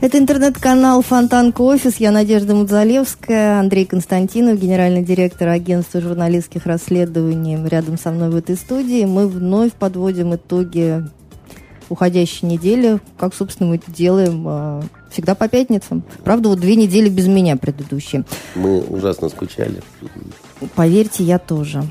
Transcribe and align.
Это 0.00 0.16
интернет-канал 0.16 1.02
Фонтанка 1.02 1.62
Офис. 1.62 1.96
Я 1.96 2.12
Надежда 2.12 2.54
Мудзалевская, 2.54 3.58
Андрей 3.58 3.84
Константинов, 3.84 4.60
генеральный 4.60 5.02
директор 5.02 5.48
агентства 5.48 6.00
журналистских 6.00 6.66
расследований. 6.66 7.58
Рядом 7.68 7.98
со 7.98 8.12
мной 8.12 8.30
в 8.30 8.36
этой 8.36 8.54
студии 8.54 9.04
мы 9.06 9.26
вновь 9.26 9.72
подводим 9.72 10.36
итоги 10.36 11.02
уходящей 11.88 12.46
недели, 12.46 13.00
как, 13.16 13.34
собственно, 13.34 13.70
мы 13.70 13.80
делаем 13.88 14.44
э, 14.46 14.82
всегда 15.10 15.34
по 15.34 15.48
пятницам. 15.48 16.04
Правда, 16.22 16.50
вот 16.50 16.60
две 16.60 16.76
недели 16.76 17.08
без 17.08 17.26
меня 17.26 17.56
предыдущие. 17.56 18.24
Мы 18.54 18.80
ужасно 18.80 19.28
скучали. 19.28 19.82
Поверьте, 20.76 21.24
я 21.24 21.40
тоже. 21.40 21.82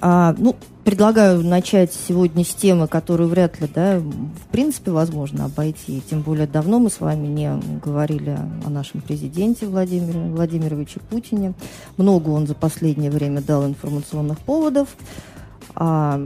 А, 0.00 0.34
ну, 0.38 0.54
предлагаю 0.84 1.44
начать 1.44 1.92
сегодня 1.92 2.44
с 2.44 2.54
темы, 2.54 2.86
которую 2.86 3.28
вряд 3.28 3.60
ли, 3.60 3.68
да, 3.72 3.98
в 3.98 4.46
принципе, 4.52 4.92
возможно 4.92 5.46
обойти. 5.46 6.02
Тем 6.08 6.22
более 6.22 6.46
давно 6.46 6.78
мы 6.78 6.88
с 6.88 7.00
вами 7.00 7.26
не 7.26 7.50
говорили 7.84 8.38
о 8.64 8.70
нашем 8.70 9.00
президенте 9.00 9.66
Владимире 9.66 10.20
Владимировиче 10.30 11.00
Путине. 11.00 11.54
Много 11.96 12.30
он 12.30 12.46
за 12.46 12.54
последнее 12.54 13.10
время 13.10 13.40
дал 13.40 13.66
информационных 13.66 14.38
поводов. 14.38 14.88
А 15.74 16.20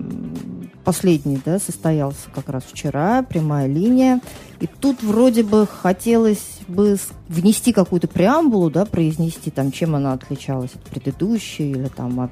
последний 0.85 1.41
да, 1.45 1.59
состоялся 1.59 2.31
как 2.35 2.49
раз 2.49 2.63
вчера, 2.65 3.23
прямая 3.23 3.67
линия. 3.67 4.21
И 4.61 4.67
тут 4.67 5.03
вроде 5.03 5.43
бы 5.43 5.67
хотелось 5.67 6.61
бы 6.69 6.97
внести 7.29 7.73
какую-то 7.73 8.07
преамбулу, 8.07 8.71
да, 8.71 8.85
произнести, 8.85 9.51
там, 9.51 9.73
чем 9.73 9.95
она 9.95 10.13
отличалась 10.13 10.71
от 10.75 10.83
предыдущей 10.83 11.71
или 11.73 11.89
там, 11.89 12.21
от 12.21 12.31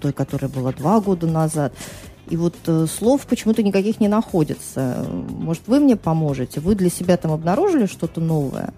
той, 0.00 0.12
которая 0.12 0.50
была 0.50 0.72
два 0.72 1.00
года 1.00 1.26
назад. 1.26 1.72
И 2.28 2.36
вот 2.36 2.54
э, 2.66 2.86
слов 2.86 3.26
почему-то 3.26 3.62
никаких 3.62 4.00
не 4.00 4.08
находится. 4.08 5.04
Может, 5.30 5.62
вы 5.66 5.80
мне 5.80 5.96
поможете? 5.96 6.60
Вы 6.60 6.74
для 6.74 6.88
себя 6.88 7.16
там 7.16 7.32
обнаружили 7.32 7.86
что-то 7.86 8.20
новое? 8.20 8.72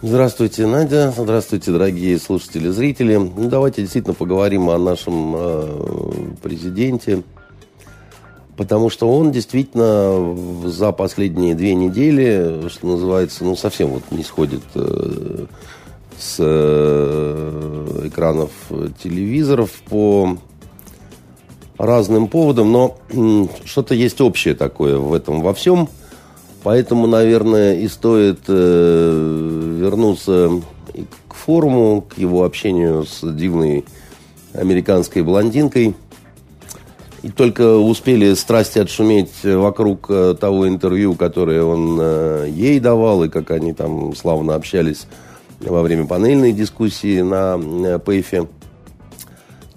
Здравствуйте, 0.00 0.66
Надя. 0.66 1.12
Здравствуйте, 1.16 1.72
дорогие 1.72 2.18
слушатели, 2.18 2.68
зрители. 2.68 3.16
Ну, 3.16 3.48
давайте 3.48 3.82
действительно 3.82 4.14
поговорим 4.14 4.68
о 4.68 4.78
нашем 4.78 5.34
э, 5.36 6.34
президенте. 6.42 7.22
Потому 8.56 8.90
что 8.90 9.10
он 9.10 9.32
действительно 9.32 10.36
за 10.68 10.92
последние 10.92 11.54
две 11.54 11.74
недели, 11.74 12.68
что 12.68 12.86
называется, 12.86 13.44
ну, 13.44 13.56
совсем 13.56 13.90
вот 13.90 14.02
не 14.10 14.22
сходит 14.22 14.62
э, 14.74 15.46
с 16.18 16.36
э, 16.40 18.00
экранов 18.04 18.50
телевизоров 19.02 19.70
по 19.88 20.36
разным 21.78 22.26
поводам, 22.26 22.72
но 22.72 22.98
что-то 23.64 23.94
есть 23.94 24.20
общее 24.20 24.54
такое 24.54 24.98
в 24.98 25.14
этом 25.14 25.42
во 25.42 25.54
всем. 25.54 25.88
Поэтому, 26.64 27.06
наверное, 27.06 27.74
и 27.76 27.86
стоит 27.86 28.40
э, 28.48 29.76
вернуться 29.80 30.60
к 31.28 31.34
форуму, 31.34 32.02
к 32.02 32.18
его 32.18 32.44
общению 32.44 33.04
с 33.04 33.20
дивной 33.22 33.84
американской 34.52 35.22
блондинкой. 35.22 35.94
И 37.22 37.30
только 37.30 37.76
успели 37.76 38.34
страсти 38.34 38.80
отшуметь 38.80 39.44
вокруг 39.44 40.06
э, 40.08 40.34
того 40.38 40.66
интервью, 40.66 41.14
которое 41.14 41.62
он 41.62 42.46
ей 42.46 42.80
давал, 42.80 43.22
и 43.22 43.28
как 43.28 43.52
они 43.52 43.72
там 43.72 44.16
славно 44.16 44.56
общались 44.56 45.06
во 45.60 45.82
время 45.82 46.06
панельной 46.06 46.52
дискуссии 46.52 47.20
на 47.20 47.58
э, 47.58 47.98
ПЭФе. 47.98 48.46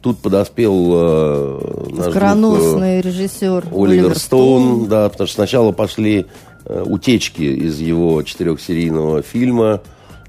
Тут 0.02 0.20
подоспел 0.20 0.92
э, 0.94 1.88
наш 1.92 2.10
Скороносный 2.10 3.02
друг, 3.02 3.06
э, 3.06 3.10
режиссер 3.10 3.66
Оливер, 3.72 3.84
Оливер 3.84 4.20
Стоун, 4.20 4.64
Стоун, 4.64 4.88
да, 4.88 5.10
потому 5.10 5.28
что 5.28 5.36
сначала 5.36 5.72
пошли 5.72 6.26
э, 6.66 6.84
утечки 6.86 7.44
из 7.44 7.80
его 7.80 8.22
четырехсерийного 8.24 9.22
фильма, 9.22 9.82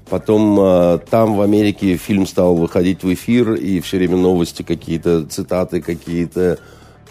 потом 0.09 0.59
э, 0.59 0.99
там 1.09 1.35
в 1.35 1.41
Америке 1.41 1.97
фильм 1.97 2.27
стал 2.27 2.55
выходить 2.55 3.03
в 3.03 3.11
эфир, 3.13 3.53
и 3.53 3.79
все 3.79 3.97
время 3.97 4.17
новости 4.17 4.61
какие-то, 4.61 5.25
цитаты 5.25 5.81
какие-то, 5.81 6.59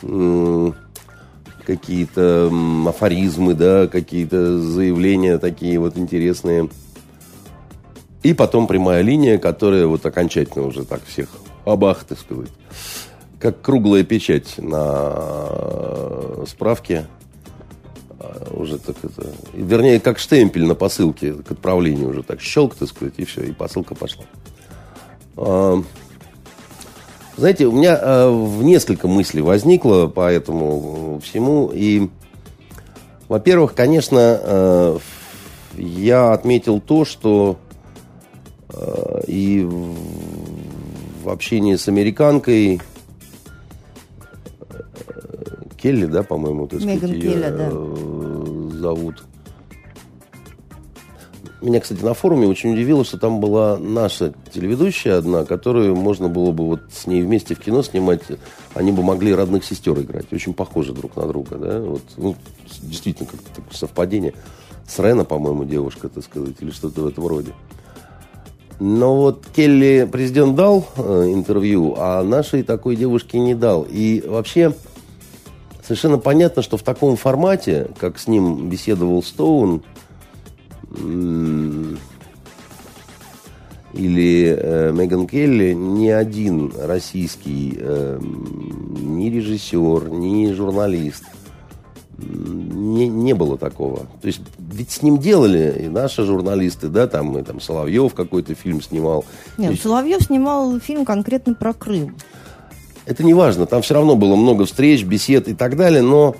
э, 0.02 0.72
какие-то 1.66 2.52
афоризмы, 2.86 3.54
да, 3.54 3.88
какие-то 3.88 4.58
заявления 4.60 5.38
такие 5.38 5.80
вот 5.80 5.96
интересные– 5.96 6.68
и 8.22 8.34
потом 8.34 8.66
прямая 8.66 9.02
линия, 9.02 9.38
которая 9.38 9.86
вот 9.86 10.04
окончательно 10.06 10.66
уже 10.66 10.84
так 10.84 11.04
всех 11.04 11.28
абах, 11.64 12.04
так 12.04 12.18
сказать. 12.18 12.50
Как 13.38 13.60
круглая 13.60 14.04
печать 14.04 14.54
на 14.58 16.44
справке. 16.46 17.06
А, 18.20 18.52
уже 18.52 18.78
так 18.78 18.96
это... 19.02 19.26
Вернее, 19.52 19.98
как 19.98 20.20
штемпель 20.20 20.64
на 20.64 20.76
посылке 20.76 21.32
к 21.32 21.50
отправлению 21.50 22.10
уже 22.10 22.22
так 22.22 22.40
щелк, 22.40 22.76
так 22.76 22.88
сказать, 22.88 23.14
и 23.16 23.24
все, 23.24 23.42
и 23.42 23.52
посылка 23.52 23.96
пошла. 23.96 24.24
А, 25.36 25.82
знаете, 27.36 27.66
у 27.66 27.72
меня 27.72 27.98
а, 28.00 28.30
в 28.30 28.62
несколько 28.62 29.08
мыслей 29.08 29.42
возникло 29.42 30.06
по 30.06 30.30
этому 30.30 31.20
всему. 31.24 31.72
И, 31.74 32.08
во-первых, 33.28 33.74
конечно, 33.74 35.00
я 35.76 36.32
отметил 36.32 36.80
то, 36.80 37.04
что 37.04 37.58
Э, 37.71 37.71
и 39.26 39.68
в 41.22 41.28
общении 41.28 41.76
с 41.76 41.88
американкой 41.88 42.80
э, 44.70 44.80
Келли, 45.76 46.06
да, 46.06 46.22
по-моему, 46.22 46.66
так 46.66 46.80
Меган 46.80 46.98
сказать, 46.98 47.20
Келли, 47.20 47.40
да. 47.40 47.68
Э, 47.70 48.70
зовут. 48.72 49.24
Меня, 51.60 51.78
кстати, 51.78 52.02
на 52.02 52.12
форуме 52.12 52.48
очень 52.48 52.72
удивило, 52.72 53.04
что 53.04 53.18
там 53.18 53.38
была 53.38 53.78
наша 53.78 54.34
телеведущая 54.52 55.18
одна, 55.18 55.44
которую 55.44 55.94
можно 55.94 56.28
было 56.28 56.50
бы 56.50 56.66
вот 56.66 56.80
с 56.92 57.06
ней 57.06 57.22
вместе 57.22 57.54
в 57.54 57.60
кино 57.60 57.84
снимать. 57.84 58.22
Они 58.74 58.90
бы 58.90 59.04
могли 59.04 59.32
родных 59.32 59.64
сестер 59.64 59.96
играть. 60.00 60.32
Очень 60.32 60.54
похожи 60.54 60.92
друг 60.92 61.14
на 61.14 61.28
друга, 61.28 61.56
да. 61.58 61.78
Вот, 61.78 62.02
ну, 62.16 62.34
действительно, 62.80 63.28
как-то 63.30 63.62
совпадение. 63.76 64.34
С 64.88 64.98
Рена, 64.98 65.24
по-моему, 65.24 65.64
девушка, 65.64 66.08
так 66.08 66.24
сказать, 66.24 66.56
или 66.58 66.72
что-то 66.72 67.02
в 67.02 67.06
этом 67.06 67.28
роде. 67.28 67.52
Но 68.80 69.16
вот 69.16 69.46
Келли 69.54 70.08
президент 70.10 70.56
дал 70.56 70.86
э, 70.96 71.30
интервью, 71.32 71.94
а 71.98 72.22
нашей 72.22 72.62
такой 72.62 72.96
девушке 72.96 73.38
не 73.38 73.54
дал. 73.54 73.86
И 73.88 74.22
вообще 74.26 74.74
совершенно 75.82 76.18
понятно, 76.18 76.62
что 76.62 76.76
в 76.76 76.82
таком 76.82 77.16
формате, 77.16 77.90
как 77.98 78.18
с 78.18 78.26
ним 78.26 78.68
беседовал 78.68 79.22
Стоун, 79.22 79.82
или 83.94 84.56
э, 84.58 84.92
Меган 84.92 85.26
Келли, 85.26 85.72
ни 85.72 86.08
один 86.08 86.72
российский 86.78 87.76
э, 87.78 88.18
ни 88.20 89.28
режиссер, 89.28 90.08
ни 90.08 90.52
журналист– 90.52 91.24
не, 92.22 93.08
не 93.08 93.34
было 93.34 93.58
такого. 93.58 94.06
То 94.20 94.26
есть 94.26 94.40
ведь 94.58 94.90
с 94.90 95.02
ним 95.02 95.18
делали 95.18 95.82
и 95.84 95.88
наши 95.88 96.24
журналисты, 96.24 96.88
да, 96.88 97.06
там, 97.06 97.36
и 97.38 97.42
там 97.42 97.60
Соловьев 97.60 98.14
какой-то 98.14 98.54
фильм 98.54 98.82
снимал. 98.82 99.24
Нет, 99.58 99.72
есть... 99.72 99.82
Соловьев 99.82 100.22
снимал 100.22 100.78
фильм 100.80 101.04
конкретно 101.04 101.54
про 101.54 101.72
Крым. 101.72 102.16
Это 103.04 103.24
не 103.24 103.34
важно, 103.34 103.66
там 103.66 103.82
все 103.82 103.94
равно 103.94 104.14
было 104.14 104.36
много 104.36 104.64
встреч, 104.64 105.02
бесед 105.02 105.48
и 105.48 105.54
так 105.54 105.76
далее, 105.76 106.02
но, 106.02 106.36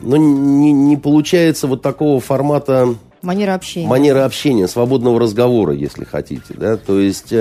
но 0.00 0.16
не, 0.16 0.72
не 0.72 0.96
получается 0.96 1.66
вот 1.66 1.82
такого 1.82 2.18
формата... 2.20 2.94
Манера 3.20 3.54
общения. 3.54 3.86
Манера 3.86 4.24
общения, 4.24 4.66
свободного 4.68 5.20
разговора, 5.20 5.74
если 5.74 6.04
хотите, 6.04 6.54
да, 6.54 6.76
то 6.76 6.98
есть... 6.98 7.32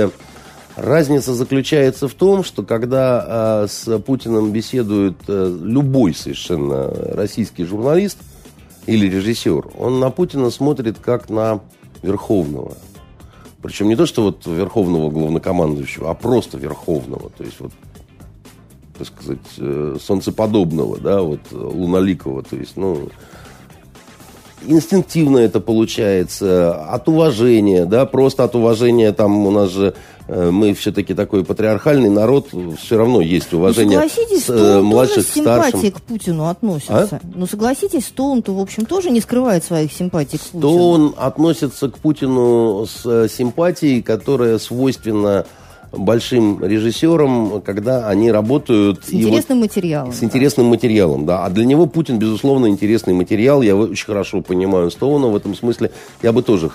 Разница 0.75 1.33
заключается 1.33 2.07
в 2.07 2.13
том, 2.13 2.44
что 2.44 2.63
когда 2.63 3.63
э, 3.63 3.68
с 3.68 4.00
Путиным 4.00 4.51
беседует 4.51 5.18
э, 5.27 5.57
любой 5.62 6.13
совершенно 6.13 6.89
российский 7.13 7.65
журналист 7.65 8.18
или 8.85 9.07
режиссер, 9.07 9.71
он 9.77 10.00
на 10.00 10.09
Путина 10.12 10.50
смотрит 10.50 10.97
как 11.00 11.29
на 11.29 11.59
верховного. 12.01 12.77
Причем 13.62 13.89
не 13.89 13.95
то, 13.95 14.06
что 14.06 14.23
вот 14.23 14.45
верховного 14.45 15.09
главнокомандующего, 15.09 16.09
а 16.09 16.13
просто 16.13 16.57
верховного. 16.57 17.29
То 17.38 17.44
есть 17.44 17.59
вот 17.59 17.74
так 18.97 19.07
сказать, 19.07 19.39
э, 19.57 19.97
солнцеподобного, 20.01 21.00
да, 21.00 21.21
вот 21.21 21.39
луналикого, 21.51 22.44
то 22.44 22.56
есть, 22.56 22.77
ну, 22.77 23.09
инстинктивно 24.65 25.39
это 25.39 25.59
получается, 25.59 26.75
от 26.85 27.09
уважения, 27.09 27.85
да, 27.85 28.06
просто 28.06 28.44
от 28.44 28.56
уважения, 28.56 29.12
там 29.12 29.45
у 29.47 29.51
нас 29.51 29.71
же 29.71 29.95
мы 30.31 30.73
все-таки 30.73 31.13
такой 31.13 31.43
патриархальный 31.43 32.09
народ, 32.09 32.49
все 32.81 32.97
равно 32.97 33.19
есть 33.19 33.53
уважение 33.53 33.99
ну, 33.99 34.07
согласитесь, 34.07 34.45
с, 34.45 34.49
э, 34.49 34.81
младших 34.81 35.23
с 35.23 35.27
к 35.27 35.41
старшим. 35.41 35.91
к 35.91 36.01
Путину 36.01 36.45
относится. 36.47 37.19
А? 37.21 37.27
Ну, 37.35 37.45
согласитесь, 37.45 38.05
Стоун-то, 38.05 38.53
в 38.53 38.59
общем, 38.59 38.85
тоже 38.85 39.09
не 39.09 39.19
скрывает 39.19 39.63
своих 39.65 39.91
симпатий 39.91 40.37
к 40.37 40.41
Путину. 40.41 40.61
Стоун 40.61 41.15
относится 41.17 41.89
к 41.89 41.97
Путину 41.97 42.85
с 42.85 43.05
э, 43.05 43.27
симпатией, 43.29 44.01
которая 44.01 44.57
свойственна 44.57 45.45
большим 45.91 46.63
режиссерам, 46.63 47.61
когда 47.61 48.07
они 48.07 48.31
работают... 48.31 49.03
С 49.03 49.13
интересным 49.13 49.59
вот, 49.59 49.65
материалом. 49.65 50.13
С 50.13 50.23
интересным 50.23 50.67
материалом, 50.67 51.25
да. 51.25 51.45
А 51.45 51.49
для 51.49 51.65
него 51.65 51.85
Путин, 51.85 52.17
безусловно, 52.17 52.67
интересный 52.67 53.13
материал. 53.13 53.61
Я 53.61 53.75
очень 53.75 54.05
хорошо 54.05 54.41
понимаю 54.41 54.89
Стоуна 54.91 55.27
в 55.27 55.35
этом 55.35 55.55
смысле. 55.55 55.91
Я 56.23 56.31
бы 56.31 56.43
тоже 56.43 56.71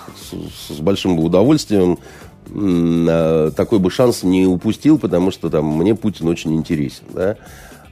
с, 0.69 0.75
с 0.75 0.79
большим 0.79 1.19
удовольствием 1.19 1.93
э, 1.93 2.26
такой 2.47 3.79
бы 3.79 3.91
шанс 3.91 4.23
не 4.23 4.45
упустил, 4.45 4.97
потому 4.97 5.31
что 5.31 5.49
там 5.49 5.65
мне 5.65 5.95
Путин 5.95 6.27
очень 6.27 6.55
интересен, 6.55 7.03
да. 7.13 7.37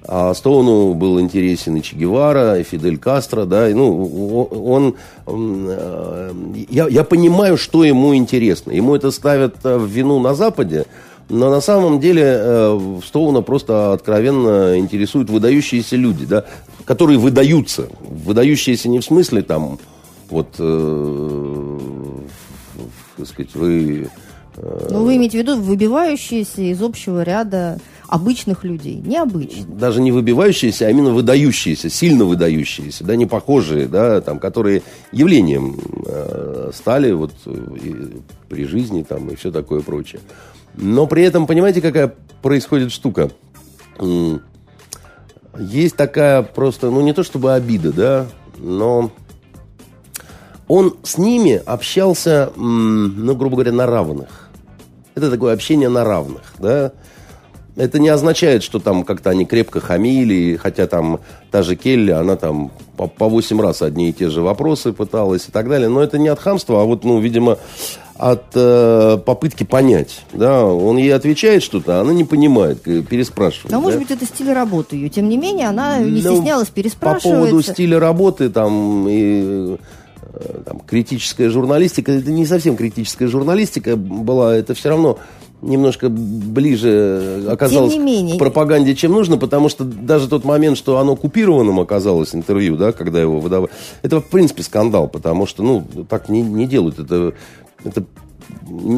А 0.08 0.34
Стоуну 0.36 0.94
был 0.94 1.20
интересен 1.20 1.76
и 1.78 1.82
Че 1.82 1.96
Гевара, 1.96 2.60
и 2.60 2.64
Фидель 2.64 2.98
Кастро, 2.98 3.46
да, 3.46 3.68
и, 3.70 3.74
ну, 3.74 4.46
он, 4.66 4.96
он 5.26 5.66
э, 5.68 6.32
я, 6.70 6.88
я 6.88 7.04
понимаю, 7.04 7.58
что 7.58 7.84
ему 7.84 8.16
интересно. 8.16 8.72
Ему 8.72 8.96
это 8.96 9.10
ставят 9.10 9.56
э, 9.64 9.78
в 9.78 9.88
вину 9.88 10.20
на 10.20 10.36
Западе, 10.36 10.86
но 11.28 11.50
на 11.50 11.60
самом 11.60 12.00
деле 12.00 12.24
э, 12.24 13.00
Стоуна 13.04 13.42
просто 13.42 13.94
откровенно 13.94 14.78
интересуют 14.78 15.32
выдающиеся 15.32 15.96
люди, 15.96 16.26
да, 16.26 16.46
которые 16.86 17.18
выдаются. 17.18 17.88
Выдающиеся 18.00 18.90
не 18.90 19.00
в 19.00 19.06
смысле 19.06 19.42
там, 19.42 19.80
вот, 20.30 20.50
э, 20.60 21.80
так 23.18 23.28
сказать, 23.28 23.56
вы... 23.56 24.10
Э, 24.58 24.88
ну, 24.90 25.04
вы 25.04 25.18
имеете 25.18 25.38
в 25.38 25.42
виду 25.42 25.60
выбивающиеся 25.60 26.62
из 26.62 26.82
общего 26.82 27.24
ряда 27.24 27.80
обычных 28.08 28.64
людей, 28.64 28.96
необычных. 28.96 29.78
Даже 29.78 30.02
не 30.02 30.12
выбивающиеся, 30.12 30.88
а 30.88 30.90
именно 30.90 31.12
выдающиеся, 31.12 31.90
сильно 31.90 32.26
выдающиеся, 32.26 33.04
да, 33.04 33.16
не 33.16 33.26
похожие, 33.26 33.88
да, 33.88 34.22
там, 34.22 34.40
которые 34.40 34.84
явлением 35.12 35.80
э, 36.06 36.72
стали 36.74 37.12
вот 37.12 37.32
и 37.46 38.22
при 38.50 38.66
жизни 38.66 39.04
там 39.04 39.30
и 39.30 39.36
все 39.36 39.52
такое 39.52 39.82
прочее. 39.82 40.22
Но 40.76 41.08
при 41.08 41.24
этом, 41.24 41.48
понимаете, 41.48 41.82
какая 41.82 42.14
происходит 42.42 42.92
штука? 42.92 43.32
Есть 45.58 45.96
такая 45.96 46.44
просто, 46.44 46.90
ну 46.90 47.02
не 47.02 47.14
то 47.14 47.24
чтобы 47.24 47.54
обида, 47.54 47.94
да, 47.94 48.28
но 48.58 49.12
он 50.68 50.98
с 51.04 51.18
ними 51.18 51.62
общался, 51.66 52.52
ну, 52.56 53.36
грубо 53.36 53.56
говоря, 53.56 53.72
на 53.72 53.86
равных. 53.86 54.45
Это 55.16 55.32
такое 55.32 55.54
общение 55.54 55.90
на 55.90 56.04
равных, 56.04 56.54
да. 56.60 56.92
Это 57.76 58.00
не 58.00 58.08
означает, 58.08 58.64
что 58.64 58.80
там 58.80 59.04
как-то 59.04 59.32
они 59.32 59.46
крепко 59.46 59.82
хамили, 59.82 60.56
хотя 60.56 60.88
там 60.88 61.20
та 61.52 61.62
же 61.62 61.76
Келли, 61.76 62.12
она 62.12 62.38
там 62.38 62.72
по, 62.96 63.08
по 63.08 63.28
8 63.28 63.60
раз 63.60 63.82
одни 63.82 64.10
и 64.10 64.14
те 64.14 64.30
же 64.30 64.42
вопросы 64.42 64.94
пыталась 64.94 65.48
и 65.50 65.52
так 65.52 65.68
далее. 65.68 65.90
Но 65.90 66.02
это 66.02 66.18
не 66.18 66.30
от 66.30 66.40
хамства, 66.40 66.82
а 66.82 66.86
вот, 66.86 67.04
ну, 67.04 67.20
видимо, 67.20 67.58
от 68.18 68.46
э, 68.56 69.18
попытки 69.26 69.64
понять. 69.64 70.22
Да, 70.32 70.64
он 70.66 70.96
ей 70.98 71.14
отвечает 71.14 71.64
что-то, 71.64 71.98
а 71.98 72.02
она 72.02 72.14
не 72.14 72.24
понимает, 72.24 72.82
переспрашивает. 72.82 73.72
Но, 73.72 73.78
да? 73.78 73.84
может 73.84 74.00
быть, 74.00 74.12
это 74.12 74.26
стиль 74.26 74.54
работы 74.54 74.96
ее. 74.96 75.10
Тем 75.10 75.28
не 75.28 75.38
менее, 75.38 75.68
она 75.68 76.00
не 76.00 76.22
ну, 76.22 76.36
стеснялась 76.36 76.70
переспрашивать. 76.70 77.24
По 77.24 77.46
поводу 77.48 77.62
стиля 77.62 78.00
работы 78.00 78.50
там 78.50 79.08
и 79.10 79.74
э, 79.74 79.78
там, 80.66 80.80
критическая 80.80 81.50
журналистика, 81.50 82.12
это 82.12 82.32
не 82.32 82.46
совсем 82.46 82.76
критическая 82.76 83.28
журналистика 83.28 83.96
была, 83.96 84.56
это 84.56 84.74
все 84.74 84.90
равно 84.90 85.20
немножко 85.62 86.10
ближе 86.10 87.46
оказалось 87.50 87.94
Тем 87.94 88.06
не 88.06 88.12
менее. 88.12 88.36
к 88.36 88.40
пропаганде, 88.40 88.96
чем 88.96 89.14
нужно, 89.14 89.38
потому 89.38 89.70
что 89.70 89.84
даже 89.84 90.28
тот 90.28 90.44
момент, 90.44 90.78
что 90.78 91.00
оно 91.00 91.16
купированным 91.16 91.80
оказалось 91.80 92.36
интервью, 92.36 92.78
да, 92.78 92.92
когда 92.92 93.22
его 93.22 93.40
выдавали, 93.40 93.72
это 94.02 94.22
в 94.22 94.26
принципе 94.26 94.64
скандал, 94.64 95.08
потому 95.08 95.46
что, 95.46 95.64
ну, 95.64 95.86
так 96.08 96.30
не, 96.30 96.42
не 96.42 96.68
делают. 96.68 97.00
Это, 97.00 97.34
это 97.84 98.04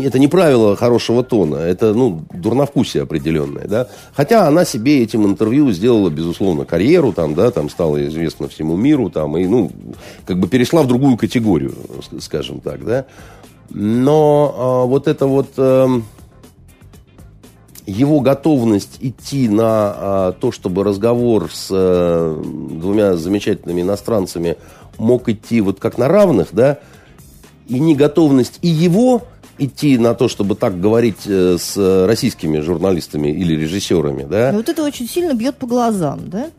это 0.03 0.19
не 0.19 0.27
правило 0.27 0.75
хорошего 0.75 1.23
тона, 1.23 1.57
это, 1.57 1.93
ну, 1.93 2.21
дурновкусие 2.33 3.03
определенное, 3.03 3.67
да. 3.67 3.87
Хотя 4.13 4.47
она 4.47 4.65
себе 4.65 5.03
этим 5.03 5.25
интервью 5.25 5.71
сделала, 5.71 6.09
безусловно, 6.09 6.65
карьеру, 6.65 7.13
там, 7.13 7.35
да, 7.35 7.51
там 7.51 7.69
стала 7.69 8.05
известна 8.07 8.47
всему 8.47 8.75
миру, 8.75 9.09
там, 9.09 9.37
и, 9.37 9.45
ну, 9.45 9.71
как 10.25 10.39
бы 10.39 10.47
перешла 10.47 10.83
в 10.83 10.87
другую 10.87 11.17
категорию, 11.17 11.73
скажем 12.19 12.59
так, 12.61 12.85
да. 12.85 13.05
Но 13.69 14.83
э, 14.85 14.89
вот 14.89 15.07
это 15.07 15.27
вот... 15.27 15.49
Э, 15.57 15.87
его 17.87 18.19
готовность 18.19 18.97
идти 18.99 19.47
на 19.47 19.63
а, 19.63 20.31
то, 20.33 20.51
чтобы 20.51 20.83
разговор 20.83 21.49
с 21.49 21.69
а, 21.71 22.37
двумя 22.43 23.15
замечательными 23.15 23.81
иностранцами 23.81 24.57
мог 24.97 25.29
идти 25.29 25.61
вот 25.61 25.79
как 25.79 25.97
на 25.97 26.09
равных, 26.09 26.49
да, 26.51 26.79
и 27.67 27.79
неготовность 27.79 28.59
и 28.61 28.67
его 28.67 29.23
идти 29.59 29.97
на 29.97 30.13
то, 30.13 30.27
чтобы 30.27 30.55
так 30.55 30.79
говорить 30.79 31.25
э, 31.25 31.57
с 31.59 32.05
российскими 32.05 32.59
журналистами 32.59 33.29
или 33.29 33.55
режиссерами, 33.55 34.23
да. 34.23 34.51
И 34.51 34.55
вот 34.55 34.69
это 34.69 34.83
очень 34.83 35.07
сильно 35.07 35.33
бьет 35.33 35.57
по 35.57 35.67
глазам, 35.67 36.29
да? 36.29 36.49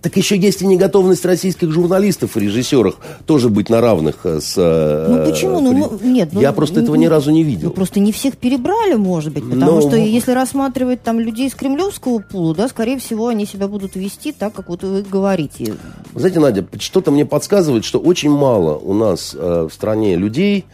Так 0.00 0.16
еще 0.16 0.36
есть 0.36 0.62
и 0.62 0.66
неготовность 0.66 1.24
российских 1.24 1.72
журналистов 1.72 2.36
и 2.36 2.40
режиссеров 2.40 2.96
тоже 3.26 3.48
быть 3.48 3.68
на 3.68 3.80
равных 3.80 4.20
э, 4.24 4.40
с... 4.40 4.54
Э, 4.56 5.06
ну 5.08 5.30
почему? 5.30 5.60
Ну, 5.60 5.98
нет, 6.02 6.30
ну, 6.32 6.40
Я 6.40 6.52
просто 6.52 6.80
этого 6.80 6.94
ни 6.94 7.06
разу 7.06 7.30
не 7.30 7.42
видел. 7.42 7.68
Ну, 7.68 7.74
просто 7.74 7.98
не 7.98 8.12
всех 8.12 8.36
перебрали, 8.36 8.94
может 8.94 9.32
быть, 9.32 9.44
потому 9.48 9.72
Но... 9.72 9.80
что 9.80 9.96
если 9.96 10.32
рассматривать 10.32 11.02
там 11.02 11.18
людей 11.18 11.48
из 11.48 11.54
кремлевского 11.54 12.20
пула, 12.20 12.54
да, 12.54 12.68
скорее 12.68 12.98
всего, 12.98 13.28
они 13.28 13.44
себя 13.44 13.66
будут 13.66 13.96
вести 13.96 14.32
так, 14.32 14.52
как 14.52 14.68
вот 14.68 14.84
вы 14.84 15.02
говорите. 15.02 15.74
Знаете, 16.14 16.38
Надя, 16.38 16.66
что-то 16.78 17.10
мне 17.10 17.26
подсказывает, 17.26 17.84
что 17.84 17.98
очень 17.98 18.30
мало 18.30 18.76
у 18.76 18.94
нас 18.94 19.34
э, 19.36 19.68
в 19.68 19.74
стране 19.74 20.14
людей, 20.16 20.64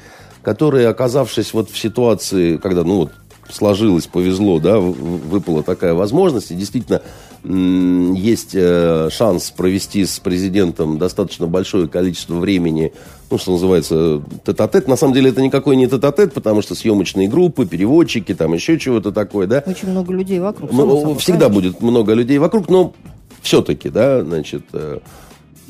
которые, 0.45 0.89
оказавшись 0.89 1.55
вот 1.55 1.71
в 1.71 1.79
ситуации, 1.79 2.59
когда, 2.59 2.85
ну 2.85 2.97
вот, 2.97 3.13
сложилось, 3.51 4.07
повезло, 4.07 4.59
да, 4.59 4.79
выпала 4.79 5.63
такая 5.63 5.95
возможность, 5.95 6.51
и 6.51 6.55
действительно 6.55 7.03
есть 7.45 8.55
э, 8.55 9.11
шанс 9.11 9.51
провести 9.51 10.07
с 10.07 10.19
президентом 10.19 10.97
достаточно 10.99 11.47
большое 11.47 11.89
количество 11.89 12.37
времени, 12.37 12.95
ну, 13.31 13.37
что 13.37 13.53
называется, 13.53 14.23
тет-а-тет. 14.47 14.89
На 14.89 14.97
самом 14.97 15.13
деле 15.13 15.29
это 15.29 15.43
никакой 15.43 15.77
не 15.77 15.87
тет-а-тет, 15.87 16.33
потому 16.33 16.63
что 16.63 16.75
съемочные 16.75 17.29
группы, 17.29 17.67
переводчики, 17.67 18.35
там 18.35 18.55
еще 18.55 18.79
чего-то 18.79 19.13
такое, 19.13 19.47
да. 19.47 19.63
Очень 19.67 19.91
много 19.91 20.15
людей 20.15 20.41
вокруг. 20.41 20.73
Ну, 20.73 21.15
всегда 21.17 21.49
конечно. 21.49 21.55
будет 21.71 21.83
много 21.83 22.15
людей 22.15 22.39
вокруг, 22.39 22.71
но 22.71 22.95
все-таки, 23.43 23.91
да, 23.91 24.25
значит... 24.25 24.63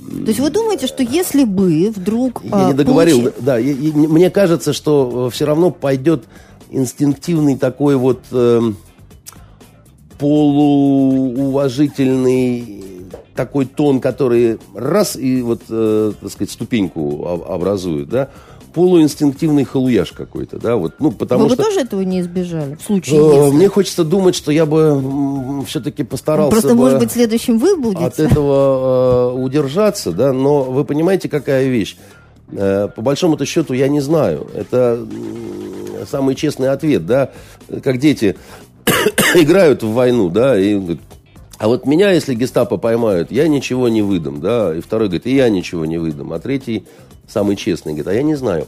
Э, 0.07 0.25
то 0.25 0.29
есть 0.29 0.41
вы 0.41 0.51
думаете, 0.51 0.87
что 0.87 1.03
если 1.03 1.45
бы 1.45 1.91
вдруг... 1.95 2.43
Я 2.45 2.51
а, 2.53 2.69
не 2.69 2.75
договорил, 2.75 3.21
получи... 3.21 3.37
да. 3.41 3.59
Я, 3.59 3.73
я, 3.73 3.93
мне 3.93 4.31
кажется, 4.31 4.73
что 4.73 5.29
все 5.31 5.47
равно 5.47 5.71
пойдет 5.71 6.25
инстинктивный 6.71 7.57
такой 7.57 7.97
вот... 7.97 8.21
Э, 8.31 8.61
полууважительный 10.19 12.85
такой 13.35 13.67
тон, 13.67 14.01
который 14.01 14.59
раз 14.75 15.17
и 15.17 15.43
вот, 15.43 15.63
э, 15.69 16.13
так 16.21 16.31
сказать, 16.31 16.51
ступеньку 16.51 17.45
образует, 17.49 18.09
да, 18.09 18.29
полуинстинктивный 18.75 19.65
халуяж 19.65 20.13
какой-то, 20.13 20.59
да, 20.59 20.77
вот, 20.77 20.95
ну, 20.99 21.13
потому 21.13 21.45
Вы 21.45 21.51
что... 21.51 21.57
бы 21.57 21.63
тоже 21.63 21.81
этого 21.81 22.01
не 22.03 22.21
избежали, 22.21 22.75
в 22.75 22.83
случае, 22.83 23.21
э, 23.21 23.45
если... 23.45 23.57
Мне 23.57 23.69
хочется 23.69 24.05
думать, 24.05 24.35
что 24.35 24.51
я 24.51 24.67
бы 24.67 25.63
все-таки 25.67 26.03
постарался 26.03 26.51
Просто, 26.51 26.71
бы 26.71 26.75
может 26.75 26.99
быть, 26.99 27.13
следующим 27.13 27.59
вы 27.59 27.77
будете. 27.77 28.05
От 28.05 28.19
этого 28.19 29.33
э, 29.33 29.39
удержаться, 29.39 30.13
да, 30.13 30.33
но 30.33 30.65
вы 30.65 30.85
понимаете, 30.85 31.29
какая 31.29 31.69
вещь? 31.69 31.97
Э, 32.51 32.89
по 32.95 33.01
большому-то 33.01 33.47
счету 33.47 33.75
я 33.75 33.89
не 33.89 34.01
знаю. 34.01 34.49
Это 34.55 35.07
самый 36.11 36.35
честный 36.35 36.71
ответ, 36.71 37.07
да, 37.07 37.31
как 37.83 37.99
дети 37.99 38.37
играют 39.35 39.83
в 39.85 39.93
войну, 39.93 40.31
да, 40.31 40.59
и 40.59 40.99
а 41.59 41.69
вот 41.69 41.87
меня, 41.87 42.11
если 42.11 42.35
гестапо 42.35 42.77
поймают, 42.77 43.31
я 43.31 43.49
ничего 43.49 43.89
не 43.89 44.03
выдам, 44.03 44.41
да, 44.41 44.75
и 44.75 44.81
второй 44.81 45.09
говорит, 45.09 45.27
и 45.27 45.35
я 45.35 45.49
ничего 45.49 45.85
не 45.85 45.99
выдам, 45.99 46.33
а 46.33 46.39
третий, 46.39 46.85
самый 47.29 47.57
честный, 47.57 47.93
говорит, 47.93 48.09
а 48.09 48.15
я 48.15 48.23
не 48.23 48.35
знаю, 48.35 48.67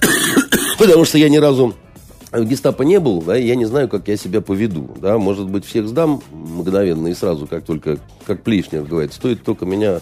потому 0.78 1.04
что 1.04 1.18
я 1.18 1.28
ни 1.28 1.36
разу 1.38 1.74
в 2.30 2.44
гестапо 2.44 2.82
не 2.82 3.00
был, 3.00 3.22
да, 3.22 3.36
я 3.36 3.56
не 3.56 3.64
знаю, 3.64 3.88
как 3.88 4.08
я 4.08 4.16
себя 4.16 4.40
поведу, 4.40 4.90
да, 5.00 5.18
может 5.18 5.48
быть, 5.48 5.64
всех 5.64 5.88
сдам 5.88 6.22
мгновенно 6.32 7.08
и 7.08 7.14
сразу, 7.14 7.46
как 7.46 7.64
только, 7.64 7.98
как 8.26 8.42
Плишнев 8.42 8.88
говорит, 8.88 9.12
стоит 9.12 9.42
только 9.42 9.66
меня 9.66 10.00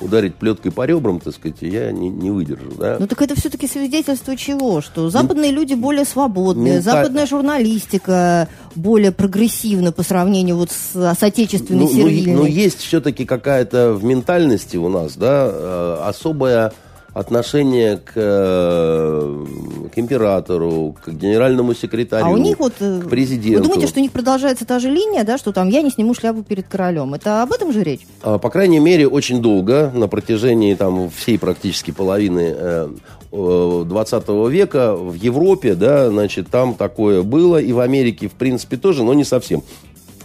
ударить 0.00 0.34
плеткой 0.34 0.72
по 0.72 0.84
ребрам, 0.84 1.20
так 1.20 1.34
сказать, 1.34 1.58
я 1.60 1.90
не, 1.92 2.08
не 2.08 2.30
выдержу. 2.30 2.72
Да? 2.78 2.96
Ну 2.98 3.06
так 3.06 3.20
это 3.22 3.34
все-таки 3.34 3.66
свидетельство 3.66 4.36
чего? 4.36 4.80
Что 4.80 5.10
западные 5.10 5.52
ну, 5.52 5.58
люди 5.58 5.74
более 5.74 6.04
свободные, 6.04 6.74
мента... 6.74 6.90
западная 6.90 7.26
журналистика 7.26 8.48
более 8.74 9.12
прогрессивна 9.12 9.92
по 9.92 10.02
сравнению 10.02 10.56
вот 10.56 10.70
с, 10.70 10.94
с 10.94 11.22
отечественной 11.22 11.84
ну, 11.84 11.92
сервильной. 11.92 12.34
Ну, 12.34 12.42
но 12.42 12.46
есть 12.46 12.78
все-таки 12.78 13.24
какая-то 13.24 13.92
в 13.94 14.04
ментальности 14.04 14.76
у 14.76 14.88
нас, 14.88 15.16
да, 15.16 15.48
э, 15.50 15.98
особая 16.04 16.72
отношение 17.14 17.96
к, 17.96 18.12
э, 18.16 19.46
к 19.94 19.98
императору, 19.98 20.96
к 21.02 21.08
генеральному 21.08 21.72
секретарю, 21.72 22.26
а 22.26 22.28
у 22.28 22.36
них 22.36 22.58
вот, 22.58 22.74
э, 22.80 23.00
к 23.00 23.08
президенту. 23.08 23.62
Вы 23.62 23.68
думаете, 23.68 23.86
что 23.86 24.00
у 24.00 24.02
них 24.02 24.10
продолжается 24.10 24.66
та 24.66 24.80
же 24.80 24.90
линия, 24.90 25.22
да, 25.22 25.38
что 25.38 25.52
там 25.52 25.68
я 25.68 25.82
не 25.82 25.90
сниму 25.90 26.14
шляпу 26.14 26.42
перед 26.42 26.66
королем? 26.66 27.14
Это 27.14 27.42
об 27.42 27.52
этом 27.52 27.72
же 27.72 27.84
речь? 27.84 28.00
А, 28.22 28.38
по 28.38 28.50
крайней 28.50 28.80
мере, 28.80 29.06
очень 29.06 29.40
долго, 29.40 29.92
на 29.94 30.08
протяжении 30.08 30.74
там, 30.74 31.08
всей 31.08 31.38
практически 31.38 31.92
половины 31.92 32.90
20 33.30 34.24
э, 34.26 34.50
века 34.50 34.96
в 34.96 35.14
Европе, 35.14 35.74
да, 35.74 36.10
значит, 36.10 36.48
там 36.48 36.74
такое 36.74 37.22
было, 37.22 37.58
и 37.58 37.72
в 37.72 37.78
Америке, 37.78 38.28
в 38.28 38.32
принципе, 38.32 38.76
тоже, 38.76 39.04
но 39.04 39.14
не 39.14 39.24
совсем. 39.24 39.62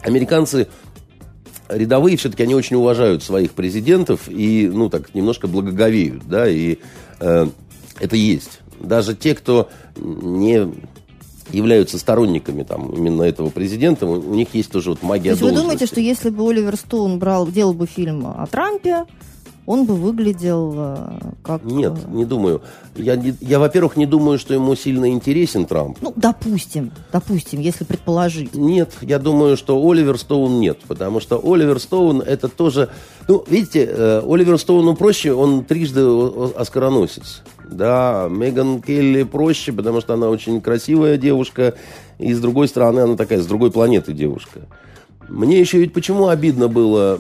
Американцы 0.02 0.68
рядовые 1.70 2.18
все-таки 2.18 2.44
они 2.44 2.56
очень 2.56 2.76
уважают 2.76 3.24
своих 3.24 3.52
президентов 3.52 4.28
и, 4.28 4.70
ну, 4.72 4.90
так, 4.90 5.14
немножко 5.14 5.48
благоговеют, 5.48 6.28
да, 6.28 6.50
и 6.50 6.78
э, 7.20 7.48
это 8.00 8.16
есть. 8.16 8.62
Даже 8.80 9.16
те, 9.16 9.36
кто 9.36 9.70
не 9.98 10.72
являются 11.52 11.98
сторонниками 11.98 12.64
там 12.64 12.90
именно 12.90 13.24
этого 13.24 13.50
президента, 13.50 14.06
у 14.06 14.34
них 14.36 14.50
есть 14.54 14.72
тоже 14.72 14.92
вот 14.92 15.04
магия 15.04 15.36
То 15.36 15.42
есть 15.42 15.42
вы 15.42 15.52
думаете, 15.52 15.86
что 15.86 16.00
если 16.00 16.30
бы 16.30 16.48
Оливер 16.50 16.76
Стоун 16.76 17.20
брал, 17.20 17.48
делал 17.48 17.74
бы 17.74 17.88
фильм 17.88 18.28
о 18.28 18.46
Трампе, 18.46 19.06
он 19.70 19.86
бы 19.86 19.94
выглядел 19.94 20.74
э, 20.76 21.20
как... 21.44 21.64
Нет, 21.64 21.94
э, 21.94 22.10
не 22.10 22.26
думаю. 22.26 22.64
Я, 22.96 23.22
я, 23.40 23.60
во-первых, 23.60 23.98
не 23.98 24.08
думаю, 24.08 24.40
что 24.40 24.56
ему 24.56 24.74
сильно 24.74 25.12
интересен 25.12 25.68
Трамп. 25.68 26.00
Ну, 26.02 26.12
допустим, 26.16 26.92
допустим, 27.14 27.60
если 27.60 27.84
предположить. 27.84 28.56
Нет, 28.56 28.94
я 29.02 29.20
думаю, 29.20 29.58
что 29.58 29.80
Оливер 29.80 30.18
Стоун 30.18 30.60
нет, 30.60 30.80
потому 30.88 31.20
что 31.20 31.40
Оливер 31.44 31.80
Стоун 31.80 32.20
это 32.22 32.48
тоже... 32.48 32.90
Ну, 33.28 33.46
видите, 33.48 33.88
э, 33.88 34.24
Оливер 34.28 34.58
Стоуну 34.58 34.96
проще, 34.96 35.34
он 35.34 35.64
трижды 35.64 36.02
оскароносец. 36.58 37.44
Да, 37.64 38.28
Меган 38.28 38.82
Келли 38.82 39.22
проще, 39.22 39.72
потому 39.72 40.02
что 40.02 40.16
она 40.16 40.30
очень 40.30 40.62
красивая 40.62 41.18
девушка, 41.18 41.76
и 42.18 42.34
с 42.34 42.40
другой 42.40 42.70
стороны, 42.70 43.02
она 43.02 43.16
такая, 43.16 43.40
с 43.40 43.46
другой 43.46 43.70
планеты 43.70 44.14
девушка. 44.14 44.62
Мне 45.30 45.60
еще 45.60 45.80
ведь 45.80 45.94
почему 45.94 46.28
обидно 46.28 46.68
было, 46.68 47.20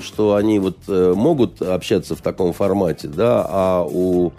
что 0.00 0.34
они 0.34 0.58
вот 0.58 0.78
э, 0.88 1.14
могут 1.16 1.62
общаться 1.62 2.16
в 2.16 2.20
таком 2.20 2.52
формате, 2.52 3.08
да, 3.08 3.46
а 3.48 3.86
у 3.88 4.32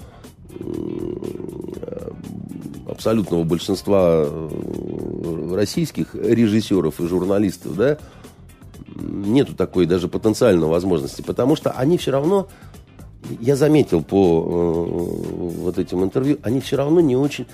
абсолютного 2.98 3.44
большинства 3.44 4.26
э, 4.26 5.54
российских 5.54 6.16
режиссеров 6.16 7.00
и 7.00 7.08
журналистов, 7.08 7.76
да, 7.76 7.98
нету 8.96 9.54
такой 9.54 9.86
даже 9.86 10.08
потенциальной 10.08 10.68
возможности, 10.68 11.22
потому 11.22 11.56
что 11.56 11.72
они 11.72 11.98
все 11.98 12.12
равно, 12.12 12.48
я 13.40 13.56
заметил 13.56 14.04
по 14.04 14.18
э, 14.18 15.62
вот 15.62 15.78
этим 15.78 16.04
интервью, 16.04 16.40
они 16.42 16.60
все 16.60 16.78
равно 16.78 17.00
не 17.00 17.16
очень, 17.16 17.46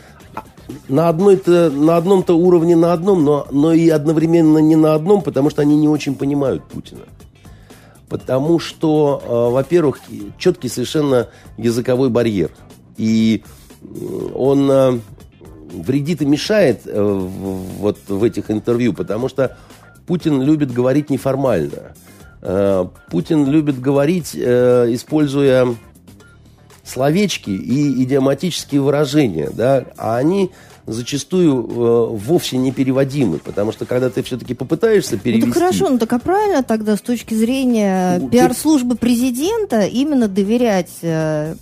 на, 0.88 1.10
одной-то, 1.10 1.70
на 1.70 1.98
одном-то 1.98 2.38
уровне 2.38 2.75
на 2.75 2.93
одном, 2.93 3.24
но, 3.24 3.48
но 3.51 3.74
и 3.74 3.89
одновременно 3.89 4.60
не 4.60 4.75
на 4.75 4.93
одном, 4.93 5.22
потому 5.22 5.50
что 5.50 5.62
они 5.62 5.75
не 5.75 5.88
очень 5.88 6.15
понимают 6.15 6.63
Путина. 6.65 7.03
Потому 8.10 8.60
что, 8.60 9.22
э, 9.24 9.53
во-первых, 9.53 10.00
четкий 10.38 10.70
совершенно 10.70 11.29
языковой 11.58 12.10
барьер. 12.10 12.51
И 12.98 13.43
он 14.36 14.70
э, 14.70 15.00
вредит 15.74 16.22
и 16.22 16.25
мешает 16.25 16.82
э, 16.86 17.01
вот 17.01 17.98
в 18.08 18.24
этих 18.24 18.51
интервью, 18.51 18.93
потому 18.93 19.29
что 19.29 19.58
Путин 20.05 20.41
любит 20.41 20.72
говорить 20.72 21.10
неформально. 21.10 21.96
Э, 22.41 22.86
Путин 23.10 23.48
любит 23.48 23.79
говорить, 23.79 24.36
э, 24.36 24.88
используя 24.89 25.75
словечки 26.83 27.49
и 27.49 28.03
идиоматические 28.03 28.81
выражения, 28.81 29.49
да, 29.51 29.85
а 29.97 30.17
они 30.17 30.51
зачастую 30.85 31.63
э, 31.63 32.17
вовсе 32.17 32.57
не 32.57 32.71
переводимы, 32.71 33.39
потому 33.39 33.71
что 33.71 33.85
когда 33.85 34.09
ты 34.09 34.21
все-таки 34.21 34.53
попытаешься 34.53 35.17
перевести... 35.17 35.47
Ну, 35.47 35.53
так 35.53 35.61
хорошо, 35.61 35.89
ну 35.89 35.97
так 35.97 36.11
а 36.11 36.19
правильно 36.19 36.61
тогда 36.61 36.97
с 36.97 37.01
точки 37.01 37.33
зрения 37.33 38.19
ну, 38.19 38.29
пиар-службы 38.29 38.95
президента 38.95 39.85
именно 39.85 40.27
доверять... 40.27 40.91
Э, 41.01 41.55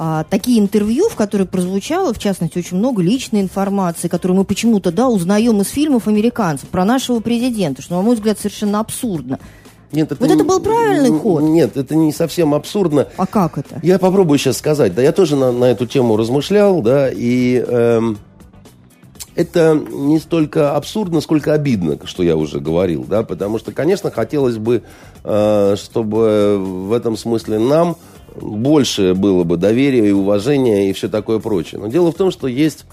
а, 0.00 0.22
такие 0.30 0.60
интервью, 0.60 1.08
в 1.08 1.16
которые 1.16 1.48
прозвучало, 1.48 2.14
в 2.14 2.20
частности, 2.20 2.58
очень 2.58 2.76
много 2.76 3.02
личной 3.02 3.40
информации, 3.40 4.06
которую 4.06 4.38
мы 4.38 4.44
почему-то, 4.44 4.92
да, 4.92 5.08
узнаем 5.08 5.60
из 5.60 5.70
фильмов 5.70 6.06
американцев 6.06 6.68
про 6.68 6.84
нашего 6.84 7.18
президента, 7.18 7.82
что, 7.82 7.96
на 7.96 8.02
мой 8.02 8.14
взгляд, 8.14 8.38
совершенно 8.38 8.78
абсурдно. 8.78 9.40
Нет, 9.92 10.12
это 10.12 10.20
вот 10.20 10.28
не, 10.28 10.34
это 10.34 10.44
был 10.44 10.60
правильный 10.60 11.10
ход. 11.18 11.42
Нет, 11.42 11.76
это 11.76 11.94
не 11.94 12.12
совсем 12.12 12.54
абсурдно. 12.54 13.08
А 13.16 13.26
как 13.26 13.58
это? 13.58 13.80
Я 13.82 13.98
попробую 13.98 14.38
сейчас 14.38 14.58
сказать. 14.58 14.94
Да, 14.94 15.02
я 15.02 15.12
тоже 15.12 15.36
на, 15.36 15.50
на 15.50 15.64
эту 15.64 15.86
тему 15.86 16.16
размышлял, 16.16 16.82
да, 16.82 17.10
и 17.10 17.64
эм, 17.66 18.18
это 19.38 19.80
не 19.90 20.18
столько 20.18 20.74
абсурдно, 20.74 21.20
сколько 21.20 21.54
обидно, 21.54 21.96
что 22.04 22.22
я 22.24 22.36
уже 22.36 22.58
говорил, 22.58 23.04
да, 23.04 23.22
потому 23.22 23.58
что, 23.58 23.70
конечно, 23.70 24.10
хотелось 24.10 24.58
бы, 24.58 24.82
э, 25.22 25.76
чтобы 25.78 26.58
в 26.58 26.92
этом 26.92 27.16
смысле 27.16 27.58
нам 27.58 27.96
больше 28.34 29.14
было 29.14 29.44
бы 29.44 29.56
доверия 29.56 30.08
и 30.08 30.12
уважения 30.12 30.90
и 30.90 30.92
все 30.92 31.08
такое 31.08 31.38
прочее. 31.38 31.80
Но 31.80 31.86
дело 31.86 32.10
в 32.10 32.16
том, 32.16 32.30
что 32.30 32.48
есть 32.48 32.84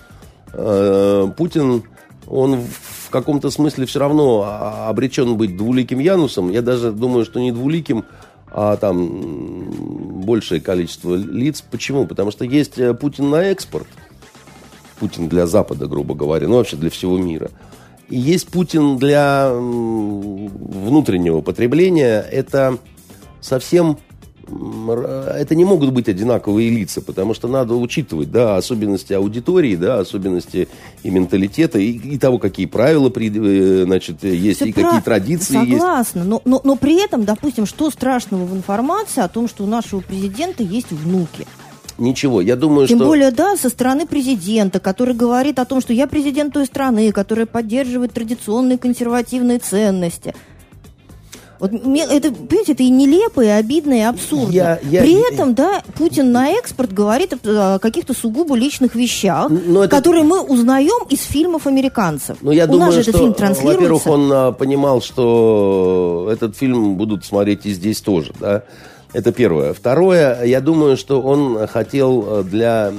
э, 0.53 1.27
Путин, 1.35 1.83
он 2.27 2.61
в 2.61 2.94
каком-то 3.19 3.49
смысле 3.49 3.85
все 3.85 3.99
равно 3.99 4.43
обречен 4.89 5.37
быть 5.37 5.55
двуликим 5.55 5.99
Янусом. 5.99 6.51
Я 6.51 6.61
даже 6.61 6.91
думаю, 6.91 7.23
что 7.23 7.39
не 7.39 7.53
двуликим, 7.53 8.03
а 8.51 8.75
там 8.75 10.21
большее 10.25 10.59
количество 10.59 11.15
лиц. 11.15 11.61
Почему? 11.61 12.07
Потому 12.07 12.31
что 12.31 12.43
есть 12.43 12.77
э, 12.77 12.93
Путин 12.93 13.29
на 13.29 13.43
экспорт. 13.43 13.87
Путин 14.99 15.29
для 15.29 15.47
Запада, 15.47 15.87
грубо 15.87 16.13
говоря, 16.13 16.49
ну 16.49 16.57
вообще 16.57 16.75
для 16.75 16.89
всего 16.89 17.17
мира. 17.17 17.51
И 18.09 18.17
есть 18.17 18.49
Путин 18.49 18.97
для 18.97 19.49
внутреннего 19.53 21.39
потребления. 21.39 22.19
Это 22.19 22.77
совсем 23.39 23.97
это 24.47 25.55
не 25.55 25.65
могут 25.65 25.91
быть 25.91 26.07
одинаковые 26.07 26.69
лица, 26.69 27.01
потому 27.01 27.33
что 27.33 27.47
надо 27.47 27.75
учитывать, 27.75 28.31
да, 28.31 28.57
особенности 28.57 29.13
аудитории, 29.13 29.75
да, 29.75 29.99
особенности 29.99 30.67
и 31.03 31.09
менталитета, 31.09 31.79
и, 31.79 31.91
и 31.91 32.17
того, 32.17 32.37
какие 32.37 32.65
правила, 32.65 33.11
э, 33.15 33.83
значит, 33.85 34.23
есть, 34.23 34.59
Все 34.59 34.69
и 34.69 34.73
прав... 34.73 34.85
какие 34.85 35.01
традиции 35.01 35.53
Согласна, 35.53 36.19
есть. 36.19 36.29
Но, 36.29 36.41
но, 36.45 36.61
но 36.63 36.75
при 36.75 37.03
этом, 37.03 37.25
допустим, 37.25 37.65
что 37.65 37.89
страшного 37.89 38.45
в 38.45 38.55
информации 38.55 39.21
о 39.21 39.27
том, 39.27 39.47
что 39.47 39.63
у 39.63 39.67
нашего 39.67 40.01
президента 40.01 40.63
есть 40.63 40.91
внуки? 40.91 41.47
Ничего, 41.97 42.41
я 42.41 42.55
думаю, 42.55 42.87
Тем 42.87 42.97
что... 42.97 43.05
Тем 43.05 43.07
более, 43.07 43.31
да, 43.31 43.55
со 43.55 43.69
стороны 43.69 44.05
президента, 44.05 44.79
который 44.79 45.15
говорит 45.15 45.59
о 45.59 45.65
том, 45.65 45.81
что 45.81 45.93
я 45.93 46.07
президент 46.07 46.53
той 46.53 46.65
страны, 46.65 47.11
которая 47.11 47.45
поддерживает 47.45 48.13
традиционные 48.13 48.77
консервативные 48.77 49.59
ценности– 49.59 50.35
вот 51.59 51.71
это, 51.71 52.31
понимаете, 52.31 52.73
это 52.73 52.83
и 52.83 52.89
нелепо, 52.89 53.41
и 53.41 53.47
обидно, 53.47 53.93
и 53.93 54.01
абсурдно. 54.01 54.51
Я, 54.51 54.79
я, 54.83 55.01
При 55.01 55.33
этом, 55.33 55.53
да, 55.53 55.81
Путин 55.97 56.31
на 56.31 56.49
экспорт 56.49 56.93
говорит 56.93 57.33
о 57.45 57.79
каких-то 57.79 58.13
сугубо 58.13 58.55
личных 58.55 58.95
вещах, 58.95 59.49
но 59.49 59.83
это... 59.83 59.95
которые 59.95 60.23
мы 60.23 60.41
узнаем 60.41 61.07
из 61.09 61.21
фильмов 61.23 61.67
американцев. 61.67 62.37
Ну, 62.41 62.51
я 62.51 62.65
У 62.65 62.67
думаю, 62.67 62.87
нас 62.87 62.95
же 62.95 63.01
что, 63.03 63.11
этот 63.11 63.21
фильм 63.21 63.33
транслируется. 63.33 63.79
Во-первых, 63.79 64.07
он 64.07 64.31
а, 64.33 64.51
понимал, 64.51 65.01
что 65.01 66.29
этот 66.31 66.57
фильм 66.57 66.95
будут 66.95 67.25
смотреть 67.25 67.65
и 67.65 67.71
здесь 67.71 68.01
тоже, 68.01 68.33
да. 68.39 68.63
Это 69.13 69.31
первое. 69.31 69.73
Второе, 69.73 70.43
я 70.43 70.59
думаю, 70.59 70.97
что 70.97 71.21
он 71.21 71.67
хотел 71.67 72.25
э, 72.27 72.43
для... 72.43 72.91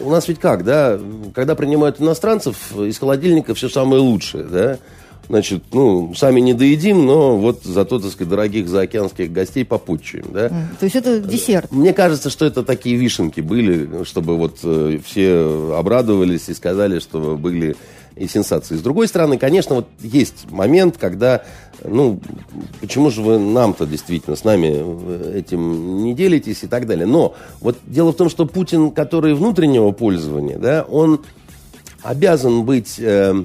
У 0.00 0.10
нас 0.10 0.26
ведь 0.26 0.40
как, 0.40 0.64
да, 0.64 0.98
когда 1.32 1.54
принимают 1.54 2.00
иностранцев, 2.00 2.76
из 2.76 2.98
холодильника 2.98 3.54
все 3.54 3.68
самое 3.68 4.02
лучшее, 4.02 4.44
да 4.44 4.78
значит, 5.28 5.64
ну, 5.72 6.14
сами 6.14 6.40
не 6.40 6.54
доедим, 6.54 7.06
но 7.06 7.36
вот 7.36 7.64
зато, 7.64 7.98
так 7.98 8.10
сказать, 8.10 8.28
дорогих 8.30 8.68
заокеанских 8.68 9.32
гостей 9.32 9.64
попутчуем, 9.64 10.26
да. 10.32 10.48
То 10.78 10.84
есть 10.84 10.96
это 10.96 11.20
десерт? 11.20 11.70
Мне 11.72 11.92
кажется, 11.92 12.30
что 12.30 12.44
это 12.44 12.62
такие 12.62 12.96
вишенки 12.96 13.40
были, 13.40 14.04
чтобы 14.04 14.36
вот 14.36 14.58
э, 14.62 14.98
все 15.04 15.74
обрадовались 15.76 16.48
и 16.48 16.54
сказали, 16.54 16.98
что 16.98 17.36
были 17.36 17.76
и 18.16 18.28
сенсации. 18.28 18.76
С 18.76 18.80
другой 18.80 19.08
стороны, 19.08 19.38
конечно, 19.38 19.74
вот 19.74 19.88
есть 20.00 20.50
момент, 20.50 20.96
когда, 20.98 21.42
ну, 21.82 22.20
почему 22.80 23.10
же 23.10 23.22
вы 23.22 23.38
нам-то 23.38 23.86
действительно 23.86 24.36
с 24.36 24.44
нами 24.44 24.72
э, 24.72 25.38
этим 25.38 26.04
не 26.04 26.14
делитесь 26.14 26.62
и 26.62 26.66
так 26.66 26.86
далее. 26.86 27.06
Но 27.06 27.34
вот 27.60 27.78
дело 27.86 28.12
в 28.12 28.16
том, 28.16 28.28
что 28.30 28.46
Путин, 28.46 28.90
который 28.92 29.34
внутреннего 29.34 29.90
пользования, 29.90 30.58
да, 30.58 30.84
он 30.88 31.20
обязан 32.02 32.64
быть... 32.64 32.96
Э, 32.98 33.44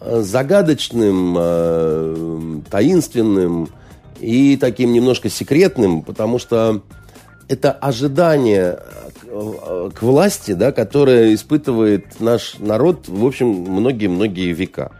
загадочным, 0.00 1.36
э, 1.38 2.60
таинственным 2.70 3.68
и 4.20 4.56
таким 4.56 4.92
немножко 4.92 5.28
секретным, 5.28 6.02
потому 6.02 6.38
что 6.38 6.82
это 7.48 7.72
ожидание 7.72 8.78
к 9.94 10.02
власти, 10.02 10.52
да, 10.52 10.72
которое 10.72 11.34
испытывает 11.34 12.20
наш 12.20 12.56
народ, 12.58 13.08
в 13.08 13.24
общем, 13.24 13.48
многие-многие 13.48 14.52
века. 14.52 14.92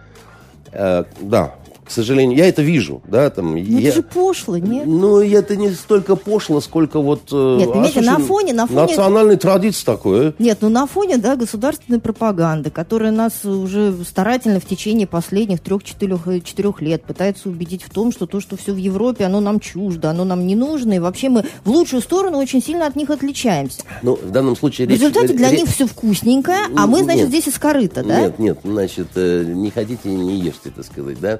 Э, 0.73 1.05
да, 1.21 1.55
к 1.87 1.91
сожалению, 1.91 2.37
я 2.37 2.49
это 2.49 2.63
вижу, 2.63 3.01
да, 3.07 3.31
там. 3.31 3.53
Ну, 3.53 3.57
я, 3.57 3.89
это 3.89 3.97
же 3.97 4.03
пошло, 4.03 4.57
нет? 4.57 4.87
Ну, 4.87 5.21
это 5.21 5.55
не 5.57 5.71
столько 5.71 6.17
пошло, 6.17 6.61
сколько 6.61 7.01
вот... 7.01 7.29
э, 7.31 7.57
Нет, 7.59 7.71
а, 7.73 7.85
слушай, 7.85 8.05
на 8.05 8.19
фоне- 8.19 8.53
на 8.55 8.67
фоне- 8.67 8.81
Национальной 8.81 9.37
традиции 9.37 9.85
такое. 9.85 10.35
Нет, 10.39 10.59
ну 10.63 10.69
на 10.69 10.87
фоне 10.87 11.19
да, 11.19 11.37
государственной 11.37 12.01
пропаганды, 12.01 12.71
которая 12.71 13.13
нас 13.13 13.45
уже 13.45 13.95
старательно 14.05 14.59
в 14.61 14.67
течение 14.67 15.07
последних 15.07 15.61
трех-четырех 15.61 16.83
лет 16.83 17.05
пытается 17.05 17.49
убедить 17.49 17.83
в 17.85 17.91
том, 17.91 18.11
что 18.13 18.27
то, 18.27 18.41
что 18.41 18.57
все 18.57 18.73
в 18.73 18.77
Европе, 18.77 19.25
оно 19.25 19.41
нам 19.41 19.61
чуждо, 19.61 20.11
оно 20.11 20.25
нам 20.25 20.47
не 20.47 20.57
нужно, 20.57 20.95
и 20.95 20.99
вообще 20.99 21.29
мы 21.29 21.45
в 21.65 21.71
лучшую 21.71 22.03
сторону 22.03 22.39
очень 22.39 22.63
сильно 22.63 22.87
от 22.87 22.97
них 22.97 23.11
отличаемся. 23.11 23.83
Ну, 24.03 24.17
в 24.17 24.31
данном 24.31 24.57
случае... 24.57 24.89
В 24.89 24.91
результате 24.91 25.35
для 25.35 25.51
речь- 25.51 25.61
них 25.61 25.69
все 25.69 25.87
вкусненькое, 25.87 26.59
а 26.77 26.87
мы, 26.87 27.03
значит, 27.05 27.23
Нет. 27.23 27.29
здесь 27.29 27.49
из 27.49 27.59
корыта, 27.59 28.03
да? 28.03 28.23
Нет, 28.23 28.39
нет, 28.39 28.59
значит, 28.65 29.09
э, 29.15 29.45
не 29.47 29.71
хотите, 29.71 30.09
не 30.09 30.41
ешьте, 30.41 30.71
так 30.75 30.85
сказать, 30.85 31.21
да. 31.21 31.39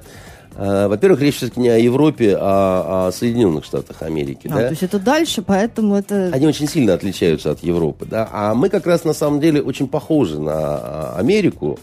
А, 0.57 0.87
Во-первых, 0.87 1.21
речь 1.21 1.35
все-таки 1.35 1.59
не 1.59 1.69
о 1.69 1.77
Европе, 1.77 2.35
а 2.39 3.07
о 3.07 3.11
Соединенных 3.11 3.63
Штатах 3.63 4.01
Америки, 4.01 4.47
А, 4.51 4.55
да. 4.55 4.61
То 4.63 4.69
есть 4.71 4.83
это 4.83 4.99
дальше, 4.99 5.43
поэтому 5.43 5.95
это... 5.95 6.31
Они 6.33 6.47
очень 6.47 6.67
сильно 6.67 6.95
отличаются 6.95 7.51
от 7.51 7.63
Европы, 7.63 8.05
да. 8.09 8.27
А 8.31 8.55
мы 8.55 8.69
как 8.69 8.87
раз 8.87 9.03
на 9.03 9.13
самом 9.13 9.39
деле 9.39 9.61
очень 9.61 9.87
похожи 9.87 10.39
на 10.39 10.53
а, 10.53 11.15
Америку. 11.17 11.79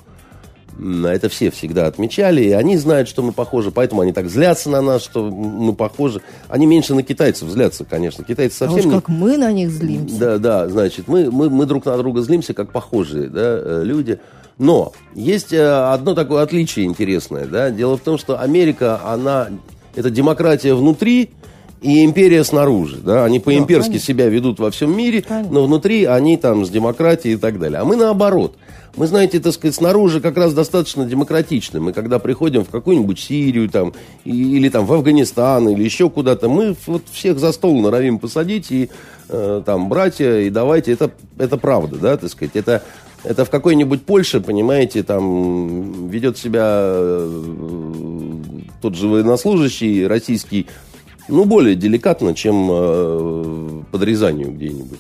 Это 0.77 1.29
все 1.29 1.53
всегда 1.53 1.87
отмечали, 1.87 2.43
и 2.43 2.51
они 2.51 2.77
знают, 2.77 3.09
что 3.09 3.23
мы 3.23 3.31
похожи, 3.33 3.71
поэтому 3.71 4.01
они 4.01 4.13
так 4.13 4.29
злятся 4.29 4.71
на 4.71 4.83
нас, 4.83 5.05
что 5.05 5.31
мы 5.31 5.73
похожи. 5.73 6.21
Они 6.49 6.67
меньше 6.67 6.97
на 6.97 7.05
китайцев 7.05 7.49
злятся, 7.49 7.85
конечно. 7.85 8.25
Китайцы 8.25 8.57
А 8.57 8.67
совсем 8.67 8.79
уж 8.81 8.85
не... 8.87 8.91
как 8.91 9.09
мы 9.09 9.37
на 9.37 9.53
них 9.53 9.71
злимся. 9.71 10.19
Да, 10.19 10.39
да, 10.39 10.69
значит, 10.69 11.07
мы, 11.07 11.31
мы, 11.31 11.49
мы 11.49 11.67
друг 11.67 11.85
на 11.85 11.97
друга 11.97 12.23
злимся, 12.23 12.55
как 12.55 12.73
похожие 12.73 13.29
да, 13.29 13.41
э, 13.41 13.83
люди. 13.85 14.19
Но 14.59 14.93
есть 15.15 15.53
э, 15.53 15.93
одно 15.93 16.15
такое 16.15 16.43
отличие 16.43 16.87
интересное. 16.87 17.47
Да? 17.47 17.71
Дело 17.71 17.97
в 17.97 18.01
том, 18.01 18.19
что 18.19 18.41
Америка, 18.41 19.01
она, 19.05 19.49
это 19.95 20.11
демократия 20.11 20.75
внутри 20.75 21.31
и 21.83 22.05
империя 22.05 22.45
снаружи. 22.45 22.99
Да? 22.99 23.25
Они 23.25 23.41
по-имперски 23.41 23.89
конечно. 23.89 24.07
себя 24.07 24.29
ведут 24.29 24.59
во 24.61 24.71
всем 24.71 24.97
мире, 24.97 25.23
Конечно. 25.23 25.53
но 25.53 25.65
внутри 25.65 26.05
они 26.05 26.37
там 26.37 26.65
с 26.65 26.71
демократией 26.71 27.35
и 27.35 27.37
так 27.37 27.59
далее. 27.59 27.81
А 27.81 27.85
мы 27.85 27.97
наоборот. 27.97 28.57
Мы, 28.97 29.09
знаете, 29.09 29.41
так 29.41 29.53
сказать, 29.53 29.75
снаружи 29.75 30.21
как 30.21 30.37
раз 30.37 30.55
достаточно 30.55 31.05
демократичны. 31.05 31.81
Мы 31.81 31.93
когда 31.93 32.21
приходим 32.21 32.65
в 32.65 32.71
какую-нибудь 32.71 33.19
Сирию 33.19 33.69
там, 33.69 33.93
или 34.25 34.69
там 34.69 34.87
в 34.87 34.93
Афганистан, 34.93 35.69
или 35.69 35.83
еще 35.83 36.09
куда-то, 36.09 36.49
мы 36.49 36.77
вот 36.87 37.03
всех 37.11 37.41
за 37.41 37.51
стол 37.51 37.81
норовим 37.81 38.21
посадить 38.21 38.71
и 38.71 38.91
э, 39.29 39.63
там, 39.67 39.89
братья, 39.89 40.39
и 40.39 40.49
давайте, 40.49 40.93
это, 40.93 41.11
это 41.39 41.57
правда, 41.57 41.97
да, 41.97 42.17
так 42.17 42.31
сказать, 42.31 42.55
это, 42.55 42.85
это 43.25 43.45
в 43.45 43.51
какой-нибудь 43.51 44.05
Польше, 44.05 44.41
понимаете, 44.41 45.03
там 45.03 46.09
ведет 46.09 46.39
себя 46.39 46.65
э, 46.67 47.43
тот 48.83 48.95
же 48.95 49.09
военнослужащий 49.09 50.07
российский, 50.07 50.67
ну, 51.29 51.45
более 51.45 51.75
деликатно, 51.75 52.35
чем 52.35 52.69
э, 52.71 53.83
под 53.91 54.03
Рязанью 54.03 54.53
где-нибудь. 54.53 54.99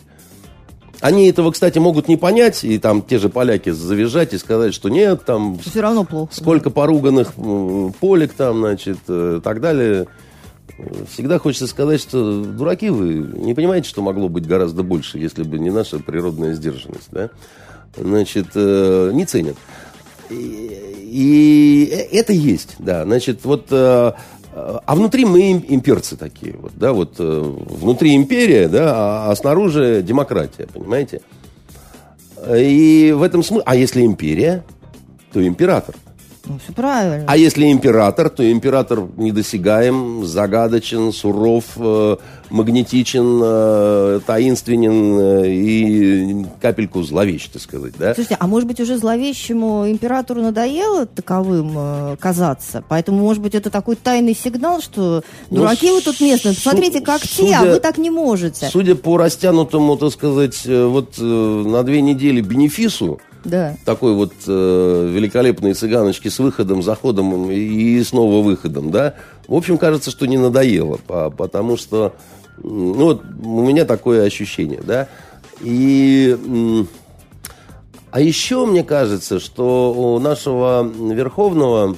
Они 1.00 1.28
этого, 1.28 1.50
кстати, 1.50 1.78
могут 1.78 2.08
не 2.08 2.16
понять, 2.16 2.64
и 2.64 2.78
там 2.78 3.02
те 3.02 3.18
же 3.18 3.28
поляки 3.28 3.68
завизжать 3.70 4.32
и 4.32 4.38
сказать, 4.38 4.72
что 4.72 4.88
нет, 4.88 5.24
там 5.26 5.58
Все 5.58 5.82
равно 5.82 6.04
плохо. 6.04 6.34
сколько 6.34 6.70
поруганных 6.70 7.32
м, 7.36 7.92
полек 8.00 8.32
там, 8.32 8.58
значит, 8.60 8.98
э, 9.08 9.40
так 9.44 9.60
далее. 9.60 10.06
Всегда 11.12 11.38
хочется 11.38 11.66
сказать, 11.66 12.00
что 12.00 12.42
дураки 12.42 12.88
вы, 12.88 13.14
не 13.38 13.52
понимаете, 13.54 13.88
что 13.88 14.00
могло 14.02 14.28
быть 14.30 14.46
гораздо 14.46 14.82
больше, 14.82 15.18
если 15.18 15.42
бы 15.42 15.58
не 15.58 15.70
наша 15.70 15.98
природная 15.98 16.54
сдержанность, 16.54 17.08
да? 17.10 17.28
Значит, 17.96 18.46
э, 18.54 19.10
не 19.12 19.24
ценят. 19.24 19.56
И, 20.30 20.34
и 20.34 21.88
э- 21.92 22.18
это 22.18 22.32
есть, 22.32 22.76
да. 22.78 23.04
Значит, 23.04 23.44
вот... 23.44 23.66
э, 23.70 24.12
А 24.86 24.94
внутри 24.94 25.24
мы 25.24 25.50
им- 25.50 25.64
имперцы 25.68 26.16
такие, 26.16 26.54
вот, 26.56 26.72
да, 26.76 26.92
вот 26.92 27.18
внутри 27.18 28.14
империя, 28.14 28.68
да, 28.68 28.92
а, 29.26 29.30
а 29.32 29.36
снаружи 29.36 30.00
демократия, 30.06 30.68
понимаете? 30.72 31.20
И 32.56 33.12
в 33.16 33.22
этом 33.22 33.42
смысле, 33.42 33.64
а 33.66 33.74
если 33.74 34.02
империя, 34.04 34.62
то 35.32 35.44
император. 35.44 35.96
Ну, 36.46 36.58
все 36.62 36.72
правильно. 36.72 37.24
А 37.26 37.36
если 37.36 37.70
император, 37.70 38.28
то 38.28 38.50
император 38.50 39.04
недосягаем, 39.16 40.24
загадочен, 40.24 41.12
суров, 41.12 41.64
э, 41.76 42.16
магнетичен, 42.50 43.40
э, 43.42 44.20
таинственен 44.26 45.18
э, 45.18 45.48
и 45.48 46.46
капельку 46.60 47.02
зловещ, 47.02 47.48
так 47.48 47.62
сказать, 47.62 47.94
да? 47.98 48.14
Слушайте, 48.14 48.36
а 48.38 48.46
может 48.46 48.68
быть 48.68 48.80
уже 48.80 48.98
зловещему 48.98 49.90
императору 49.90 50.42
надоело 50.42 51.06
таковым 51.06 51.72
э, 51.76 52.16
казаться? 52.18 52.84
Поэтому, 52.88 53.18
может 53.18 53.42
быть, 53.42 53.54
это 53.54 53.70
такой 53.70 53.96
тайный 53.96 54.34
сигнал, 54.34 54.80
что 54.80 55.22
Ну, 55.50 55.58
дураки 55.58 55.90
вы 55.90 56.00
тут 56.00 56.20
местные, 56.20 56.54
посмотрите, 56.54 57.00
как 57.00 57.22
те, 57.22 57.54
а 57.54 57.64
вы 57.64 57.80
так 57.80 57.98
не 57.98 58.10
можете. 58.10 58.66
Судя 58.70 58.94
по 58.94 59.16
растянутому, 59.16 59.96
так 59.96 60.12
сказать, 60.12 60.62
э, 60.66 60.86
вот 60.86 61.14
э, 61.18 61.22
на 61.22 61.82
две 61.82 62.02
недели 62.02 62.40
бенефису, 62.40 63.20
Да. 63.44 63.76
такой 63.84 64.14
вот 64.14 64.32
э, 64.46 65.10
великолепной 65.12 65.74
цыганочки 65.74 66.28
с 66.28 66.38
выходом, 66.38 66.82
заходом 66.82 67.50
и 67.50 68.02
снова 68.02 68.42
выходом, 68.42 68.90
да. 68.90 69.14
В 69.48 69.54
общем, 69.54 69.76
кажется, 69.78 70.10
что 70.10 70.26
не 70.26 70.38
надоело, 70.38 70.96
по- 71.06 71.30
потому 71.30 71.76
что, 71.76 72.14
ну 72.62 72.94
вот 73.04 73.22
у 73.42 73.66
меня 73.66 73.84
такое 73.84 74.24
ощущение, 74.24 74.80
да. 74.82 75.08
И, 75.60 76.36
а 78.10 78.20
еще 78.20 78.64
мне 78.66 78.82
кажется, 78.82 79.38
что 79.40 79.92
у 79.92 80.18
нашего 80.18 80.82
верховного 80.82 81.96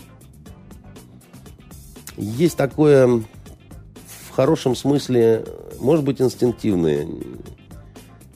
есть 2.17 2.57
такое 2.57 3.07
в 3.07 4.31
хорошем 4.35 4.75
смысле, 4.75 5.45
может 5.79 6.05
быть, 6.05 6.21
инстинктивное 6.21 7.07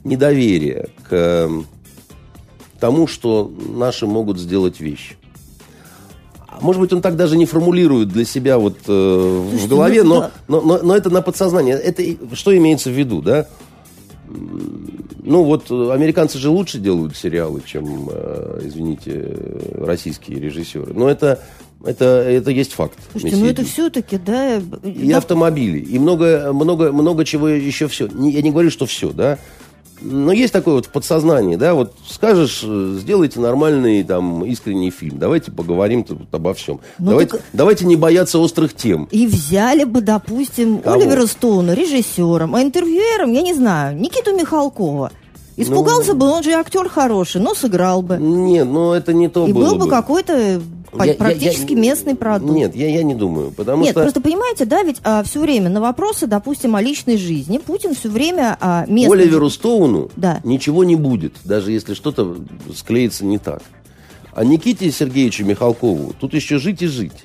недоверие 0.04 0.88
к 1.08 1.50
тому, 2.80 3.06
что 3.06 3.52
наши 3.74 4.06
могут 4.06 4.38
сделать 4.38 4.80
вещь. 4.80 5.16
А 6.48 6.58
Может 6.60 6.80
быть, 6.80 6.92
он 6.92 7.00
так 7.00 7.16
даже 7.16 7.36
не 7.36 7.46
формулирует 7.46 8.08
для 8.08 8.24
себя 8.24 8.58
вот 8.58 8.78
э, 8.86 8.92
в 8.92 9.68
голове, 9.68 10.02
но, 10.04 10.30
но, 10.48 10.60
но, 10.60 10.80
но 10.82 10.96
это 10.96 11.10
на 11.10 11.22
подсознание. 11.22 11.76
Это 11.76 12.02
что 12.34 12.56
имеется 12.56 12.90
в 12.90 12.94
виду, 12.94 13.22
да? 13.22 13.46
Ну 14.28 15.44
вот 15.44 15.70
американцы 15.70 16.38
же 16.38 16.50
лучше 16.50 16.78
делают 16.78 17.16
сериалы, 17.16 17.62
чем, 17.64 18.08
э, 18.10 18.60
извините, 18.64 19.36
российские 19.74 20.40
режиссеры. 20.40 20.92
Но 20.94 21.08
это, 21.08 21.40
это, 21.84 22.04
это 22.04 22.50
есть 22.50 22.72
факт. 22.72 22.98
Слушайте, 23.12 23.36
ну 23.36 23.46
это 23.46 23.64
все-таки, 23.64 24.18
да... 24.18 24.60
И 24.82 25.08
да, 25.08 25.18
автомобили, 25.18 25.78
и 25.78 25.98
много, 25.98 26.52
много, 26.52 26.92
много 26.92 27.24
чего 27.24 27.48
еще 27.48 27.88
все. 27.88 28.06
Я 28.06 28.42
не 28.42 28.50
говорю, 28.50 28.70
что 28.70 28.86
все, 28.86 29.12
да. 29.12 29.38
Но 30.00 30.32
есть 30.32 30.52
такое 30.52 30.74
вот 30.74 30.86
в 30.86 30.90
подсознании, 30.90 31.56
да, 31.56 31.74
вот 31.74 31.92
скажешь, 32.08 32.62
э, 32.64 32.96
сделайте 33.00 33.40
нормальный 33.40 34.02
там 34.02 34.44
искренний 34.44 34.90
фильм, 34.90 35.18
давайте 35.18 35.50
поговорим 35.52 36.04
тут 36.04 36.32
обо 36.32 36.54
всем. 36.54 36.80
Ну 36.98 37.10
давайте, 37.10 37.32
так- 37.32 37.42
давайте 37.52 37.84
не 37.86 37.96
бояться 37.96 38.38
острых 38.38 38.74
тем. 38.74 39.08
И 39.10 39.26
взяли 39.26 39.84
бы, 39.84 40.00
допустим, 40.00 40.78
Кого? 40.78 40.96
Оливера 40.96 41.26
Стоуна 41.26 41.74
режиссером, 41.74 42.54
а 42.54 42.62
интервьюером, 42.62 43.32
я 43.32 43.42
не 43.42 43.54
знаю, 43.54 43.96
Никиту 43.98 44.34
Михалкова. 44.34 45.12
Испугался 45.56 46.14
Ну. 46.14 46.20
бы, 46.20 46.26
он 46.26 46.42
же 46.42 46.52
актер 46.52 46.88
хороший, 46.88 47.40
но 47.42 47.54
сыграл 47.54 48.00
бы. 48.00 48.16
Нет, 48.16 48.66
ну 48.66 48.92
это 48.94 49.12
не 49.12 49.28
то 49.28 49.46
И 49.46 49.52
было 49.52 49.70
был 49.70 49.76
бы 49.84 49.88
какой-то 49.90 50.62
Я- 50.98 51.04
я- 51.04 51.14
практически 51.14 51.72
я- 51.72 51.78
местный 51.78 52.14
продукт. 52.16 52.52
Нет, 52.52 52.74
я, 52.74 52.88
я 52.88 53.02
не 53.02 53.14
думаю, 53.14 53.52
потому 53.52 53.82
Нет, 53.84 53.92
что... 53.92 54.02
просто 54.02 54.20
понимаете, 54.20 54.64
да, 54.64 54.82
ведь 54.82 55.00
все 55.24 55.40
время 55.40 55.70
на 55.70 55.80
вопросы, 55.80 56.26
допустим, 56.26 56.74
о 56.76 56.82
личной 56.82 57.16
жизни 57.16 57.58
Путин 57.58 57.94
все 57.94 58.08
время 58.08 58.56
а, 58.60 58.84
местный... 58.88 59.20
Оливеру 59.22 59.50
Стоуну 59.50 60.10
Да. 60.16 60.40
ничего 60.44 60.82
не 60.84 60.96
будет, 60.96 61.34
даже 61.44 61.70
если 61.72 61.94
что-то 61.94 62.36
склеится 62.74 63.24
не 63.24 63.38
так. 63.38 63.62
А 64.32 64.44
Никите 64.44 64.90
Сергеевичу 64.90 65.44
Михалкову 65.44 66.14
тут 66.18 66.34
еще 66.34 66.58
жить 66.58 66.82
и 66.82 66.86
жить. 66.86 67.24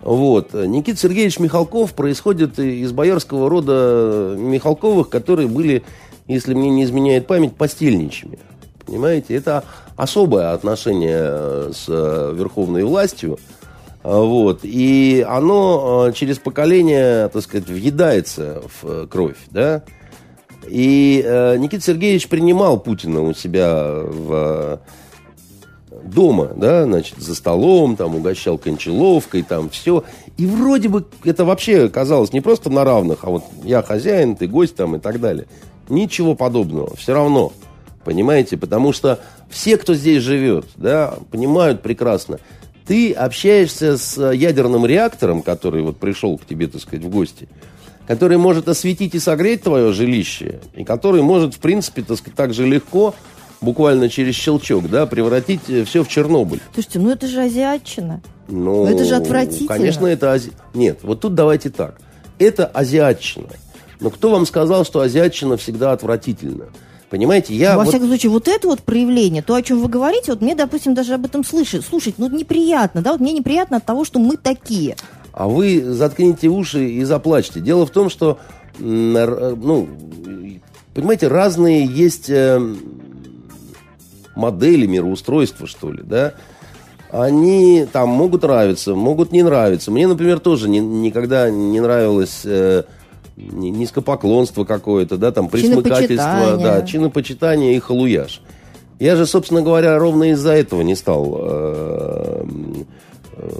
Вот. 0.00 0.52
Никита 0.54 0.98
Сергеевич 0.98 1.38
Михалков 1.38 1.92
происходит 1.94 2.58
из 2.58 2.90
боярского 2.92 3.48
рода 3.48 4.34
Михалковых, 4.36 5.08
которые 5.08 5.46
были, 5.48 5.84
если 6.26 6.54
мне 6.54 6.70
не 6.70 6.82
изменяет 6.84 7.26
память, 7.28 7.54
постельничьими. 7.54 8.38
Понимаете? 8.84 9.36
Это 9.36 9.64
особое 10.02 10.52
отношение 10.52 11.20
э, 11.20 11.70
с 11.74 11.86
э, 11.88 12.32
верховной 12.34 12.84
властью. 12.84 13.38
А, 14.02 14.20
Вот. 14.20 14.60
И 14.62 15.24
оно 15.28 16.08
э, 16.08 16.12
через 16.12 16.38
поколение, 16.38 17.28
так 17.28 17.42
сказать, 17.42 17.68
въедается 17.68 18.62
в 18.80 19.06
кровь, 19.06 19.38
да? 19.50 19.82
И 20.68 21.24
Никита 21.58 21.82
Сергеевич 21.82 22.28
принимал 22.28 22.78
Путина 22.78 23.20
у 23.22 23.34
себя 23.34 23.82
в 23.84 24.78
дома, 26.04 26.52
да, 26.54 26.84
значит, 26.84 27.18
за 27.18 27.34
столом, 27.34 27.96
там, 27.96 28.14
угощал 28.14 28.58
кончаловкой, 28.58 29.42
там, 29.42 29.70
все. 29.70 30.04
И 30.36 30.46
вроде 30.46 30.88
бы 30.88 31.04
это 31.24 31.44
вообще 31.44 31.88
казалось 31.88 32.32
не 32.32 32.40
просто 32.40 32.70
на 32.70 32.84
равных, 32.84 33.24
а 33.24 33.30
вот 33.30 33.42
я 33.64 33.82
хозяин, 33.82 34.36
ты 34.36 34.46
гость, 34.46 34.76
там, 34.76 34.94
и 34.94 34.98
так 35.00 35.20
далее. 35.20 35.46
Ничего 35.88 36.36
подобного. 36.36 36.94
Все 36.94 37.12
равно, 37.12 37.52
понимаете, 38.04 38.56
потому 38.56 38.92
что 38.92 39.20
все, 39.50 39.76
кто 39.76 39.94
здесь 39.94 40.22
живет, 40.22 40.66
да, 40.76 41.14
понимают 41.30 41.82
прекрасно, 41.82 42.38
Ты 42.86 43.12
общаешься 43.12 43.96
с 43.96 44.32
ядерным 44.32 44.84
реактором, 44.86 45.42
который 45.42 45.82
вот 45.82 45.98
пришел 45.98 46.36
к 46.36 46.44
тебе, 46.44 46.66
так 46.66 46.80
сказать, 46.80 47.04
в 47.04 47.08
гости, 47.10 47.48
который 48.06 48.38
может 48.38 48.68
осветить 48.68 49.14
и 49.14 49.20
согреть 49.20 49.62
твое 49.62 49.92
жилище, 49.92 50.60
и 50.74 50.84
который 50.84 51.22
может, 51.22 51.54
в 51.54 51.58
принципе, 51.58 52.02
так 52.02 52.18
сказать, 52.18 52.36
так 52.36 52.52
же 52.54 52.66
легко, 52.66 53.14
буквально 53.60 54.08
через 54.08 54.34
щелчок, 54.34 54.90
да, 54.90 55.06
превратить 55.06 55.60
э, 55.68 55.84
все 55.84 56.02
в 56.02 56.08
Чернобыль. 56.08 56.60
Слушайте, 56.74 56.98
ну 56.98 57.10
это 57.10 57.28
же 57.28 57.40
азиатчина. 57.40 58.20
Ну, 58.48 58.86
это 58.86 59.04
же 59.04 59.14
отвратительно. 59.14 59.68
Конечно, 59.68 60.06
это... 60.08 60.32
Ази... 60.32 60.50
Нет, 60.74 60.98
вот 61.02 61.20
тут 61.20 61.34
давайте 61.34 61.70
так. 61.70 62.00
Это 62.40 62.66
азиатчина. 62.66 63.48
Но 64.00 64.10
кто 64.10 64.30
вам 64.30 64.46
сказал, 64.46 64.84
что 64.84 65.00
азиатчина 65.00 65.56
всегда 65.56 65.92
отвратительна? 65.92 66.66
Понимаете, 67.12 67.54
я... 67.54 67.76
Во 67.76 67.84
вот... 67.84 67.90
всяком 67.90 68.08
случае, 68.08 68.32
вот 68.32 68.48
это 68.48 68.66
вот 68.66 68.80
проявление, 68.80 69.42
то, 69.42 69.54
о 69.54 69.60
чем 69.60 69.82
вы 69.82 69.88
говорите, 69.88 70.32
вот 70.32 70.40
мне, 70.40 70.54
допустим, 70.54 70.94
даже 70.94 71.12
об 71.12 71.26
этом 71.26 71.44
слышать, 71.44 71.84
слушать, 71.84 72.14
ну, 72.16 72.26
неприятно, 72.30 73.02
да, 73.02 73.12
вот 73.12 73.20
мне 73.20 73.34
неприятно 73.34 73.76
от 73.76 73.84
того, 73.84 74.06
что 74.06 74.18
мы 74.18 74.38
такие. 74.38 74.96
А 75.34 75.46
вы 75.46 75.82
заткните 75.84 76.48
уши 76.48 76.88
и 76.88 77.04
заплачьте. 77.04 77.60
Дело 77.60 77.84
в 77.84 77.90
том, 77.90 78.08
что, 78.08 78.38
ну, 78.78 79.88
понимаете, 80.94 81.28
разные 81.28 81.84
есть 81.84 82.30
э, 82.30 82.58
модели 84.34 84.86
мироустройства, 84.86 85.66
что 85.66 85.92
ли, 85.92 86.02
да, 86.02 86.32
они 87.10 87.86
там 87.92 88.08
могут 88.08 88.40
нравиться, 88.40 88.94
могут 88.94 89.32
не 89.32 89.42
нравиться. 89.42 89.90
Мне, 89.90 90.08
например, 90.08 90.40
тоже 90.40 90.70
не, 90.70 90.78
никогда 90.78 91.50
не 91.50 91.78
нравилось 91.78 92.40
э, 92.46 92.84
низкопоклонство 93.50 94.64
какое-то, 94.64 95.16
да, 95.16 95.32
там 95.32 95.48
присмыкательство, 95.48 96.56
да, 96.56 96.82
чинопочитание 96.82 97.76
и 97.76 97.78
халуяж. 97.78 98.42
Я 98.98 99.16
же, 99.16 99.26
собственно 99.26 99.62
говоря, 99.62 99.98
ровно 99.98 100.30
из-за 100.30 100.52
этого 100.52 100.82
не 100.82 100.94
стал 100.94 101.36
э, 101.40 102.44
э, 103.36 103.50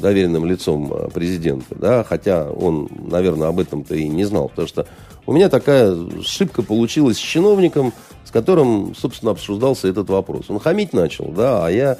доверенным 0.00 0.46
лицом 0.46 1.10
президента, 1.12 1.74
да, 1.74 2.04
хотя 2.04 2.50
он, 2.50 2.88
наверное, 3.10 3.48
об 3.48 3.60
этом-то 3.60 3.94
и 3.94 4.08
не 4.08 4.24
знал, 4.24 4.48
потому 4.48 4.66
что 4.66 4.86
у 5.26 5.32
меня 5.34 5.50
такая 5.50 5.94
ошибка 6.18 6.62
получилась 6.62 7.18
с 7.18 7.20
чиновником, 7.20 7.92
с 8.24 8.30
которым, 8.30 8.94
собственно, 8.94 9.32
обсуждался 9.32 9.86
этот 9.88 10.08
вопрос. 10.08 10.46
Он 10.48 10.58
хамить 10.58 10.94
начал, 10.94 11.26
да, 11.26 11.66
а 11.66 11.70
я, 11.70 11.98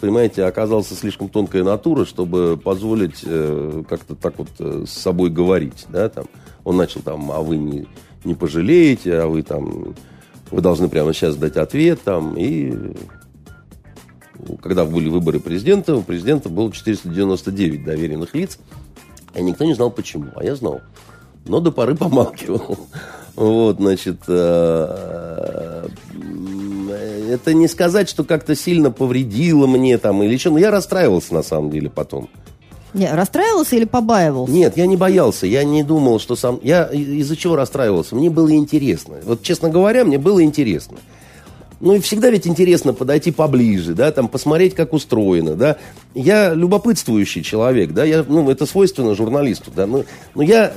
понимаете, 0.00 0.44
оказался 0.44 0.94
слишком 0.94 1.28
тонкая 1.28 1.62
натура, 1.62 2.06
чтобы 2.06 2.56
позволить 2.56 3.20
э, 3.22 3.82
как-то 3.88 4.14
так 4.14 4.38
вот 4.38 4.48
э, 4.58 4.84
с 4.86 4.92
собой 4.92 5.28
говорить, 5.28 5.84
да, 5.90 6.08
там. 6.08 6.24
Он 6.64 6.76
начал 6.76 7.00
там, 7.02 7.30
а 7.30 7.40
вы 7.40 7.56
не, 7.56 7.86
не 8.24 8.34
пожалеете, 8.34 9.18
а 9.20 9.26
вы 9.26 9.42
там, 9.42 9.94
вы 10.50 10.60
должны 10.60 10.88
прямо 10.88 11.12
сейчас 11.12 11.36
дать 11.36 11.56
ответ, 11.56 12.00
там, 12.02 12.34
и 12.36 12.94
когда 14.62 14.84
были 14.84 15.08
выборы 15.08 15.40
президента, 15.40 15.94
у 15.96 16.02
президента 16.02 16.48
было 16.48 16.72
499 16.72 17.84
доверенных 17.84 18.34
лиц, 18.34 18.58
и 19.34 19.42
никто 19.42 19.64
не 19.64 19.74
знал 19.74 19.90
почему, 19.90 20.26
а 20.36 20.44
я 20.44 20.54
знал. 20.54 20.80
Но 21.46 21.60
до 21.60 21.70
поры 21.70 21.94
помалкивал. 21.94 22.78
Вот, 23.36 23.78
значит, 23.78 24.20
э, 24.28 25.88
это 27.30 27.52
не 27.52 27.66
сказать, 27.66 28.08
что 28.08 28.22
как-то 28.22 28.54
сильно 28.54 28.92
повредило 28.92 29.66
мне 29.66 29.98
там 29.98 30.22
или 30.22 30.36
что, 30.36 30.52
но 30.52 30.58
я 30.58 30.70
расстраивался 30.70 31.34
на 31.34 31.42
самом 31.42 31.70
деле 31.70 31.90
потом. 31.90 32.30
Не, 32.94 33.12
расстраивался 33.12 33.76
или 33.76 33.84
побаивался? 33.84 34.52
Нет, 34.52 34.76
я 34.76 34.86
не 34.86 34.96
боялся, 34.96 35.46
я 35.46 35.64
не 35.64 35.82
думал, 35.82 36.20
что 36.20 36.36
сам... 36.36 36.60
Я 36.62 36.84
из-за 36.84 37.36
чего 37.36 37.56
расстраивался? 37.56 38.14
Мне 38.14 38.30
было 38.30 38.52
интересно. 38.52 39.16
Вот, 39.24 39.42
честно 39.42 39.68
говоря, 39.68 40.04
мне 40.04 40.16
было 40.16 40.42
интересно. 40.42 40.98
Ну 41.80 41.94
и 41.94 42.00
всегда 42.00 42.30
ведь 42.30 42.46
интересно 42.46 42.94
подойти 42.94 43.32
поближе, 43.32 43.94
да, 43.94 44.10
там 44.12 44.28
посмотреть, 44.28 44.74
как 44.74 44.92
устроено, 44.92 45.54
да. 45.54 45.76
Я 46.14 46.54
любопытствующий 46.54 47.42
человек, 47.42 47.92
да, 47.92 48.04
я, 48.04 48.24
ну, 48.26 48.48
это 48.48 48.64
свойственно 48.64 49.14
журналисту, 49.14 49.70
да, 49.74 49.86
но, 49.86 50.04
но 50.34 50.42
я 50.42 50.72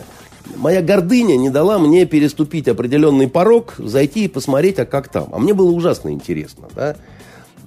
моя 0.55 0.81
гордыня 0.81 1.37
не 1.37 1.49
дала 1.49 1.77
мне 1.77 2.05
переступить 2.05 2.67
определенный 2.67 3.27
порог, 3.27 3.75
зайти 3.77 4.25
и 4.25 4.27
посмотреть, 4.27 4.79
а 4.79 4.85
как 4.85 5.09
там. 5.09 5.29
А 5.31 5.39
мне 5.39 5.53
было 5.53 5.71
ужасно 5.71 6.09
интересно, 6.11 6.67
да. 6.75 6.95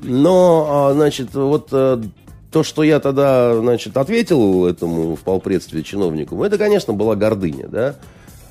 Но, 0.03 0.67
а, 0.69 0.93
значит, 0.95 1.35
вот 1.35 1.69
э, 1.73 2.03
то, 2.51 2.63
что 2.63 2.83
я 2.83 3.01
тогда, 3.01 3.57
значит, 3.57 3.97
ответил 3.97 4.67
этому 4.67 5.15
в 5.15 5.21
полпредстве 5.21 5.83
чиновнику, 5.83 6.43
это, 6.43 6.59
конечно, 6.59 6.93
была 6.93 7.15
гордыня, 7.15 7.69
да. 7.69 7.97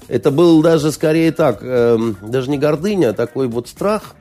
Это 0.07 0.31
был 0.31 0.61
даже 0.61 0.91
скорее 0.91 1.31
так, 1.31 1.59
э, 1.61 1.97
даже 2.21 2.49
не 2.49 2.57
гордыня, 2.57 3.09
а 3.09 3.13
такой 3.13 3.47
вот 3.47 3.67
страх, 3.67 4.15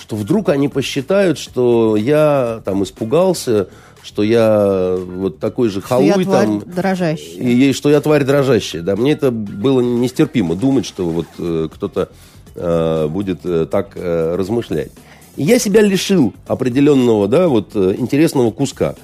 что 0.00 0.16
вдруг 0.16 0.48
они 0.48 0.68
посчитают, 0.68 1.38
что 1.38 1.96
я 1.96 2.62
там 2.64 2.82
испугался, 2.84 3.68
что 4.02 4.22
я 4.22 4.96
вот 4.98 5.38
такой 5.38 5.68
же 5.68 5.80
халуй 5.80 6.10
что 6.10 6.20
я 6.20 6.24
тварь 6.24 6.46
там. 6.46 6.60
дрожащая. 6.60 7.34
И, 7.34 7.70
и 7.70 7.72
что 7.72 7.90
я 7.90 8.00
тварь 8.00 8.24
дрожащая. 8.24 8.82
Да, 8.82 8.96
мне 8.96 9.12
это 9.12 9.30
было 9.30 9.80
нестерпимо 9.80 10.54
думать, 10.56 10.86
что 10.86 11.06
вот 11.06 11.26
э, 11.38 11.68
кто-то 11.72 12.10
э, 12.54 13.08
будет 13.08 13.40
э, 13.44 13.66
так 13.70 13.92
э, 13.94 14.36
размышлять. 14.36 14.92
Я 15.36 15.58
себя 15.58 15.80
лишил 15.82 16.32
определенного, 16.46 17.26
да, 17.26 17.48
вот 17.48 17.70
э, 17.74 17.94
интересного 17.98 18.50
куска, 18.52 18.94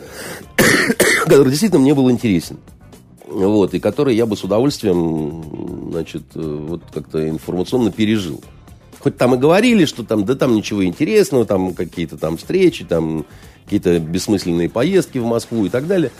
который 1.25 1.49
действительно 1.49 1.81
мне 1.81 1.95
был 1.95 2.11
интересен. 2.11 2.59
Вот, 3.27 3.75
и 3.75 3.81
который 3.81 4.15
я 4.15 4.27
бы 4.27 4.37
с 4.37 4.45
удовольствием, 4.45 5.91
значит, 5.91 6.23
э, 6.35 6.41
вот 6.41 6.83
как-то 6.93 7.29
информационно 7.29 7.91
пережил. 7.91 8.43
Хоть 9.01 9.17
там 9.17 9.35
и 9.35 9.39
говорили, 9.39 9.87
что 9.87 10.05
там, 10.05 10.25
да 10.25 10.35
там 10.35 10.55
ничего 10.55 10.85
интересного, 10.85 11.45
там 11.47 11.75
какие-то 11.75 12.17
там 12.17 12.37
встречи, 12.37 12.85
там 12.85 13.25
какие-то 13.65 13.99
бессмысленные 13.99 14.69
поездки 14.69 15.19
в 15.19 15.25
Москву 15.25 15.67
и 15.67 15.69
так 15.69 15.87
далее. 15.87 16.13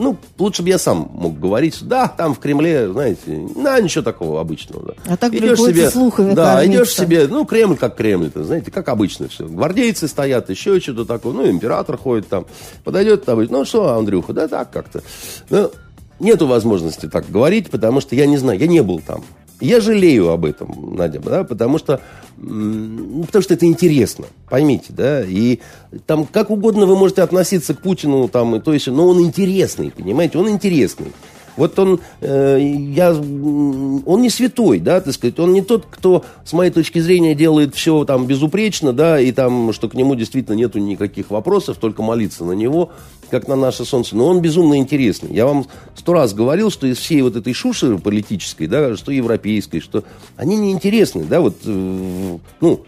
Ну, 0.00 0.16
лучше 0.38 0.62
бы 0.62 0.70
я 0.70 0.78
сам 0.78 1.10
мог 1.12 1.38
говорить, 1.38 1.78
да, 1.82 2.08
там 2.08 2.34
в 2.34 2.38
Кремле, 2.38 2.90
знаете, 2.90 3.46
да, 3.54 3.78
ничего 3.80 4.02
такого 4.02 4.40
обычного. 4.40 4.86
Да. 4.86 5.12
А 5.12 5.16
так 5.18 5.34
идешь 5.34 5.58
себе, 5.58 5.90
слухами 5.90 6.32
Да, 6.32 6.54
кормиться. 6.54 6.82
идешь 6.82 6.94
себе, 6.94 7.26
ну, 7.28 7.44
Кремль 7.44 7.76
как 7.76 7.96
Кремль, 7.96 8.28
-то, 8.28 8.42
знаете, 8.42 8.70
как 8.70 8.88
обычно 8.88 9.28
все. 9.28 9.46
Гвардейцы 9.46 10.08
стоят, 10.08 10.48
еще 10.48 10.80
что-то 10.80 11.04
такое, 11.04 11.34
ну, 11.34 11.50
император 11.50 11.98
ходит 11.98 12.28
там, 12.28 12.46
подойдет 12.82 13.26
там, 13.26 13.44
ну, 13.44 13.66
что, 13.66 13.94
Андрюха, 13.94 14.32
да 14.32 14.48
так 14.48 14.70
как-то. 14.70 15.02
Ну, 15.50 15.70
нету 16.18 16.46
возможности 16.46 17.06
так 17.06 17.30
говорить, 17.30 17.68
потому 17.68 18.00
что 18.00 18.14
я 18.14 18.24
не 18.24 18.38
знаю, 18.38 18.58
я 18.58 18.68
не 18.68 18.82
был 18.82 19.00
там. 19.06 19.22
Я 19.60 19.80
жалею 19.80 20.30
об 20.30 20.44
этом, 20.46 20.94
Надя, 20.96 21.20
да, 21.20 21.44
потому 21.44 21.78
что, 21.78 22.00
ну, 22.38 23.24
потому 23.24 23.42
что 23.42 23.54
это 23.54 23.66
интересно, 23.66 24.24
поймите, 24.48 24.86
да, 24.88 25.22
и 25.22 25.60
там 26.06 26.24
как 26.24 26.50
угодно 26.50 26.86
вы 26.86 26.96
можете 26.96 27.22
относиться 27.22 27.74
к 27.74 27.82
Путину, 27.82 28.28
там, 28.28 28.56
и 28.56 28.60
то 28.60 28.72
есть, 28.72 28.86
но 28.86 29.06
он 29.06 29.20
интересный, 29.20 29.90
понимаете, 29.90 30.38
он 30.38 30.48
интересный. 30.48 31.12
Вот 31.56 31.78
он, 31.78 32.00
э, 32.20 32.58
я, 32.60 33.12
он 33.12 34.20
не 34.22 34.30
святой, 34.30 34.78
да, 34.78 35.00
так 35.00 35.14
сказать, 35.14 35.38
он 35.38 35.52
не 35.52 35.62
тот, 35.62 35.86
кто, 35.90 36.24
с 36.44 36.52
моей 36.52 36.70
точки 36.70 36.98
зрения, 36.98 37.34
делает 37.34 37.74
все 37.74 38.04
там 38.04 38.26
безупречно, 38.26 38.92
да, 38.92 39.20
и 39.20 39.32
там, 39.32 39.72
что 39.72 39.88
к 39.88 39.94
нему 39.94 40.14
действительно 40.14 40.54
нету 40.54 40.78
никаких 40.78 41.30
вопросов, 41.30 41.78
только 41.78 42.02
молиться 42.02 42.44
на 42.44 42.52
него, 42.52 42.90
как 43.30 43.48
на 43.48 43.56
наше 43.56 43.84
солнце. 43.84 44.16
Но 44.16 44.26
он 44.26 44.40
безумно 44.40 44.76
интересный. 44.76 45.32
Я 45.32 45.46
вам 45.46 45.66
сто 45.94 46.12
раз 46.12 46.34
говорил, 46.34 46.70
что 46.70 46.86
из 46.86 46.98
всей 46.98 47.22
вот 47.22 47.36
этой 47.36 47.52
шуши 47.52 47.98
политической, 47.98 48.66
да, 48.66 48.96
что 48.96 49.12
европейской, 49.12 49.80
что 49.80 50.04
они 50.36 50.56
неинтересны, 50.56 51.24
да, 51.24 51.40
вот, 51.40 51.56
э, 51.64 52.38
ну, 52.60 52.84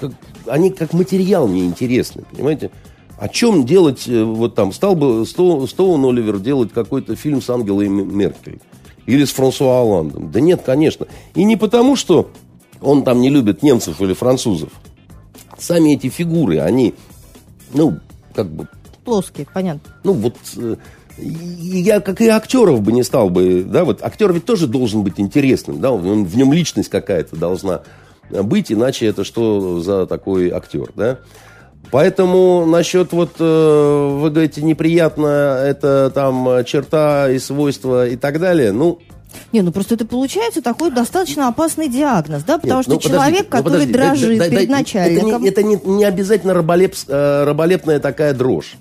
как, 0.00 0.12
они 0.46 0.70
как 0.70 0.92
материал 0.92 1.48
неинтересны, 1.48 2.24
понимаете? 2.30 2.70
О 3.18 3.28
чем 3.28 3.64
делать, 3.64 4.08
э, 4.08 4.22
вот 4.22 4.54
там, 4.54 4.72
стал 4.72 4.96
бы 4.96 5.24
Стоун 5.26 6.04
Оливер 6.04 6.38
делать 6.38 6.72
какой-то 6.72 7.14
фильм 7.16 7.40
с 7.40 7.50
Ангелой 7.50 7.88
Меркель? 7.88 8.60
Или 9.06 9.24
с 9.24 9.30
Франсуа 9.30 9.80
Оландом? 9.80 10.30
Да 10.30 10.40
нет, 10.40 10.62
конечно. 10.64 11.06
И 11.34 11.44
не 11.44 11.56
потому, 11.56 11.96
что 11.96 12.30
он 12.80 13.04
там 13.04 13.20
не 13.20 13.30
любит 13.30 13.62
немцев 13.62 14.00
или 14.00 14.12
французов. 14.12 14.70
Сами 15.58 15.94
эти 15.94 16.08
фигуры, 16.08 16.58
они, 16.58 16.94
ну, 17.72 17.98
как 18.34 18.48
бы 18.50 18.68
плоские, 19.04 19.46
понятно. 19.52 19.92
Ну, 20.04 20.12
вот 20.12 20.36
э, 20.56 20.76
я, 21.18 22.00
как 22.00 22.20
и 22.20 22.28
актеров 22.28 22.82
бы 22.82 22.92
не 22.92 23.02
стал 23.02 23.30
бы, 23.30 23.64
да, 23.64 23.84
вот 23.84 24.02
актер 24.02 24.32
ведь 24.32 24.44
тоже 24.44 24.66
должен 24.66 25.02
быть 25.02 25.14
интересным, 25.18 25.80
да, 25.80 25.92
он, 25.92 26.24
в 26.24 26.36
нем 26.36 26.52
личность 26.52 26.88
какая-то 26.88 27.36
должна 27.36 27.82
быть, 28.30 28.72
иначе 28.72 29.06
это 29.06 29.24
что 29.24 29.80
за 29.80 30.06
такой 30.06 30.50
актер, 30.50 30.90
да. 30.94 31.18
Поэтому 31.92 32.64
насчет 32.64 33.12
вот, 33.12 33.32
э, 33.38 34.16
вы 34.18 34.30
говорите, 34.30 34.62
неприятно, 34.62 35.26
это 35.62 36.10
там 36.14 36.64
черта 36.64 37.30
и 37.30 37.38
свойства 37.38 38.08
и 38.08 38.16
так 38.16 38.40
далее, 38.40 38.72
ну, 38.72 38.98
не, 39.52 39.60
ну 39.60 39.72
просто 39.72 39.94
это 39.94 40.06
получается 40.06 40.62
такой 40.62 40.90
достаточно 40.90 41.48
опасный 41.48 41.88
диагноз, 41.88 42.44
да, 42.44 42.58
потому 42.58 42.78
Нет, 42.78 42.84
что 42.84 42.94
ну, 42.94 43.00
человек, 43.00 43.46
ну, 43.50 43.58
который 43.58 43.86
ну, 43.86 43.92
дрожит 43.92 44.38
да, 44.38 44.48
перед 44.48 44.68
да, 44.68 44.76
начальником... 44.76 45.44
Это 45.44 45.62
не, 45.62 45.76
это 45.76 45.86
не, 45.86 45.96
не 45.96 46.04
обязательно 46.04 46.54
раболеп, 46.54 46.94
э, 47.08 47.44
раболепная 47.44 47.98
такая 47.98 48.32
дрожь. 48.32 48.76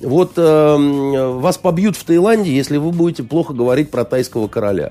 Вот 0.00 0.32
э, 0.36 0.76
вас 0.76 1.56
побьют 1.58 1.96
в 1.96 2.04
Таиланде, 2.04 2.52
если 2.52 2.78
вы 2.78 2.90
будете 2.90 3.22
плохо 3.22 3.52
говорить 3.52 3.90
про 3.90 4.04
тайского 4.04 4.48
короля. 4.48 4.90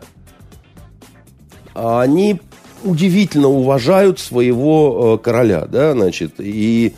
Они 1.73 2.39
удивительно 2.83 3.49
уважают 3.49 4.19
своего 4.19 5.15
э, 5.15 5.23
короля, 5.23 5.65
да, 5.65 5.91
значит, 5.93 6.35
и 6.37 6.93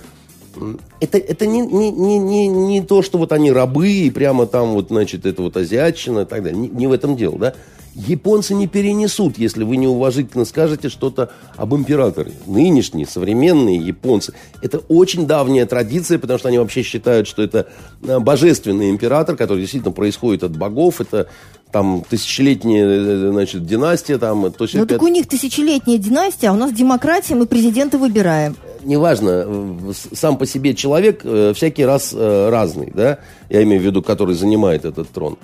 это, 1.00 1.18
это 1.18 1.46
не, 1.46 1.62
не, 1.62 1.92
не, 1.92 2.20
не, 2.20 2.48
не 2.48 2.82
то, 2.82 3.02
что 3.02 3.18
вот 3.18 3.32
они 3.32 3.52
рабы, 3.52 3.90
и 3.90 4.12
прямо 4.12 4.46
там 4.46 4.74
вот, 4.74 4.88
значит, 4.90 5.26
это 5.26 5.42
вот 5.42 5.58
азиатчина 5.58 6.22
и 6.22 6.26
так 6.26 6.44
далее. 6.44 6.60
Не, 6.60 6.70
не 6.70 6.88
в 6.88 6.92
этом 6.92 7.16
дело, 7.16 7.38
да? 7.38 7.54
Японцы 7.94 8.54
не 8.54 8.68
перенесут, 8.68 9.38
если 9.38 9.66
вы 9.66 9.76
неуважительно 9.76 10.46
скажете 10.46 10.88
что-то 10.88 11.32
об 11.58 11.76
императоре. 11.76 12.32
Нынешние, 12.46 13.06
современные 13.06 13.78
японцы. 13.78 14.34
Это 14.62 14.80
очень 14.88 15.28
давняя 15.28 15.66
традиция, 15.66 16.18
потому 16.18 16.40
что 16.40 16.48
они 16.48 16.58
вообще 16.58 16.84
считают, 16.84 17.28
что 17.28 17.44
это 17.44 17.68
э, 18.02 18.20
божественный 18.20 18.90
император, 18.90 19.36
который 19.36 19.60
действительно 19.60 19.92
происходит 19.92 20.44
от 20.44 20.56
богов. 20.56 21.02
Это 21.02 21.28
там 21.74 22.06
тысячелетняя 22.10 22.86
э, 22.86 23.32
значит, 23.32 23.66
династия. 23.66 24.18
Там, 24.18 24.54
то 24.54 24.64
есть 24.64 24.76
ну, 24.76 24.86
так 24.86 25.02
у 25.02 25.10
них 25.10 25.28
тысячелетняя 25.28 25.98
династия, 25.98 26.48
а 26.48 26.54
у 26.54 26.58
нас 26.58 26.72
демократия, 26.72 27.36
мы 27.36 27.46
президента 27.46 27.98
выбираем. 27.98 28.56
Неважно, 28.84 29.86
сам 30.14 30.38
по 30.38 30.46
себе 30.46 30.74
человек 30.74 31.22
э, 31.24 31.54
всякий 31.56 31.86
раз 31.86 32.14
разный, 32.14 32.92
да, 32.94 33.20
я 33.50 33.64
имею 33.64 33.82
в 33.82 33.86
виду, 33.86 34.02
который 34.02 34.36
занимает 34.36 34.86
этот 34.86 35.10
трон. 35.10 35.38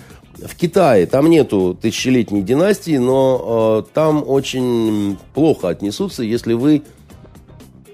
В 0.43 0.55
Китае 0.55 1.07
там 1.07 1.29
нету 1.29 1.77
тысячелетней 1.79 2.43
династии, 2.43 2.97
но 2.97 3.83
э, 3.87 3.93
там 3.93 4.23
очень 4.25 5.17
плохо 5.33 5.69
отнесутся, 5.69 6.21
если 6.23 6.53
вы 6.53 6.83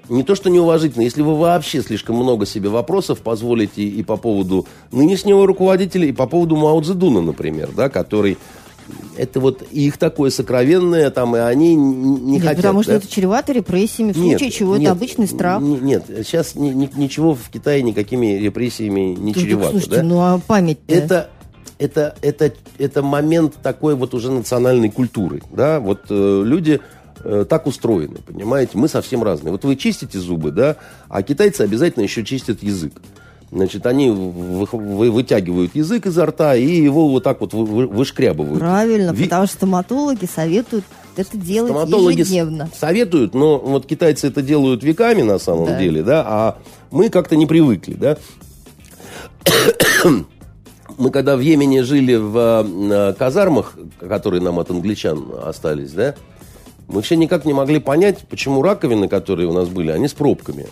не 0.09 0.23
то 0.23 0.35
что 0.35 0.49
неуважительно, 0.49 1.03
если 1.03 1.21
вы 1.21 1.37
вообще 1.37 1.81
слишком 1.81 2.17
много 2.17 2.45
себе 2.45 2.67
вопросов 2.67 3.19
позволите 3.21 3.83
и 3.83 4.03
по 4.03 4.17
поводу 4.17 4.67
нынешнего 4.91 5.47
руководителя, 5.47 6.07
и 6.07 6.11
по 6.11 6.27
поводу 6.27 6.57
Мао 6.57 6.81
Цзэдуна, 6.81 7.21
например, 7.21 7.69
да, 7.75 7.87
который 7.87 8.37
это 9.17 9.39
вот 9.39 9.61
их 9.71 9.97
такое 9.97 10.29
сокровенное, 10.29 11.09
там, 11.09 11.35
и 11.35 11.39
они 11.39 11.75
не 11.75 12.33
нет, 12.33 12.41
хотят. 12.41 12.57
Потому 12.57 12.83
что 12.83 12.91
да? 12.93 12.97
это 12.97 13.07
чревато 13.07 13.51
репрессиями, 13.53 14.11
в 14.11 14.15
случае 14.15 14.47
нет, 14.47 14.53
чего 14.53 14.77
нет, 14.77 14.83
это 14.83 14.91
обычный 14.91 15.27
страх. 15.27 15.61
Нет, 15.61 16.03
сейчас 16.07 16.55
ни, 16.55 16.69
ни, 16.69 16.89
ничего 16.95 17.35
в 17.35 17.49
Китае 17.49 17.83
никакими 17.83 18.37
репрессиями 18.37 19.15
не 19.15 19.33
ну, 19.33 19.41
чревато. 19.41 19.71
Слушайте, 19.71 19.97
да? 19.97 20.03
ну 20.03 20.19
а 20.19 20.39
память 20.45 20.79
-то? 20.87 20.93
Это 20.95 21.29
это, 21.79 22.15
это, 22.21 22.53
это 22.77 23.01
момент 23.01 23.55
такой 23.61 23.95
вот 23.95 24.13
уже 24.13 24.31
национальной 24.31 24.89
культуры. 24.89 25.41
Да? 25.51 25.79
Вот 25.79 26.05
э, 26.09 26.43
люди 26.45 26.79
э, 27.23 27.45
так 27.47 27.67
устроены, 27.67 28.19
понимаете? 28.25 28.71
Мы 28.75 28.87
совсем 28.87 29.23
разные. 29.23 29.51
Вот 29.51 29.65
вы 29.65 29.75
чистите 29.75 30.19
зубы, 30.19 30.51
да, 30.51 30.77
а 31.09 31.23
китайцы 31.23 31.61
обязательно 31.61 32.03
еще 32.03 32.23
чистят 32.23 32.63
язык. 32.63 32.93
Значит, 33.53 33.85
они 33.85 34.09
вы, 34.09 34.65
вы, 34.71 35.11
вытягивают 35.11 35.75
язык 35.75 36.07
изо 36.07 36.25
рта 36.25 36.55
и 36.55 36.65
его 36.65 37.07
вот 37.07 37.23
так 37.23 37.39
вот 37.39 37.53
вы, 37.53 37.85
вышкрябывают. 37.85 38.59
Правильно, 38.59 39.11
Ви... 39.11 39.25
потому 39.25 39.45
что 39.45 39.55
стоматологи 39.57 40.25
советуют 40.25 40.85
это 41.15 41.37
делать 41.37 41.71
стоматологи 41.71 42.21
ежедневно. 42.21 42.69
советуют, 42.75 43.35
но 43.35 43.59
вот 43.59 43.85
китайцы 43.85 44.27
это 44.27 44.41
делают 44.41 44.83
веками 44.83 45.21
на 45.21 45.37
самом 45.37 45.67
да. 45.67 45.79
деле, 45.79 46.01
да, 46.01 46.25
а 46.27 46.57
мы 46.89 47.09
как-то 47.09 47.35
не 47.35 47.45
привыкли, 47.45 47.93
да 47.93 48.17
мы 50.97 51.11
когда 51.11 51.37
в 51.37 51.39
Йемене 51.39 51.83
жили 51.83 52.15
в 52.15 53.15
казармах, 53.19 53.77
которые 53.99 54.41
нам 54.41 54.57
от 54.57 54.71
англичан 54.71 55.27
остались, 55.43 55.91
да, 55.91 56.15
мы 56.87 57.03
все 57.03 57.15
никак 57.15 57.45
не 57.45 57.53
могли 57.53 57.79
понять, 57.79 58.25
почему 58.27 58.63
раковины, 58.63 59.07
которые 59.07 59.47
у 59.47 59.53
нас 59.53 59.69
были, 59.69 59.91
они 59.91 60.07
с 60.07 60.13
пробками. 60.13 60.65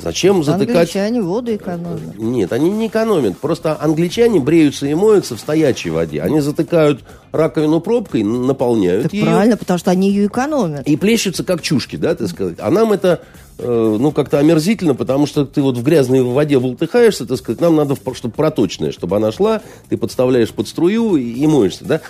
Зачем 0.00 0.42
затыкать... 0.42 0.76
Англичане 0.76 1.22
воду 1.22 1.54
экономят. 1.54 2.18
Нет, 2.18 2.52
они 2.52 2.70
не 2.70 2.88
экономят. 2.88 3.38
Просто 3.38 3.76
англичане 3.80 4.40
бреются 4.40 4.86
и 4.86 4.94
моются 4.94 5.36
в 5.36 5.40
стоячей 5.40 5.90
воде. 5.90 6.20
Они 6.20 6.40
затыкают 6.40 7.02
раковину 7.32 7.80
пробкой, 7.80 8.22
наполняют 8.22 9.04
так 9.04 9.12
ее. 9.12 9.24
правильно, 9.24 9.56
потому 9.56 9.78
что 9.78 9.90
они 9.90 10.10
ее 10.10 10.26
экономят. 10.26 10.86
И 10.86 10.96
плещутся 10.96 11.44
как 11.44 11.62
чушки, 11.62 11.96
да, 11.96 12.14
так 12.14 12.28
сказать. 12.28 12.56
А 12.58 12.70
нам 12.70 12.92
это 12.92 13.20
Э, 13.56 13.96
ну, 14.00 14.10
как-то 14.10 14.40
омерзительно, 14.40 14.94
потому 14.94 15.26
что 15.26 15.44
ты 15.44 15.62
вот 15.62 15.78
в 15.78 15.82
грязной 15.84 16.22
воде 16.22 16.58
волтыхаешься, 16.58 17.24
так 17.24 17.38
сказать, 17.38 17.60
нам 17.60 17.76
надо, 17.76 17.94
чтобы 18.14 18.34
проточная, 18.34 18.90
чтобы 18.90 19.16
она 19.16 19.30
шла, 19.30 19.62
ты 19.88 19.96
подставляешь 19.96 20.50
под 20.50 20.66
струю 20.66 21.16
и, 21.16 21.22
и 21.22 21.46
моешься, 21.46 21.84
да? 21.84 22.00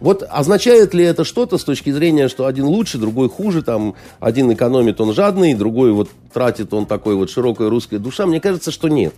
Вот 0.00 0.24
означает 0.28 0.94
ли 0.94 1.04
это 1.04 1.24
что-то 1.24 1.58
с 1.58 1.64
точки 1.64 1.90
зрения, 1.90 2.28
что 2.28 2.46
один 2.46 2.64
лучше, 2.64 2.98
другой 2.98 3.28
хуже, 3.28 3.62
там, 3.62 3.94
один 4.18 4.52
экономит, 4.52 5.00
он 5.00 5.12
жадный, 5.12 5.54
другой 5.54 5.92
вот 5.92 6.08
тратит, 6.32 6.72
он 6.72 6.86
такой 6.86 7.14
вот 7.14 7.30
широкая 7.30 7.68
русская 7.68 7.98
душа? 7.98 8.26
Мне 8.26 8.40
кажется, 8.40 8.70
что 8.70 8.88
нет. 8.88 9.14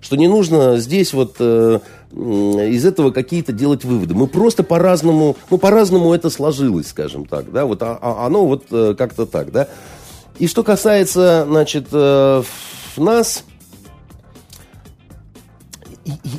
Что 0.00 0.16
не 0.16 0.28
нужно 0.28 0.78
здесь 0.78 1.12
вот 1.12 1.36
э, 1.40 1.80
из 2.12 2.86
этого 2.86 3.10
какие-то 3.10 3.52
делать 3.52 3.84
выводы. 3.84 4.14
Мы 4.14 4.28
просто 4.28 4.62
по-разному, 4.62 5.36
ну, 5.50 5.58
по-разному 5.58 6.14
это 6.14 6.30
сложилось, 6.30 6.88
скажем 6.88 7.26
так, 7.26 7.52
да, 7.52 7.66
вот 7.66 7.82
а, 7.82 7.98
а 8.00 8.24
оно 8.24 8.46
вот 8.46 8.64
э, 8.70 8.94
как-то 8.96 9.26
так, 9.26 9.52
да. 9.52 9.68
И 10.38 10.46
что 10.46 10.62
касается, 10.62 11.44
значит, 11.46 11.88
э, 11.92 12.42
нас, 12.96 13.44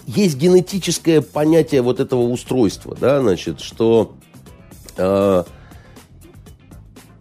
есть 0.07 0.38
генетическое 0.38 1.21
понятие 1.21 1.81
вот 1.81 1.99
этого 1.99 2.21
устройства, 2.21 2.97
да, 2.99 3.21
значит, 3.21 3.60
что 3.60 4.13
э, 4.97 5.43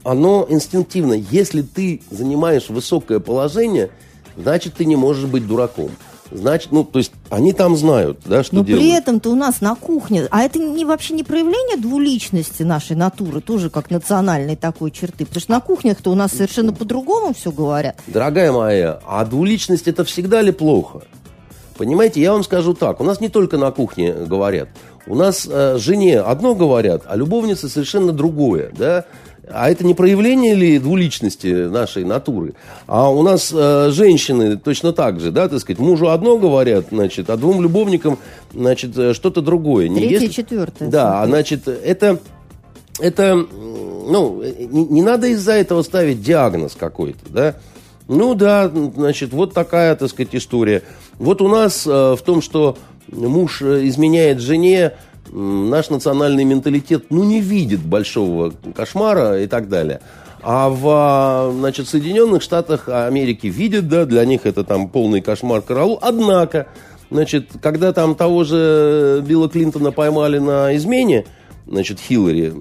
оно 0.04 0.46
инстинктивно. 0.48 1.14
Если 1.14 1.62
ты 1.62 2.02
занимаешь 2.10 2.68
высокое 2.68 3.20
положение, 3.20 3.90
значит, 4.36 4.74
ты 4.74 4.84
не 4.84 4.96
можешь 4.96 5.28
быть 5.28 5.46
дураком. 5.46 5.90
Значит, 6.32 6.70
ну, 6.70 6.84
то 6.84 7.00
есть 7.00 7.12
они 7.28 7.52
там 7.52 7.76
знают, 7.76 8.20
да, 8.24 8.44
что 8.44 8.56
Но 8.56 8.64
делают. 8.64 8.84
при 8.84 8.96
этом-то 8.96 9.30
у 9.30 9.34
нас 9.34 9.60
на 9.60 9.74
кухне, 9.74 10.28
а 10.30 10.42
это 10.42 10.60
не 10.60 10.84
вообще 10.84 11.14
не 11.14 11.24
проявление 11.24 11.76
двуличности 11.76 12.62
нашей 12.62 12.94
натуры, 12.94 13.40
тоже 13.40 13.68
как 13.68 13.90
национальной 13.90 14.54
такой 14.54 14.92
черты, 14.92 15.26
потому 15.26 15.40
что 15.40 15.50
на 15.50 15.60
кухнях-то 15.60 16.10
у 16.10 16.14
нас 16.14 16.30
совершенно 16.30 16.72
по-другому 16.72 17.34
все 17.34 17.50
говорят. 17.50 17.96
Дорогая 18.06 18.52
моя, 18.52 19.00
а 19.06 19.24
двуличность 19.24 19.88
это 19.88 20.04
всегда 20.04 20.40
ли 20.40 20.52
плохо? 20.52 21.02
Понимаете, 21.80 22.20
я 22.20 22.32
вам 22.32 22.44
скажу 22.44 22.74
так, 22.74 23.00
у 23.00 23.04
нас 23.04 23.22
не 23.22 23.30
только 23.30 23.56
на 23.56 23.70
кухне 23.70 24.12
говорят, 24.12 24.68
у 25.06 25.14
нас 25.14 25.48
э, 25.50 25.78
жене 25.78 26.20
одно 26.20 26.54
говорят, 26.54 27.04
а 27.06 27.16
любовнице 27.16 27.70
совершенно 27.70 28.12
другое, 28.12 28.70
да, 28.76 29.06
а 29.50 29.70
это 29.70 29.86
не 29.86 29.94
проявление 29.94 30.54
ли 30.54 30.78
двуличности 30.78 31.46
нашей 31.46 32.04
натуры? 32.04 32.52
А 32.86 33.10
у 33.10 33.22
нас 33.22 33.50
э, 33.50 33.88
женщины 33.92 34.58
точно 34.58 34.92
так 34.92 35.20
же, 35.20 35.30
да, 35.30 35.48
так 35.48 35.58
сказать, 35.58 35.78
мужу 35.78 36.10
одно 36.10 36.36
говорят, 36.36 36.88
значит, 36.90 37.30
а 37.30 37.38
двум 37.38 37.62
любовникам, 37.62 38.18
значит, 38.52 38.94
э, 38.98 39.14
что-то 39.14 39.40
другое. 39.40 39.88
Не 39.88 40.00
Третье, 40.00 40.14
если... 40.16 40.34
четвертое. 40.34 40.90
Да, 40.90 41.22
а, 41.22 41.26
значит, 41.26 41.66
это, 41.66 42.18
это, 42.98 43.36
ну, 43.36 44.42
не, 44.42 44.84
не 44.84 45.00
надо 45.00 45.28
из-за 45.28 45.52
этого 45.52 45.80
ставить 45.80 46.20
диагноз 46.20 46.76
какой-то, 46.78 47.24
да. 47.30 47.54
Ну 48.10 48.34
да, 48.34 48.68
значит, 48.68 49.32
вот 49.32 49.54
такая, 49.54 49.94
так 49.94 50.10
сказать, 50.10 50.34
история. 50.34 50.82
Вот 51.20 51.40
у 51.40 51.46
нас 51.46 51.86
э, 51.86 51.90
в 51.90 52.20
том, 52.22 52.42
что 52.42 52.76
муж 53.06 53.62
э, 53.62 53.86
изменяет 53.86 54.40
жене, 54.40 54.94
наш 55.30 55.90
национальный 55.90 56.42
менталитет 56.42 57.04
ну, 57.10 57.22
не 57.22 57.40
видит 57.40 57.78
большого 57.78 58.52
кошмара 58.74 59.40
и 59.40 59.46
так 59.46 59.68
далее. 59.68 60.00
А 60.42 60.70
в 60.70 60.88
а, 60.88 61.52
значит, 61.56 61.88
Соединенных 61.88 62.42
Штатах 62.42 62.88
Америки 62.88 63.46
видят, 63.46 63.86
да, 63.86 64.06
для 64.06 64.24
них 64.24 64.44
это 64.44 64.64
там 64.64 64.88
полный 64.88 65.20
кошмар 65.20 65.62
караул. 65.62 65.96
Однако, 66.02 66.66
значит, 67.12 67.50
когда 67.62 67.92
там 67.92 68.16
того 68.16 68.42
же 68.42 69.22
Билла 69.24 69.48
Клинтона 69.48 69.92
поймали 69.92 70.38
на 70.38 70.74
измене, 70.74 71.26
значит, 71.64 72.00
Хиллари, 72.00 72.52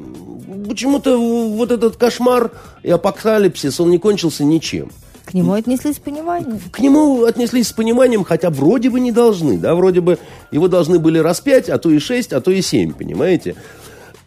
почему-то 0.68 1.18
вот 1.18 1.72
этот 1.72 1.96
кошмар 1.96 2.52
и 2.84 2.92
апокалипсис, 2.92 3.80
он 3.80 3.90
не 3.90 3.98
кончился 3.98 4.44
ничем. 4.44 4.92
К 5.30 5.36
нему 5.36 5.54
отнеслись 5.54 5.98
с 5.98 6.00
пониманием. 6.00 6.60
К 6.72 6.80
нему 6.80 7.24
отнеслись 7.24 7.68
с 7.68 7.72
пониманием, 7.72 8.24
хотя 8.24 8.50
вроде 8.50 8.90
бы 8.90 9.00
не 9.00 9.12
должны, 9.12 9.60
да, 9.60 9.76
вроде 9.76 10.02
бы 10.02 10.18
его 10.50 10.68
должны 10.68 10.98
были 10.98 11.20
распять, 11.20 11.70
а 11.70 11.78
то 11.78 11.92
и 11.92 12.00
шесть, 12.00 12.34
а 12.34 12.42
то 12.42 12.50
и 12.50 12.64
семь, 12.64 12.94
понимаете? 12.94 13.56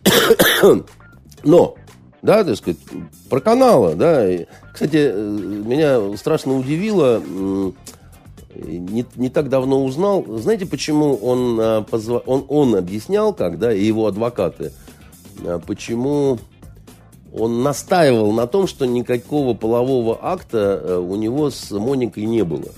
Но, 1.42 1.74
да, 2.22 2.44
так 2.44 2.54
сказать, 2.56 2.78
про 3.28 3.40
канала, 3.40 3.96
да, 3.96 4.28
кстати, 4.72 5.10
э, 5.12 5.62
меня 5.66 6.16
страшно 6.16 6.56
удивило, 6.56 7.20
не, 8.54 9.04
не 9.16 9.28
так 9.28 9.48
давно 9.48 9.84
узнал, 9.84 10.24
знаете, 10.38 10.66
почему 10.66 11.16
он, 11.16 11.58
а, 11.60 11.84
он, 12.26 12.44
он 12.46 12.76
объяснял, 12.76 13.34
когда 13.34 13.74
и 13.74 13.82
его 13.82 14.06
адвокаты, 14.06 14.70
а, 15.44 15.58
почему 15.58 16.38
он 17.34 17.62
настаивал 17.62 18.32
на 18.32 18.46
том, 18.46 18.66
что 18.66 18.84
никакого 18.86 19.54
полового 19.54 20.18
акта 20.20 20.80
э, 20.82 20.96
у 20.98 21.16
него 21.16 21.50
с 21.50 21.70
Моникой 21.70 22.26
не 22.26 22.44
было. 22.44 22.68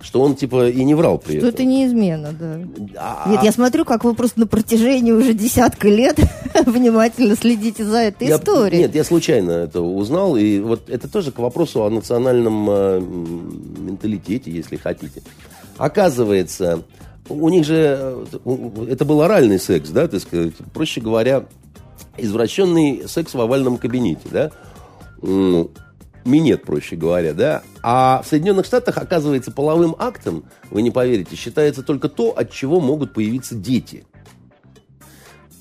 Что 0.00 0.22
он, 0.22 0.34
типа, 0.34 0.70
и 0.70 0.82
не 0.82 0.94
врал 0.94 1.18
при 1.18 1.38
что 1.38 1.48
этом. 1.48 1.50
это 1.50 1.64
не 1.64 1.86
измена, 1.86 2.32
да. 2.32 2.60
А... 2.96 3.30
Нет, 3.30 3.42
я 3.42 3.52
смотрю, 3.52 3.84
как 3.84 4.02
вы 4.02 4.14
просто 4.14 4.40
на 4.40 4.46
протяжении 4.46 5.12
уже 5.12 5.34
десятка 5.34 5.88
лет 5.88 6.18
внимательно 6.66 7.36
следите 7.36 7.84
за 7.84 7.98
этой 7.98 8.28
я, 8.28 8.36
историей. 8.36 8.80
Нет, 8.80 8.94
я 8.94 9.04
случайно 9.04 9.50
это 9.52 9.82
узнал. 9.82 10.36
И 10.36 10.58
вот 10.58 10.88
это 10.88 11.06
тоже 11.06 11.32
к 11.32 11.38
вопросу 11.38 11.84
о 11.84 11.90
национальном 11.90 12.66
э, 12.70 13.00
менталитете, 13.00 14.50
если 14.50 14.76
хотите. 14.76 15.22
Оказывается, 15.76 16.82
у 17.28 17.48
них 17.50 17.66
же... 17.66 18.24
Э, 18.44 18.86
это 18.90 19.04
был 19.04 19.20
оральный 19.20 19.60
секс, 19.60 19.90
да, 19.90 20.08
так 20.08 20.20
сказать. 20.22 20.54
Проще 20.72 21.02
говоря, 21.02 21.44
извращенный 22.22 23.04
секс 23.06 23.34
в 23.34 23.40
овальном 23.40 23.78
кабинете, 23.78 24.28
да? 24.30 24.50
минет, 26.24 26.62
проще 26.62 26.96
говоря, 26.96 27.32
да. 27.32 27.62
А 27.82 28.22
в 28.22 28.28
Соединенных 28.28 28.66
Штатах, 28.66 28.98
оказывается, 28.98 29.50
половым 29.50 29.96
актом, 29.98 30.44
вы 30.70 30.82
не 30.82 30.90
поверите, 30.90 31.36
считается 31.36 31.82
только 31.82 32.08
то, 32.08 32.30
от 32.30 32.50
чего 32.52 32.80
могут 32.80 33.14
появиться 33.14 33.54
дети. 33.54 34.04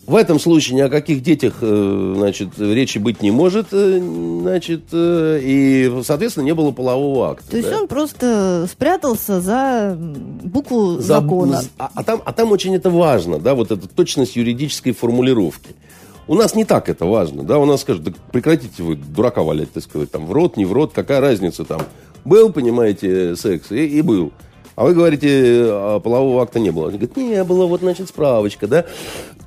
В 0.06 0.15
этом 0.15 0.39
случае 0.39 0.76
ни 0.76 0.82
о 0.82 0.89
каких 0.89 1.22
детях, 1.22 1.58
э, 1.62 2.13
значит, 2.17 2.58
речи 2.58 2.98
быть 2.98 3.22
не 3.22 3.30
может, 3.30 3.67
э, 3.72 4.00
значит, 4.41 4.86
э, 4.91 5.39
и, 5.43 6.02
соответственно, 6.04 6.45
не 6.45 6.56
было 6.56 6.72
полового 6.72 7.30
акта. 7.30 7.52
То 7.52 7.58
есть 7.58 7.69
да. 7.69 7.78
он 7.78 7.88
просто 7.88 8.67
спрятался 8.72 9.39
за 9.39 9.95
букву 9.95 10.95
За- 10.95 11.22
закона. 11.22 11.62
А, 11.78 11.91
а 11.93 12.04
там, 12.04 12.24
а 12.26 12.34
там 12.34 12.52
очень 12.52 12.76
это 12.76 12.89
важно, 12.89 13.38
да, 13.38 13.54
вот 13.54 13.69
эта 13.69 13.88
точность 13.88 14.36
юридической 14.36 14.93
формулировки. 14.93 15.76
У 16.30 16.36
нас 16.36 16.54
не 16.54 16.63
так 16.63 16.89
это 16.89 17.08
важно, 17.08 17.42
да, 17.42 17.58
у 17.58 17.65
нас 17.65 17.82
скажут, 17.82 18.04
да 18.04 18.12
прекратите 18.32 18.84
вы 18.84 18.96
дурака 18.96 19.42
валять, 19.42 19.74
так 19.74 19.82
сказать, 19.82 20.12
там, 20.12 20.28
в 20.28 20.32
рот, 20.32 20.58
не 20.58 20.65
в 20.65 20.72
рот, 20.72 20.94
какая 20.94 21.22
разница 21.22 21.65
там. 21.65 21.82
Был, 22.24 22.54
понимаете, 22.54 23.36
секс, 23.36 23.72
и, 23.72 23.88
и 23.88 24.04
был. 24.04 24.32
А 24.76 24.84
вы 24.84 24.94
говорите, 24.94 25.63
а 25.72 26.00
полового 26.00 26.44
акта 26.44 26.60
не 26.60 26.70
было. 26.70 26.89
Они 26.89 27.00
говорят, 27.00 27.18
не 27.18 27.44
было, 27.44 27.65
вот, 27.65 27.80
значит, 27.80 28.10
справочка, 28.10 28.68
да. 28.68 28.86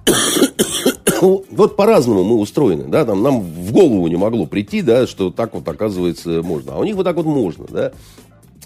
Вот 1.21 1.77
по-разному 1.77 2.25
мы 2.25 2.35
устроены, 2.39 2.89
да, 2.89 3.05
там 3.05 3.23
нам 3.23 3.43
в 3.43 3.71
голову 3.71 4.09
не 4.09 4.17
могло 4.17 4.47
прийти, 4.47 4.83
да, 4.83 5.07
что 5.07 5.31
так 5.31 5.55
вот, 5.55 5.69
оказывается, 5.69 6.43
можно. 6.43 6.75
А 6.75 6.79
у 6.79 6.83
них 6.83 6.97
вот 6.97 7.05
так 7.05 7.15
вот 7.15 7.27
можно, 7.27 7.65
да. 7.71 7.93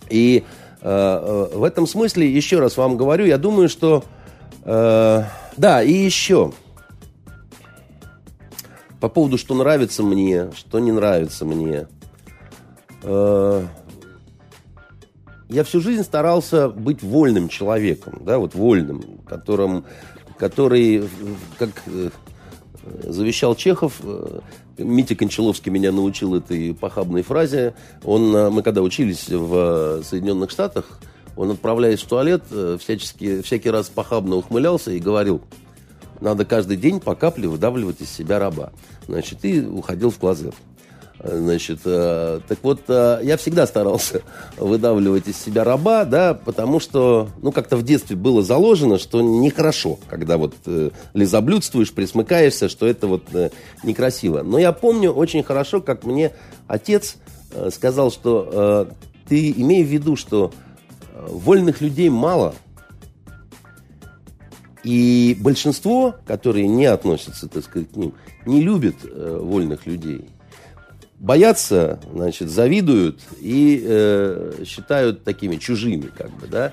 И 0.09 0.43
э, 0.81 1.49
э, 1.53 1.55
в 1.55 1.63
этом 1.63 1.87
смысле, 1.87 2.33
еще 2.33 2.61
раз 2.61 2.79
вам 2.79 2.97
говорю, 2.97 3.27
я 3.27 3.37
думаю, 3.37 3.69
что... 3.69 4.05
э, 4.65 5.23
да, 5.59 5.83
и 5.83 5.93
еще. 5.93 6.53
По 9.01 9.09
поводу, 9.09 9.37
что 9.37 9.55
нравится 9.55 10.03
мне, 10.03 10.51
что 10.55 10.79
не 10.79 10.91
нравится 10.91 11.45
мне. 11.45 11.87
Э, 13.03 13.65
я 15.49 15.65
всю 15.65 15.81
жизнь 15.81 16.03
старался 16.03 16.69
быть 16.69 17.03
вольным 17.03 17.49
человеком, 17.49 18.23
да, 18.25 18.39
вот 18.39 18.55
вольным, 18.55 19.03
которым, 19.27 19.85
который, 20.39 20.99
э, 20.99 21.07
как 21.59 21.71
э, 21.87 22.11
завещал 23.05 23.55
Чехов, 23.55 24.01
Митя 24.79 25.15
Кончаловский 25.15 25.73
меня 25.73 25.93
научил 25.93 26.35
этой 26.35 26.75
похабной 26.75 27.23
фразе. 27.23 27.75
Он, 28.05 28.53
мы 28.53 28.63
когда 28.63 28.83
учились 28.83 29.29
в 29.29 30.03
Соединенных 30.05 30.51
Штатах, 30.51 31.01
он, 31.35 31.51
отправляясь 31.51 32.01
в 32.01 32.09
туалет, 32.09 32.45
всячески, 32.79 33.43
всякий 33.43 33.71
раз 33.71 33.89
похабно 33.89 34.37
ухмылялся 34.37 34.91
и 34.91 34.99
говорил, 34.99 35.43
надо 36.21 36.45
каждый 36.45 36.77
день 36.77 37.01
по 37.01 37.15
капле 37.15 37.49
выдавливать 37.49 38.01
из 38.01 38.11
себя 38.11 38.39
раба. 38.39 38.73
Значит, 39.07 39.45
и 39.45 39.61
уходил 39.61 40.11
в 40.11 40.19
клозет. 40.19 40.55
Э, 41.19 41.37
Значит, 41.39 41.81
э, 41.85 42.41
так 42.47 42.59
вот, 42.63 42.83
э, 42.89 43.21
я 43.23 43.37
всегда 43.37 43.67
старался 43.67 44.23
выдавливать 44.57 45.29
из 45.29 45.37
себя 45.39 45.65
раба, 45.65 46.05
да, 46.05 46.35
потому 46.35 46.81
что, 46.81 47.29
ну, 47.43 47.53
как-то 47.53 47.77
в 47.77 47.83
детстве 47.83 48.17
было 48.17 48.43
заложено, 48.43 48.99
что 48.99 49.21
нехорошо, 49.23 49.99
когда 50.09 50.37
вот 50.37 50.55
э, 50.67 50.91
лизоблюдствуешь, 51.15 51.93
присмыкаешься, 51.93 52.69
что 52.69 52.87
это 52.87 53.07
вот 53.07 53.23
э, 53.33 53.51
некрасиво. 53.83 54.43
Но 54.43 54.59
я 54.59 54.73
помню 54.73 55.11
очень 55.13 55.43
хорошо, 55.43 55.81
как 55.81 56.05
мне 56.05 56.33
отец 56.67 57.17
э, 57.53 57.71
сказал, 57.73 58.11
что 58.11 58.49
э, 58.51 59.07
ты 59.29 59.51
имей 59.51 59.85
в 59.85 59.89
виду, 59.89 60.17
что 60.17 60.53
э, 61.15 61.27
вольных 61.29 61.81
людей 61.81 62.09
мало, 62.09 62.55
и 64.87 65.37
большинство, 65.41 66.15
которые 66.27 66.69
не 66.69 66.85
относятся, 66.87 67.49
так 67.49 67.65
сказать, 67.65 67.91
к 67.91 67.97
ним, 67.97 68.15
не 68.45 68.63
любят 68.63 68.95
э, 69.03 69.39
вольных 69.43 69.85
людей. 69.85 70.29
Боятся, 71.19 71.99
значит, 72.15 72.51
завидуют 72.51 73.21
и 73.41 73.83
э, 73.85 74.63
считают 74.65 75.25
такими 75.25 75.57
чужими, 75.57 76.09
как 76.17 76.31
бы, 76.37 76.47
да. 76.47 76.73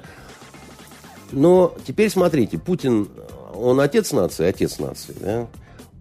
Но 1.31 1.73
теперь 1.87 2.11
смотрите, 2.11 2.59
Путин, 2.59 3.09
он 3.55 3.79
отец 3.79 4.11
нации, 4.11 4.45
отец 4.45 4.77
нации, 4.77 5.15
да? 5.19 5.47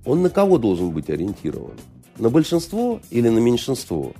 Он 0.04 0.20
на 0.20 0.28
кого 0.28 0.58
должен 0.58 0.90
быть 0.90 1.08
ориентирован? 1.08 1.78
На 2.18 2.28
большинство 2.28 3.00
или 3.08 3.30
на 3.30 3.38
меньшинство? 3.38 4.12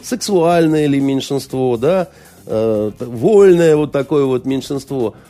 Сексуальное 0.00 0.86
ли 0.86 1.00
меньшинство, 1.00 1.76
да? 1.78 2.10
Э, 2.46 2.92
вольное 3.00 3.74
вот 3.74 3.90
такое 3.90 4.24
вот 4.24 4.44
меньшинство– 4.44 5.16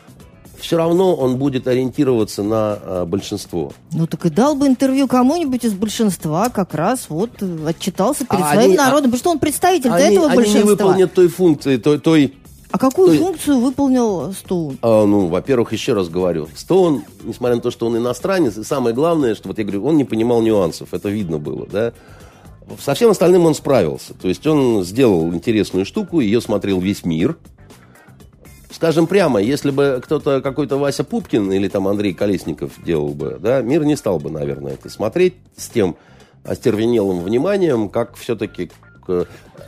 все 0.65 0.79
равно 0.79 1.15
он 1.15 1.37
будет 1.37 1.69
ориентироваться 1.69 2.43
на 2.43 2.79
э, 2.83 3.05
большинство. 3.05 3.73
Ну 3.93 4.07
так 4.07 4.25
и 4.25 4.31
дал 4.31 4.55
бы 4.55 4.67
интервью 4.67 5.07
кому-нибудь 5.07 5.63
из 5.65 5.75
большинства, 5.75 6.49
как 6.49 6.73
раз 6.75 7.07
вот 7.11 7.31
э, 7.43 7.67
отчитался 7.67 8.25
перед 8.25 8.43
А 8.43 8.53
своим 8.53 8.71
они- 8.71 8.77
народом, 8.79 9.05
потому 9.11 9.19
что 9.19 9.31
он 9.31 9.39
представитель 9.39 9.91
Они, 9.91 10.15
этого 10.15 10.27
они 10.29 10.31
не 10.31 10.37
большинства. 10.37 10.71
выполнят 10.71 11.13
той 11.13 11.29
функции, 11.29 11.77
той, 11.77 11.99
той 11.99 12.35
А 12.73 12.79
какую 12.79 13.09
той- 13.09 13.19
функцию 13.19 13.59
выполнил 13.61 14.33
Стоун? 14.33 14.79
А, 14.81 15.05
ну, 15.05 15.27
во-первых, 15.27 15.73
еще 15.75 15.93
раз 15.93 16.09
говорю, 16.09 16.49
Стоун, 16.57 17.03
несмотря 17.23 17.57
на 17.57 17.61
то, 17.63 17.71
что 17.71 17.87
он 17.87 17.97
иностранец, 17.99 18.57
и 18.57 18.65
самое 18.65 18.95
главное, 18.95 19.35
что 19.35 19.49
вот 19.49 19.59
я 19.59 19.65
говорю, 19.65 19.85
он 19.87 19.97
не 19.99 20.05
понимал 20.05 20.41
нюансов, 20.41 20.95
это 20.95 21.11
видно 21.11 21.39
было, 21.39 21.67
да. 21.71 21.93
Со 22.83 22.95
всем 22.95 23.11
остальным 23.11 23.45
он 23.45 23.55
справился. 23.55 24.15
То 24.15 24.27
есть 24.29 24.47
он 24.47 24.83
сделал 24.85 25.33
интересную 25.35 25.85
штуку, 25.85 26.21
ее 26.21 26.41
смотрел 26.41 26.81
весь 26.81 27.05
мир. 27.05 27.37
Скажем 28.75 29.07
прямо, 29.07 29.41
если 29.41 29.71
бы 29.71 30.01
кто-то, 30.03 30.41
какой-то 30.41 30.77
Вася 30.79 31.05
Пупкин 31.05 31.53
или 31.53 31.69
там 31.69 31.87
Андрей 31.87 32.13
Колесников 32.13 32.73
делал 32.85 33.11
бы, 33.11 33.39
да, 33.41 33.63
мир 33.63 33.85
не 33.85 33.95
стал 33.95 34.19
бы, 34.19 34.31
наверное, 34.31 34.73
это 34.73 34.89
смотреть 34.89 35.35
с 35.57 35.69
тем 35.69 35.95
остервенелым 36.43 37.23
вниманием, 37.23 37.89
как 37.89 38.17
все-таки 38.17 38.73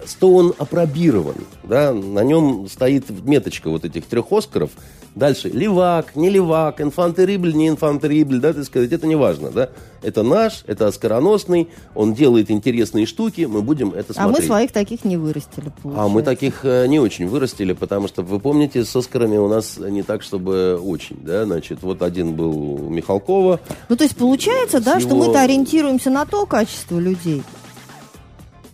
Стоун 0.05 0.55
опробирован, 0.59 1.37
да, 1.63 1.93
на 1.93 2.25
нем 2.25 2.69
стоит 2.69 3.09
меточка 3.25 3.71
вот 3.71 3.85
этих 3.85 4.07
трех 4.07 4.33
Оскаров. 4.33 4.71
Дальше, 5.17 5.49
левак, 5.49 6.15
не 6.15 6.29
левак, 6.29 6.79
инфантерибль, 6.83 7.55
не 7.55 7.69
инфантерибль, 7.69 8.39
да, 8.39 8.53
так 8.53 8.65
сказать, 8.65 8.93
это 8.93 9.07
не 9.07 9.17
важно, 9.17 9.51
да. 9.51 9.71
Это 10.03 10.23
наш, 10.23 10.63
это 10.67 10.87
оскароносный, 10.87 11.69
он 11.95 12.13
делает 12.13 12.51
интересные 12.51 13.07
штуки, 13.07 13.47
мы 13.47 13.63
будем 13.63 13.93
это 13.93 14.13
А 14.17 14.25
мы 14.25 14.29
смотреть. 14.35 14.47
своих 14.47 14.73
таких 14.73 15.07
не 15.07 15.17
вырастили, 15.17 15.69
А 15.69 15.83
получается. 15.83 16.13
мы 16.15 16.23
таких 16.23 16.65
э, 16.67 16.87
не 16.87 17.01
очень 17.01 17.27
вырастили, 17.29 17.73
потому 17.73 18.09
что, 18.09 18.21
вы 18.23 18.39
помните, 18.39 18.85
с 18.85 18.95
Оскарами 18.95 19.39
у 19.39 19.49
нас 19.49 19.79
не 19.79 20.03
так, 20.03 20.23
чтобы 20.23 20.77
очень, 20.77 21.17
да, 21.23 21.47
значит, 21.47 21.79
вот 21.81 22.03
один 22.03 22.35
был 22.35 22.51
у 22.85 22.91
Михалкова, 22.91 23.61
Ну, 23.89 23.97
то 23.97 24.05
есть 24.05 24.17
получается, 24.17 24.81
да, 24.83 25.01
С 25.01 25.05
что 25.05 25.15
его- 25.15 25.25
мы-то 25.29 25.41
ориентируемся 25.41 26.11
на 26.11 26.27
то 26.27 26.45
качество 26.45 26.99
людей. 26.99 27.43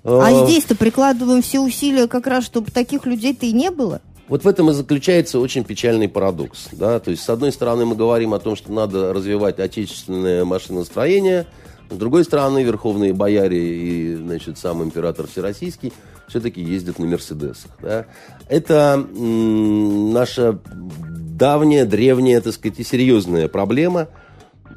э, 0.04 0.20
А 0.20 0.44
здесь-то 0.46 0.74
прикладываем 0.74 1.40
все 1.42 1.60
усилия 1.60 2.08
как 2.08 2.26
раз, 2.26 2.44
чтобы 2.44 2.72
таких 2.72 3.06
людей-то 3.06 3.46
и 3.46 3.52
не 3.52 3.70
было. 3.70 4.00
Вот 4.28 4.44
в 4.44 4.48
этом 4.48 4.70
и 4.70 4.72
заключается 4.72 5.40
очень 5.40 5.64
печальный 5.64 6.08
парадокс. 6.08 6.68
Да? 6.72 7.00
То 7.00 7.10
есть, 7.10 7.22
с 7.22 7.28
одной 7.28 7.52
стороны, 7.52 7.84
мы 7.84 7.96
говорим 7.96 8.34
о 8.34 8.38
том, 8.38 8.56
что 8.56 8.72
надо 8.72 9.12
развивать 9.12 9.58
отечественное 9.58 10.44
машиностроение, 10.44 11.46
с 11.90 11.96
другой 11.96 12.24
стороны, 12.24 12.62
верховные 12.62 13.12
бояре 13.12 13.58
и 13.58 14.14
значит, 14.14 14.56
сам 14.56 14.82
император 14.82 15.26
Всероссийский 15.26 15.92
все-таки 16.28 16.62
ездят 16.62 16.98
на 16.98 17.06
Мерседесах. 17.06 17.70
Да? 17.82 18.06
Это 18.48 18.96
наша 18.96 20.58
давняя, 20.66 21.84
древняя, 21.84 22.40
так 22.40 22.54
сказать, 22.54 22.80
и 22.80 22.84
серьезная 22.84 23.48
проблема, 23.48 24.08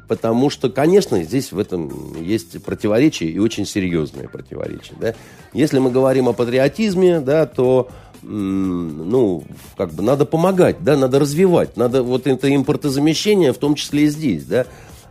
потому 0.08 0.50
что, 0.50 0.68
конечно, 0.68 1.22
здесь 1.22 1.52
в 1.52 1.58
этом 1.58 2.22
есть 2.22 2.62
противоречие 2.62 3.30
и 3.30 3.38
очень 3.38 3.64
серьезное 3.64 4.28
противоречие. 4.28 4.96
Да? 5.00 5.14
Если 5.54 5.78
мы 5.78 5.90
говорим 5.90 6.28
о 6.28 6.34
патриотизме, 6.34 7.20
да, 7.20 7.46
то 7.46 7.88
ну, 8.22 9.44
как 9.76 9.92
бы 9.92 10.02
надо 10.02 10.24
помогать, 10.26 10.82
да, 10.82 10.96
надо 10.96 11.18
развивать, 11.18 11.76
надо 11.76 12.02
вот 12.02 12.26
это 12.26 12.54
импортозамещение, 12.54 13.52
в 13.52 13.58
том 13.58 13.74
числе 13.74 14.04
и 14.04 14.08
здесь, 14.08 14.44
да. 14.44 14.66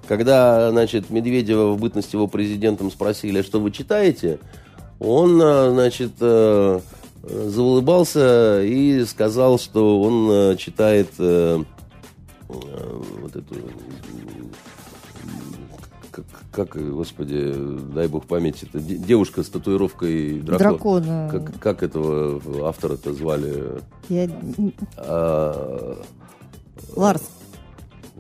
Когда, 0.08 0.70
значит, 0.72 1.10
Медведева 1.10 1.72
в 1.72 1.80
бытность 1.80 2.14
его 2.14 2.28
президентом 2.28 2.92
спросили, 2.92 3.40
«А 3.40 3.44
что 3.44 3.60
вы 3.60 3.72
читаете, 3.72 4.40
он, 5.00 5.40
а, 5.42 5.72
значит, 5.72 6.12
э, 6.20 6.80
э, 7.24 7.50
заулыбался 7.50 8.62
и 8.64 9.04
сказал, 9.06 9.60
что 9.60 10.02
он 10.02 10.30
э, 10.32 10.56
читает 10.58 11.10
э, 11.20 11.64
э, 12.50 12.54
вот 13.22 13.36
эту 13.36 13.56
как, 16.16 16.26
как, 16.70 16.92
господи, 16.94 17.54
дай 17.94 18.08
бог 18.08 18.26
памяти, 18.26 18.66
это 18.70 18.80
де- 18.80 18.98
девушка 18.98 19.44
с 19.44 19.50
татуировкой 19.50 20.40
дракона. 20.40 20.70
Дракона. 20.70 21.30
Как, 21.32 21.60
как 21.60 21.84
этого 21.84 22.68
автора-то 22.68 23.14
звали? 23.14 23.82
Я... 24.10 24.30
А, 24.98 25.98
Ларс. 26.96 27.24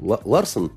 Ла- 0.01 0.19
Ларсон? 0.25 0.71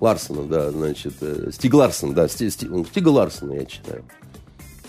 Ларсона, 0.00 0.42
да, 0.44 0.70
значит, 0.70 1.14
э, 1.22 1.50
Стиг 1.52 1.72
Ларсон, 1.72 2.12
да, 2.12 2.26
Сти- 2.28 2.50
Сти- 2.50 2.68
ну, 2.68 2.84
Стига 2.84 3.08
Ларсона 3.08 3.52
я 3.54 3.64
читаю. 3.64 4.04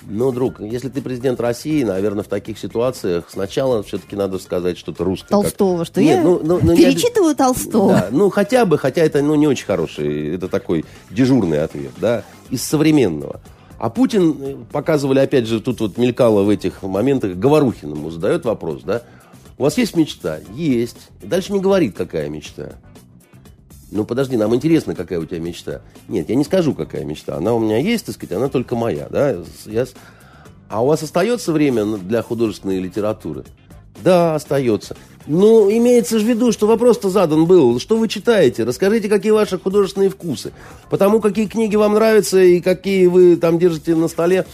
Но, 0.09 0.31
друг, 0.31 0.59
если 0.61 0.89
ты 0.89 1.01
президент 1.01 1.39
России, 1.41 1.83
наверное, 1.83 2.23
в 2.23 2.27
таких 2.27 2.57
ситуациях 2.57 3.25
сначала 3.29 3.83
все-таки 3.83 4.15
надо 4.15 4.39
сказать 4.39 4.77
что-то 4.77 5.03
русское. 5.03 5.27
как- 5.27 5.41
Толстого, 5.41 5.83
что 5.85 6.01
Нет, 6.01 6.17
я 6.17 6.23
ну, 6.23 6.39
ну, 6.41 6.59
ну, 6.61 6.77
перечитываю 6.77 7.35
Толстого. 7.35 7.91
Да, 7.91 8.07
ну 8.11 8.29
хотя 8.29 8.65
бы, 8.65 8.77
хотя 8.77 9.03
это 9.03 9.21
ну, 9.21 9.35
не 9.35 9.47
очень 9.47 9.65
хороший, 9.65 10.35
это 10.35 10.47
такой 10.47 10.85
дежурный 11.11 11.61
ответ, 11.61 11.91
да, 11.97 12.23
из 12.49 12.63
современного. 12.63 13.41
А 13.79 13.89
Путин, 13.89 14.35
э, 14.39 14.55
показывали, 14.71 15.19
опять 15.19 15.45
же, 15.45 15.59
тут 15.59 15.81
вот 15.81 15.97
мелькало 15.97 16.43
в 16.43 16.49
этих 16.49 16.81
моментах, 16.83 17.35
Говорухиному 17.35 18.09
задает 18.09 18.45
вопрос, 18.45 18.83
да, 18.83 19.03
у 19.57 19.63
вас 19.63 19.77
есть 19.77 19.95
мечта? 19.95 20.39
Есть. 20.53 21.09
дальше 21.21 21.51
не 21.51 21.59
говорит, 21.59 21.95
какая 21.97 22.29
мечта. 22.29 22.73
Ну, 23.91 24.03
подожди, 24.03 24.35
нам 24.35 24.53
интересно, 24.53 24.95
какая 24.95 25.19
у 25.19 25.25
тебя 25.25 25.39
мечта. 25.39 25.81
Нет, 26.07 26.29
я 26.29 26.35
не 26.35 26.43
скажу, 26.43 26.73
какая 26.73 27.05
мечта. 27.05 27.37
Она 27.37 27.53
у 27.53 27.59
меня 27.59 27.77
есть, 27.77 28.05
так 28.05 28.15
сказать, 28.15 28.35
она 28.35 28.49
только 28.49 28.75
моя, 28.75 29.07
да. 29.09 29.35
Я... 29.65 29.85
А 30.69 30.83
у 30.83 30.87
вас 30.87 31.03
остается 31.03 31.53
время 31.53 31.85
для 31.97 32.21
художественной 32.21 32.79
литературы? 32.79 33.45
Да, 34.03 34.35
остается. 34.35 34.97
Ну, 35.25 35.71
имеется 35.71 36.19
в 36.19 36.23
виду, 36.23 36.51
что 36.51 36.67
вопрос-то 36.67 37.09
задан 37.09 37.45
был. 37.45 37.79
Что 37.79 37.97
вы 37.97 38.07
читаете? 38.07 38.63
Расскажите, 38.63 39.09
какие 39.09 39.31
ваши 39.31 39.57
художественные 39.57 40.09
вкусы. 40.09 40.51
Потому 40.89 41.19
какие 41.19 41.47
книги 41.47 41.75
вам 41.75 41.93
нравятся 41.93 42.39
и 42.39 42.59
какие 42.59 43.07
вы 43.07 43.37
там 43.37 43.57
держите 43.57 43.95
на 43.95 44.07
столе, 44.07 44.45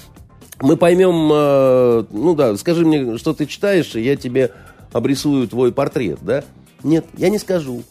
мы 0.62 0.78
поймем, 0.78 1.30
э, 1.32 2.06
ну 2.12 2.36
да, 2.36 2.56
скажи 2.58 2.86
мне, 2.86 3.18
что 3.18 3.34
ты 3.34 3.46
читаешь, 3.46 3.96
и 3.96 4.02
я 4.02 4.16
тебе 4.16 4.52
обрисую 4.92 5.48
твой 5.48 5.72
портрет, 5.72 6.20
да? 6.22 6.44
Нет, 6.84 7.06
я 7.18 7.30
не 7.30 7.40
скажу. 7.40 7.84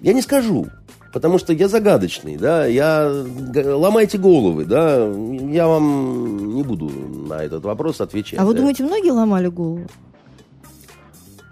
Я 0.00 0.12
не 0.12 0.22
скажу, 0.22 0.66
потому 1.12 1.38
что 1.38 1.52
я 1.52 1.68
загадочный, 1.68 2.36
да, 2.36 2.66
я... 2.66 3.12
Ломайте 3.54 4.18
головы, 4.18 4.64
да, 4.64 5.06
я 5.06 5.68
вам 5.68 6.54
не 6.54 6.62
буду 6.62 6.88
на 6.88 7.42
этот 7.42 7.64
вопрос 7.64 8.00
отвечать. 8.00 8.38
А 8.38 8.44
вы 8.44 8.54
да. 8.54 8.60
думаете, 8.60 8.84
многие 8.84 9.10
ломали 9.10 9.48
голову? 9.48 9.86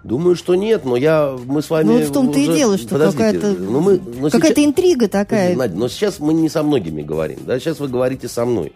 Думаю, 0.03 0.35
что 0.35 0.55
нет, 0.55 0.85
но 0.85 0.95
я, 0.95 1.37
мы 1.45 1.61
с 1.61 1.69
вами... 1.69 1.87
Ну, 1.87 1.97
вот 1.99 2.07
в 2.07 2.13
том-то 2.13 2.39
уже... 2.39 2.51
и 2.51 2.55
дело, 2.55 2.77
что 2.77 2.97
какая-то, 2.97 3.53
ну, 3.59 3.81
мы, 3.81 3.99
но 3.99 4.29
какая-то 4.29 4.55
сейчас... 4.55 4.65
интрига 4.65 5.07
такая. 5.09 5.55
Надя, 5.55 5.75
но 5.75 5.89
сейчас 5.89 6.19
мы 6.19 6.33
не 6.33 6.47
со 6.47 6.63
многими 6.63 7.01
говорим, 7.01 7.39
да, 7.45 7.59
сейчас 7.59 7.79
вы 7.79 7.89
говорите 7.89 8.29
со 8.29 8.45
мной. 8.45 8.71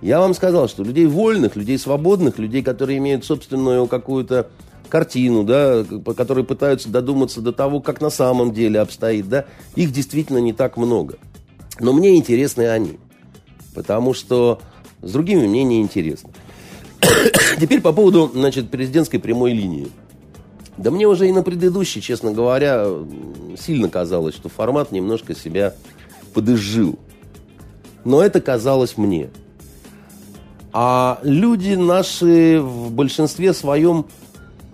Я 0.00 0.20
вам 0.20 0.34
сказал, 0.34 0.68
что 0.68 0.84
людей 0.84 1.06
вольных, 1.06 1.56
людей 1.56 1.78
свободных, 1.78 2.38
людей, 2.38 2.62
которые 2.62 2.98
имеют 2.98 3.24
собственную 3.24 3.86
какую-то 3.88 4.48
картину, 4.88 5.44
да, 5.44 5.84
которые 6.16 6.44
пытаются 6.44 6.88
додуматься 6.88 7.40
до 7.40 7.52
того, 7.52 7.80
как 7.80 8.00
на 8.00 8.10
самом 8.10 8.52
деле 8.52 8.80
обстоит, 8.80 9.28
да, 9.28 9.46
их 9.74 9.92
действительно 9.92 10.38
не 10.38 10.52
так 10.52 10.76
много. 10.76 11.18
Но 11.80 11.92
мне 11.92 12.16
интересны 12.16 12.68
они, 12.68 12.98
потому 13.74 14.14
что 14.14 14.60
с 15.02 15.12
другими 15.12 15.46
мне 15.46 15.64
не 15.64 15.80
интересно. 15.80 16.30
Теперь 17.60 17.80
по 17.80 17.92
поводу, 17.92 18.30
значит, 18.32 18.70
президентской 18.70 19.18
прямой 19.18 19.52
линии. 19.52 19.88
Да 20.76 20.90
мне 20.90 21.06
уже 21.06 21.28
и 21.28 21.32
на 21.32 21.42
предыдущей, 21.42 22.02
честно 22.02 22.32
говоря, 22.32 22.86
сильно 23.58 23.88
казалось, 23.88 24.34
что 24.34 24.48
формат 24.48 24.92
немножко 24.92 25.34
себя 25.34 25.74
подызжил. 26.34 26.98
Но 28.04 28.22
это 28.22 28.40
казалось 28.40 28.98
мне. 28.98 29.30
А 30.72 31.18
люди 31.22 31.72
наши 31.72 32.60
в 32.60 32.92
большинстве 32.92 33.54
своем 33.54 34.04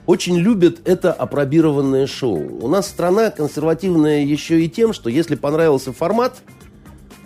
очень 0.06 0.36
любят 0.36 0.80
это 0.84 1.12
опробированное 1.12 2.06
шоу. 2.06 2.58
У 2.60 2.68
нас 2.68 2.88
страна 2.88 3.30
консервативная 3.30 4.24
еще 4.24 4.64
и 4.64 4.68
тем, 4.68 4.92
что 4.92 5.08
если 5.08 5.36
понравился 5.36 5.92
формат, 5.92 6.42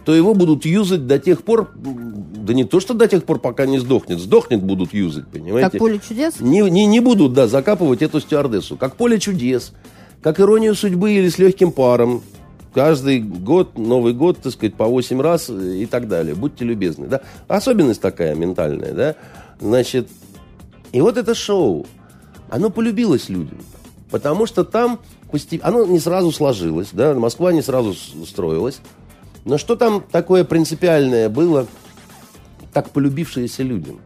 то 0.05 0.15
его 0.15 0.35
будут 0.35 0.65
юзать 0.65 1.07
до 1.07 1.19
тех 1.19 1.43
пор, 1.43 1.71
да 1.75 2.55
не 2.55 2.65
то, 2.65 2.79
что 2.79 2.95
до 2.95 3.09
тех 3.09 3.25
пор, 3.25 3.41
пока 3.41 3.67
не 3.67 3.79
сдохнет, 3.79 4.21
сдохнет 4.21 4.63
будут 4.63 4.95
юзать, 4.95 5.27
понимаете? 5.27 5.71
Как 5.71 5.79
поле 5.81 6.01
чудес? 6.07 6.39
Не, 6.39 6.61
не, 6.71 6.87
не 6.87 7.01
будут, 7.01 7.33
да, 7.33 7.49
закапывать 7.49 8.03
эту 8.03 8.21
стюардессу. 8.21 8.77
Как 8.77 8.95
поле 8.95 9.19
чудес, 9.19 9.73
как 10.23 10.39
иронию 10.39 10.75
судьбы 10.75 11.13
или 11.13 11.29
с 11.29 11.39
легким 11.39 11.73
паром. 11.73 12.23
Каждый 12.73 13.21
год, 13.21 13.79
Новый 13.79 14.13
год, 14.13 14.39
так 14.43 14.53
сказать, 14.53 14.75
по 14.75 14.85
8 14.85 15.21
раз 15.21 15.49
и 15.49 15.87
так 15.87 16.09
далее. 16.09 16.35
Будьте 16.35 16.65
любезны, 16.65 17.07
да. 17.07 17.23
Особенность 17.49 18.03
такая 18.03 18.35
ментальная, 18.35 18.93
да. 18.93 19.17
Значит, 19.61 20.09
и 20.93 21.01
вот 21.01 21.17
это 21.17 21.35
шоу 21.35 21.87
оно 22.49 22.71
полюбилось 22.71 23.29
людям. 23.29 23.59
Потому 24.11 24.47
что 24.47 24.65
там 24.65 25.01
постепенно... 25.31 25.69
Оно 25.69 25.87
не 25.87 25.99
сразу 25.99 26.33
сложилось, 26.33 26.89
да, 26.93 27.15
Москва 27.15 27.53
не 27.53 27.63
сразу 27.63 27.95
строилась. 28.25 28.81
Но 29.45 29.59
что 29.59 29.77
там 29.77 30.03
такое 30.11 30.45
принципиальное 30.45 31.29
было, 31.29 31.67
так 32.73 32.91
полюбившееся 32.91 33.63
людям? 33.63 34.01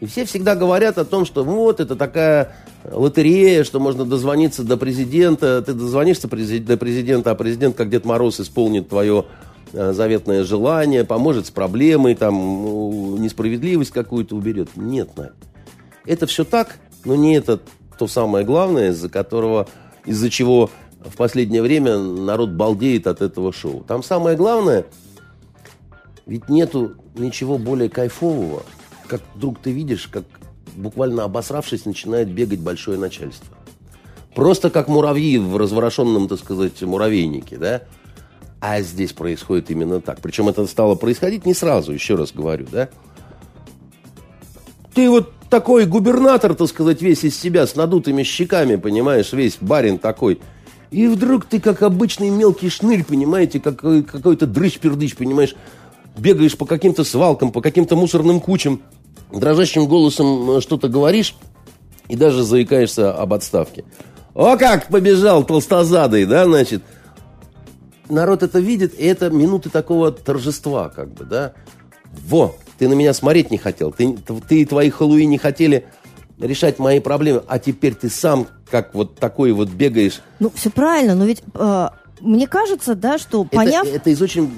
И 0.00 0.06
все 0.06 0.24
всегда 0.24 0.54
говорят 0.54 0.98
о 0.98 1.04
том, 1.04 1.24
что 1.24 1.42
вот 1.42 1.80
это 1.80 1.96
такая 1.96 2.54
лотерея, 2.84 3.64
что 3.64 3.80
можно 3.80 4.04
дозвониться 4.04 4.62
до 4.62 4.76
президента. 4.76 5.62
Ты 5.62 5.72
дозвонишься 5.72 6.28
до 6.28 6.76
президента, 6.76 7.30
а 7.30 7.34
президент, 7.34 7.76
как 7.76 7.90
Дед 7.90 8.04
Мороз, 8.04 8.38
исполнит 8.38 8.88
твое 8.88 9.24
э, 9.72 9.92
заветное 9.92 10.44
желание, 10.44 11.04
поможет 11.04 11.46
с 11.46 11.50
проблемой, 11.50 12.14
там, 12.14 13.20
несправедливость 13.20 13.90
какую-то 13.90 14.36
уберет. 14.36 14.70
Нет, 14.76 15.16
Надь. 15.16 15.32
Это 16.06 16.26
все 16.26 16.44
так, 16.44 16.78
но 17.08 17.16
не 17.16 17.36
это 17.36 17.58
то 17.98 18.06
самое 18.06 18.44
главное, 18.44 18.90
из-за 18.90 19.08
которого, 19.08 19.66
из-за 20.04 20.28
чего 20.28 20.68
в 21.00 21.16
последнее 21.16 21.62
время 21.62 21.96
народ 21.96 22.50
балдеет 22.50 23.06
от 23.06 23.22
этого 23.22 23.50
шоу. 23.50 23.82
Там 23.82 24.02
самое 24.02 24.36
главное, 24.36 24.84
ведь 26.26 26.50
нету 26.50 26.96
ничего 27.14 27.56
более 27.56 27.88
кайфового, 27.88 28.62
как 29.06 29.22
вдруг 29.34 29.58
ты 29.58 29.72
видишь, 29.72 30.06
как 30.08 30.24
буквально 30.76 31.24
обосравшись, 31.24 31.86
начинает 31.86 32.28
бегать 32.28 32.60
большое 32.60 32.98
начальство. 32.98 33.56
Просто 34.34 34.68
как 34.68 34.88
муравьи 34.88 35.38
в 35.38 35.56
разворошенном, 35.56 36.28
так 36.28 36.38
сказать, 36.38 36.80
муравейнике, 36.82 37.56
да? 37.56 37.82
А 38.60 38.82
здесь 38.82 39.14
происходит 39.14 39.70
именно 39.70 40.02
так. 40.02 40.20
Причем 40.20 40.50
это 40.50 40.66
стало 40.66 40.94
происходить 40.94 41.46
не 41.46 41.54
сразу, 41.54 41.90
еще 41.90 42.16
раз 42.16 42.32
говорю, 42.32 42.66
да? 42.70 42.90
Ты 44.98 45.08
вот 45.08 45.30
такой 45.48 45.86
губернатор, 45.86 46.56
так 46.56 46.66
сказать, 46.66 47.02
весь 47.02 47.22
из 47.22 47.38
себя, 47.38 47.68
с 47.68 47.76
надутыми 47.76 48.24
щеками, 48.24 48.74
понимаешь, 48.74 49.32
весь 49.32 49.56
барин 49.60 49.96
такой. 49.96 50.40
И 50.90 51.06
вдруг 51.06 51.44
ты, 51.44 51.60
как 51.60 51.82
обычный 51.82 52.30
мелкий 52.30 52.68
шнырь, 52.68 53.04
понимаете, 53.04 53.60
как, 53.60 53.76
какой-то 53.80 54.48
дрыщ-пердыч, 54.48 55.14
понимаешь, 55.14 55.54
бегаешь 56.16 56.58
по 56.58 56.66
каким-то 56.66 57.04
свалкам, 57.04 57.52
по 57.52 57.60
каким-то 57.60 57.94
мусорным 57.94 58.40
кучам, 58.40 58.82
дрожащим 59.30 59.86
голосом 59.86 60.50
э, 60.50 60.60
что-то 60.60 60.88
говоришь 60.88 61.36
и 62.08 62.16
даже 62.16 62.42
заикаешься 62.42 63.12
об 63.12 63.34
отставке. 63.34 63.84
О, 64.34 64.56
как 64.56 64.88
побежал 64.88 65.44
толстозадый, 65.44 66.26
да, 66.26 66.44
значит. 66.44 66.82
Народ 68.08 68.42
это 68.42 68.58
видит, 68.58 68.98
и 68.98 69.04
это 69.04 69.30
минуты 69.30 69.70
такого 69.70 70.10
торжества, 70.10 70.88
как 70.88 71.14
бы, 71.14 71.24
да. 71.24 71.52
Во, 72.26 72.56
ты 72.78 72.88
на 72.88 72.94
меня 72.94 73.12
смотреть 73.12 73.50
не 73.50 73.58
хотел. 73.58 73.92
Ты, 73.92 74.16
ты 74.48 74.62
и 74.62 74.64
твои 74.64 74.90
халуи 74.90 75.24
не 75.24 75.38
хотели 75.38 75.86
решать 76.38 76.78
мои 76.78 77.00
проблемы. 77.00 77.42
А 77.48 77.58
теперь 77.58 77.94
ты 77.94 78.08
сам 78.08 78.46
как 78.70 78.94
вот 78.94 79.16
такой 79.16 79.52
вот 79.52 79.68
бегаешь. 79.68 80.22
Ну, 80.38 80.50
все 80.54 80.70
правильно, 80.70 81.14
но 81.14 81.24
ведь 81.24 81.42
э, 81.54 81.88
мне 82.20 82.46
кажется, 82.46 82.94
да, 82.94 83.18
что 83.18 83.44
поняв... 83.44 83.86
Это, 83.86 83.96
это 83.96 84.10
из 84.10 84.22
очень 84.22 84.50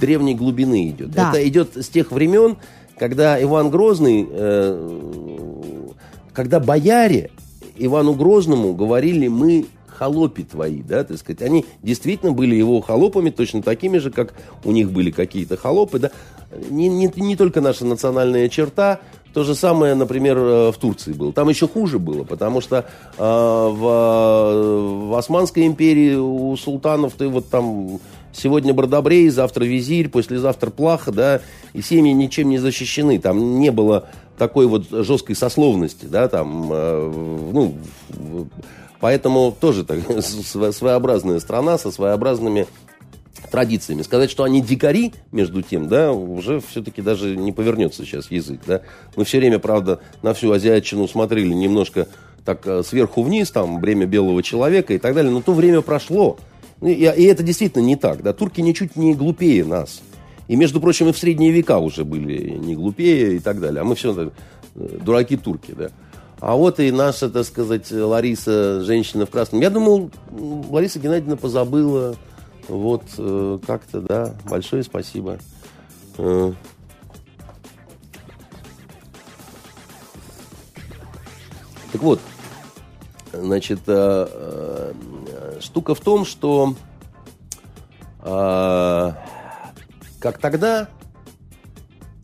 древней 0.00 0.34
глубины 0.34 0.90
идет. 0.90 1.10
Да. 1.10 1.30
Это 1.30 1.46
идет 1.48 1.76
с 1.76 1.88
тех 1.88 2.12
времен, 2.12 2.56
когда 2.98 3.42
Иван 3.42 3.70
Грозный, 3.70 4.26
э, 4.28 5.88
когда 6.32 6.60
бояре 6.60 7.30
Ивану 7.76 8.14
Грозному 8.14 8.74
говорили, 8.74 9.28
мы 9.28 9.66
холопи 9.96 10.42
твои, 10.42 10.82
да, 10.82 11.04
так 11.04 11.18
сказать. 11.18 11.42
Они 11.42 11.64
действительно 11.82 12.32
были 12.32 12.54
его 12.54 12.80
холопами, 12.80 13.30
точно 13.30 13.62
такими 13.62 13.98
же, 13.98 14.10
как 14.10 14.34
у 14.64 14.72
них 14.72 14.90
были 14.90 15.10
какие-то 15.10 15.56
холопы, 15.56 15.98
да. 15.98 16.10
Не, 16.70 16.88
не, 16.88 17.10
не 17.16 17.36
только 17.36 17.60
наша 17.60 17.84
национальная 17.84 18.48
черта, 18.48 19.00
то 19.32 19.42
же 19.42 19.56
самое, 19.56 19.94
например, 19.94 20.38
э, 20.38 20.72
в 20.72 20.76
Турции 20.76 21.12
было. 21.12 21.32
Там 21.32 21.48
еще 21.48 21.66
хуже 21.66 21.98
было, 21.98 22.22
потому 22.22 22.60
что 22.60 22.86
э, 23.18 23.22
в, 23.22 25.08
в 25.08 25.18
Османской 25.18 25.66
империи 25.66 26.14
у 26.14 26.56
султанов 26.56 27.14
ты 27.14 27.26
вот 27.26 27.48
там 27.48 27.98
сегодня 28.32 28.72
Бардобрей, 28.72 29.28
завтра 29.30 29.64
визирь, 29.64 30.08
послезавтра 30.08 30.70
плаха, 30.70 31.10
да, 31.10 31.40
и 31.72 31.82
семьи 31.82 32.12
ничем 32.12 32.48
не 32.48 32.58
защищены. 32.58 33.18
Там 33.18 33.58
не 33.58 33.70
было 33.70 34.08
такой 34.38 34.66
вот 34.66 34.88
жесткой 34.90 35.36
сословности, 35.36 36.06
да, 36.06 36.28
там, 36.28 36.70
э, 36.72 37.50
ну, 37.52 37.74
Поэтому 39.04 39.54
тоже 39.60 39.84
так, 39.84 39.98
своеобразная 40.22 41.38
страна 41.38 41.76
со 41.76 41.90
своеобразными 41.90 42.66
традициями. 43.50 44.00
Сказать, 44.00 44.30
что 44.30 44.44
они 44.44 44.62
дикари, 44.62 45.12
между 45.30 45.60
тем, 45.60 45.88
да, 45.88 46.10
уже 46.10 46.60
все-таки 46.60 47.02
даже 47.02 47.36
не 47.36 47.52
повернется 47.52 48.06
сейчас 48.06 48.30
язык, 48.30 48.62
да. 48.66 48.80
Мы 49.14 49.26
все 49.26 49.40
время, 49.40 49.58
правда, 49.58 50.00
на 50.22 50.32
всю 50.32 50.50
азиатчину 50.52 51.06
смотрели 51.06 51.52
немножко 51.52 52.08
так 52.46 52.66
э, 52.66 52.82
сверху 52.82 53.22
вниз, 53.22 53.50
там, 53.50 53.78
время 53.78 54.06
белого 54.06 54.42
человека 54.42 54.94
и 54.94 54.98
так 54.98 55.14
далее, 55.14 55.30
но 55.30 55.42
то 55.42 55.52
время 55.52 55.82
прошло. 55.82 56.38
И, 56.80 56.92
и 56.92 57.24
это 57.24 57.42
действительно 57.42 57.82
не 57.82 57.96
так, 57.96 58.22
да. 58.22 58.32
Турки 58.32 58.62
ничуть 58.62 58.96
не 58.96 59.12
глупее 59.12 59.66
нас. 59.66 60.00
И, 60.48 60.56
между 60.56 60.80
прочим, 60.80 61.10
и 61.10 61.12
в 61.12 61.18
средние 61.18 61.50
века 61.50 61.76
уже 61.76 62.06
были 62.06 62.52
не 62.52 62.74
глупее 62.74 63.36
и 63.36 63.38
так 63.38 63.60
далее. 63.60 63.82
А 63.82 63.84
мы 63.84 63.96
все 63.96 64.32
э, 64.76 64.98
дураки 65.04 65.36
турки, 65.36 65.74
да. 65.76 65.90
А 66.46 66.56
вот 66.56 66.78
и 66.78 66.90
наша, 66.92 67.30
так 67.30 67.46
сказать, 67.46 67.90
Лариса, 67.90 68.82
женщина 68.82 69.24
в 69.24 69.30
красном. 69.30 69.62
Я 69.62 69.70
думал, 69.70 70.10
Лариса 70.30 70.98
Геннадьевна 70.98 71.36
позабыла. 71.36 72.16
Вот 72.68 73.02
э, 73.16 73.58
как-то, 73.66 74.02
да. 74.02 74.34
Большое 74.44 74.82
спасибо. 74.82 75.38
Э. 76.18 76.52
Так 81.92 82.02
вот, 82.02 82.20
значит, 83.32 83.80
э, 83.86 84.28
э, 84.30 85.60
штука 85.60 85.94
в 85.94 86.00
том, 86.00 86.26
что 86.26 86.74
э, 88.20 89.12
как 90.18 90.36
тогда 90.36 90.90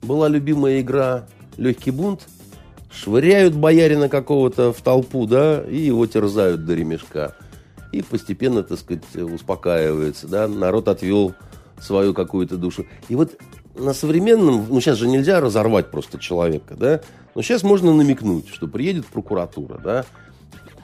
была 0.02 0.28
любимая 0.28 0.82
игра 0.82 1.26
«Легкий 1.56 1.90
бунт», 1.90 2.28
швыряют 2.92 3.54
боярина 3.54 4.08
какого-то 4.08 4.72
в 4.72 4.80
толпу, 4.82 5.26
да, 5.26 5.62
и 5.62 5.76
его 5.78 6.06
терзают 6.06 6.64
до 6.64 6.74
ремешка. 6.74 7.34
И 7.92 8.02
постепенно, 8.02 8.62
так 8.62 8.78
сказать, 8.78 9.02
успокаивается, 9.16 10.28
да, 10.28 10.46
народ 10.48 10.88
отвел 10.88 11.34
свою 11.80 12.14
какую-то 12.14 12.56
душу. 12.56 12.86
И 13.08 13.14
вот 13.16 13.32
на 13.74 13.92
современном, 13.94 14.66
ну 14.68 14.80
сейчас 14.80 14.98
же 14.98 15.08
нельзя 15.08 15.40
разорвать 15.40 15.90
просто 15.90 16.18
человека, 16.18 16.74
да, 16.76 17.00
но 17.34 17.42
сейчас 17.42 17.62
можно 17.62 17.94
намекнуть, 17.94 18.48
что 18.48 18.66
приедет 18.68 19.06
прокуратура, 19.06 19.78
да, 19.82 20.04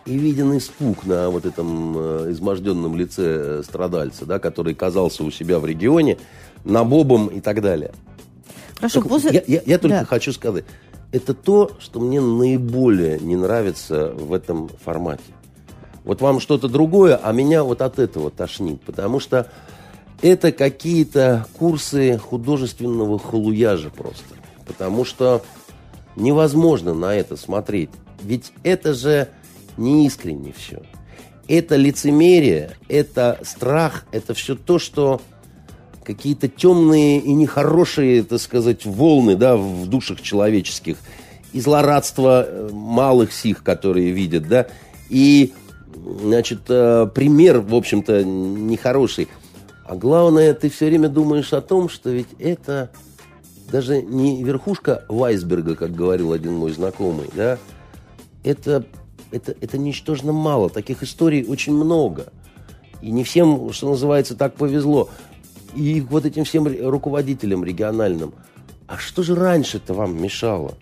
и 0.04 0.16
виден 0.16 0.56
испуг 0.56 1.04
на 1.04 1.30
вот 1.30 1.44
этом 1.46 1.94
э, 1.96 2.26
изможденном 2.30 2.96
лице 2.96 3.22
э, 3.24 3.62
страдальца, 3.64 4.24
да, 4.24 4.38
который 4.38 4.74
казался 4.74 5.24
у 5.24 5.30
себя 5.32 5.58
в 5.58 5.66
регионе, 5.66 6.18
на 6.64 6.84
бобом 6.84 7.26
и 7.26 7.40
так 7.40 7.60
далее. 7.60 7.92
Хорошо, 8.76 9.00
Так 9.00 9.08
после... 9.08 9.32
я, 9.32 9.42
я- 9.56 9.62
я 9.66 9.78
только 9.78 9.98
Да. 10.00 10.04
хочу 10.04 10.32
сказать, 10.32 10.64
это 11.12 11.34
то, 11.34 11.70
что 11.78 12.00
мне 12.00 12.20
наиболее 12.20 13.18
не 13.18 13.36
нравится 13.36 14.12
в 14.12 14.32
этом 14.32 14.68
формате. 14.68 15.22
Вот 16.04 16.20
вам 16.20 16.40
что-то 16.40 16.68
другое, 16.68 17.16
а 17.16 17.32
меня 17.32 17.64
вот 17.64 17.82
от 17.82 17.98
этого 17.98 18.30
тошнит, 18.30 18.80
потому 18.82 19.18
что 19.18 19.50
это 20.22 20.52
какие-то 20.52 21.46
курсы 21.58 22.18
художественного 22.18 23.18
халуяжа 23.18 23.90
просто. 23.90 24.34
Потому 24.66 25.04
что 25.04 25.42
невозможно 26.14 26.94
на 26.94 27.14
это 27.14 27.36
смотреть. 27.36 27.90
Ведь 28.22 28.52
это 28.62 28.94
же 28.94 29.28
не 29.76 30.06
искренне 30.06 30.54
все. 30.56 30.82
Это 31.48 31.76
лицемерие, 31.76 32.76
это 32.88 33.38
страх, 33.42 34.06
это 34.10 34.34
все 34.34 34.56
то, 34.56 34.78
что 34.78 35.20
какие-то 36.06 36.48
темные 36.48 37.18
и 37.18 37.32
нехорошие, 37.34 38.22
так 38.22 38.40
сказать, 38.40 38.86
волны 38.86 39.34
да, 39.34 39.56
в 39.56 39.86
душах 39.86 40.22
человеческих. 40.22 40.96
И 41.52 41.60
злорадство 41.60 42.44
э, 42.46 42.68
малых 42.72 43.32
сих, 43.32 43.62
которые 43.62 44.12
видят, 44.12 44.46
да, 44.46 44.66
и, 45.08 45.52
значит, 46.22 46.60
э, 46.68 47.08
пример, 47.12 47.60
в 47.60 47.74
общем-то, 47.74 48.24
нехороший. 48.24 49.28
А 49.84 49.96
главное, 49.96 50.54
ты 50.54 50.68
все 50.68 50.86
время 50.86 51.08
думаешь 51.08 51.52
о 51.52 51.60
том, 51.60 51.88
что 51.88 52.10
ведь 52.10 52.28
это 52.38 52.90
даже 53.70 54.02
не 54.02 54.42
верхушка 54.44 55.04
айсберга, 55.10 55.74
как 55.74 55.92
говорил 55.92 56.32
один 56.32 56.54
мой 56.54 56.72
знакомый, 56.72 57.28
да, 57.34 57.58
это, 58.44 58.84
это, 59.32 59.54
это 59.60 59.78
ничтожно 59.78 60.32
мало. 60.32 60.70
Таких 60.70 61.02
историй 61.02 61.44
очень 61.44 61.72
много. 61.72 62.26
И 63.02 63.10
не 63.10 63.24
всем, 63.24 63.72
что 63.72 63.90
называется, 63.90 64.36
так 64.36 64.54
повезло. 64.54 65.08
И 65.76 66.00
вот 66.00 66.24
этим 66.24 66.44
всем 66.44 66.66
руководителям 66.66 67.62
региональным. 67.64 68.32
А 68.86 68.96
что 68.98 69.22
же 69.22 69.34
раньше-то 69.34 69.94
вам 69.94 70.20
мешало? 70.20 70.74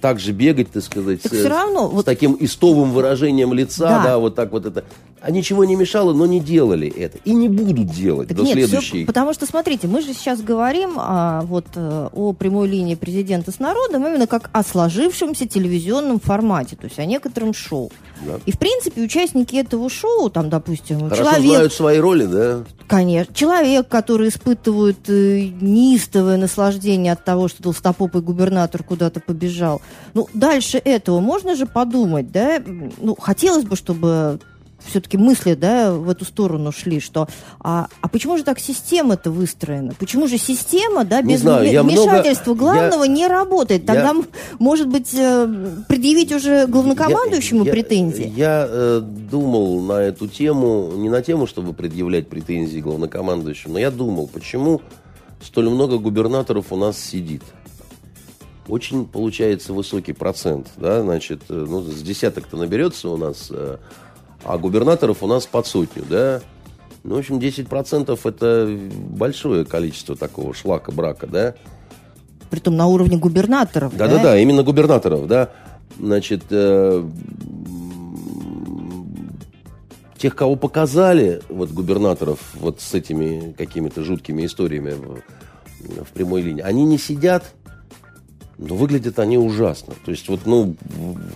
Так 0.00 0.20
же 0.20 0.32
бегать, 0.32 0.70
так 0.70 0.82
сказать, 0.84 1.22
Так 1.22 1.32
с, 1.34 1.44
равно, 1.44 1.88
с 1.88 1.92
вот- 1.92 2.06
таким 2.06 2.36
истовым 2.38 2.92
выражением 2.92 3.52
лица, 3.52 3.88
Да. 3.88 4.04
да. 4.04 4.18
вот 4.18 4.34
так 4.36 4.52
вот 4.52 4.64
это. 4.64 4.84
А 5.20 5.30
ничего 5.30 5.64
не 5.64 5.76
мешало, 5.76 6.12
но 6.12 6.26
не 6.26 6.40
делали 6.40 6.88
это. 6.88 7.18
И 7.24 7.32
не 7.32 7.48
будут 7.48 7.86
делать 7.86 8.28
Так 8.28 8.36
до 8.36 8.42
нет, 8.44 8.54
следующей. 8.54 9.04
потому 9.04 9.32
что, 9.32 9.46
смотрите, 9.46 9.88
мы 9.88 10.00
же 10.00 10.12
сейчас 10.14 10.40
говорим 10.40 10.94
а, 10.96 11.42
вот, 11.42 11.66
э, 11.74 12.08
о 12.12 12.32
прямой 12.32 12.68
линии 12.68 12.94
президента 12.94 13.50
с 13.52 13.58
народом 13.58 14.06
именно 14.06 14.26
как 14.26 14.50
о 14.52 14.62
сложившемся 14.62 15.46
телевизионном 15.46 16.20
формате, 16.20 16.76
то 16.76 16.86
есть 16.86 16.98
о 16.98 17.04
некотором 17.04 17.54
шоу. 17.54 17.90
Да. 18.26 18.40
И, 18.46 18.52
в 18.52 18.58
принципе, 18.58 19.02
участники 19.02 19.56
этого 19.56 19.88
шоу, 19.88 20.30
там, 20.30 20.50
допустим, 20.50 21.08
Хорошо 21.08 21.24
человек, 21.24 21.50
знают 21.52 21.72
свои 21.72 21.98
роли, 21.98 22.24
да? 22.26 22.64
конечно, 22.88 23.32
человек, 23.34 23.86
который 23.86 24.28
испытывает 24.28 25.08
э, 25.08 25.50
неистовое 25.60 26.36
наслаждение 26.36 27.12
от 27.12 27.24
того, 27.24 27.48
что 27.48 27.62
толстопопый 27.62 28.22
губернатор 28.22 28.82
куда-то 28.82 29.20
побежал. 29.20 29.80
Ну, 30.14 30.28
дальше 30.34 30.78
этого 30.78 31.20
можно 31.20 31.54
же 31.54 31.66
подумать, 31.66 32.32
да? 32.32 32.60
Ну, 32.98 33.14
хотелось 33.14 33.64
бы, 33.64 33.76
чтобы 33.76 34.40
все-таки 34.88 35.16
мысли, 35.16 35.54
да, 35.54 35.92
в 35.92 36.08
эту 36.08 36.24
сторону 36.24 36.72
шли, 36.72 37.00
что 37.00 37.28
а, 37.60 37.88
а 38.00 38.08
почему 38.08 38.36
же 38.36 38.44
так 38.44 38.58
система-то 38.58 39.30
выстроена? 39.30 39.94
Почему 39.98 40.26
же 40.26 40.38
система, 40.38 41.04
да, 41.04 41.20
Не 41.22 41.34
без 41.34 41.40
знаю, 41.42 41.70
я 41.70 41.82
много- 41.82 42.00
вмешательства 42.02 42.54
главного 42.54 43.04
не 43.04 43.26
работает? 43.26 43.86
Тогда, 43.86 44.08
я- 44.14 44.22
может 44.58 44.88
быть, 44.88 45.12
э, 45.14 45.46
предъявить 45.88 46.32
уже 46.32 46.66
главнокомандующему 46.66 47.64
Я- 47.64 47.72
претензии? 47.72 48.32
Я, 48.36 48.66
э, 48.68 49.00
думал 49.02 49.80
на 49.82 50.00
эту 50.00 50.26
тему, 50.28 50.92
не 50.96 51.08
на 51.08 51.22
тему, 51.22 51.46
чтобы 51.46 51.72
предъявлять 51.72 52.28
претензии 52.28 52.80
главнокомандующему, 52.80 53.74
но 53.74 53.78
я 53.80 53.90
думал, 53.90 54.26
почему 54.32 54.80
столь 55.42 55.68
много 55.70 55.98
губернаторов 55.98 56.72
у 56.72 56.76
нас 56.76 56.98
сидит. 56.98 57.42
Очень 58.66 59.06
получается 59.06 59.72
высокий 59.72 60.12
процент, 60.12 60.66
да, 60.76 61.00
значит, 61.02 61.40
э, 61.48 61.54
ну, 61.68 61.80
с 61.80 62.02
десяток-то 62.02 62.56
наберется 62.58 63.08
у 63.08 63.16
нас, 63.16 63.48
э, 63.50 63.78
а 64.48 64.56
губернаторов 64.56 65.22
у 65.22 65.26
нас 65.26 65.46
под 65.46 65.66
сотню, 65.66 66.04
да. 66.08 66.40
Ну, 67.04 67.16
в 67.16 67.18
общем, 67.18 67.38
10% 67.38 68.18
это 68.24 68.78
большое 69.10 69.66
количество 69.66 70.16
такого 70.16 70.54
шлака, 70.54 70.90
брака, 70.90 71.26
да. 71.26 71.54
Притом 72.48 72.76
на 72.76 72.86
уровне 72.86 73.18
губернаторов, 73.18 73.94
да? 73.94 74.08
Да-да-да, 74.08 74.38
именно 74.38 74.62
губернаторов, 74.62 75.26
да. 75.26 75.50
Значит, 75.98 76.44
э, 76.50 77.06
тех, 80.16 80.34
кого 80.34 80.56
показали, 80.56 81.42
вот 81.50 81.70
губернаторов, 81.70 82.38
вот 82.54 82.80
с 82.80 82.94
этими 82.94 83.52
какими-то 83.52 84.02
жуткими 84.02 84.46
историями 84.46 84.92
в, 84.92 86.04
в 86.04 86.08
прямой 86.12 86.40
линии, 86.40 86.62
они 86.62 86.84
не 86.84 86.96
сидят, 86.96 87.52
но 88.56 88.74
выглядят 88.74 89.18
они 89.18 89.36
ужасно. 89.36 89.92
То 90.06 90.10
есть, 90.10 90.26
вот, 90.28 90.40
ну, 90.46 90.74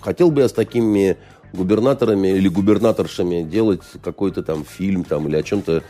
хотел 0.00 0.30
бы 0.30 0.40
я 0.40 0.48
с 0.48 0.52
такими 0.52 1.18
губернаторами 1.52 2.28
или 2.28 2.48
губернаторшами 2.48 3.42
делать 3.42 3.82
какой-то 4.02 4.42
там 4.42 4.64
фильм 4.64 5.04
там 5.04 5.28
или 5.28 5.36
о 5.36 5.42
чем-то 5.42 5.82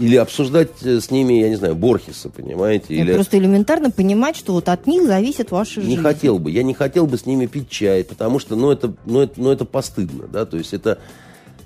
или 0.00 0.16
обсуждать 0.16 0.70
э, 0.82 1.00
с 1.00 1.10
ними, 1.10 1.34
я 1.34 1.48
не 1.48 1.56
знаю, 1.56 1.74
Борхеса, 1.74 2.30
понимаете, 2.30 2.94
или 2.94 3.12
Просто 3.12 3.38
элементарно 3.38 3.90
понимать, 3.90 4.36
что 4.36 4.52
вот 4.54 4.68
от 4.68 4.86
них 4.86 5.06
зависит 5.06 5.50
ваша 5.50 5.80
жизнь. 5.80 5.90
не 5.90 5.96
хотел 5.96 6.38
бы. 6.38 6.50
Я 6.50 6.62
не 6.62 6.74
хотел 6.74 7.06
бы 7.06 7.18
с 7.18 7.26
ними 7.26 7.46
пить 7.46 7.68
чай, 7.68 8.04
потому 8.04 8.38
что, 8.38 8.56
ну, 8.56 8.70
это, 8.70 8.94
ну, 9.04 9.20
это, 9.20 9.34
ну, 9.40 9.50
это 9.50 9.64
постыдно, 9.64 10.26
да, 10.28 10.46
то 10.46 10.56
есть 10.56 10.72
это, 10.72 10.98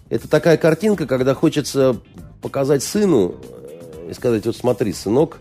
это 0.08 0.28
такая 0.28 0.56
картинка, 0.56 1.06
когда 1.06 1.34
хочется 1.34 2.00
показать 2.42 2.82
сыну 2.82 3.36
э, 3.42 4.10
и 4.10 4.14
сказать, 4.14 4.44
вот 4.46 4.56
смотри, 4.56 4.92
сынок, 4.92 5.38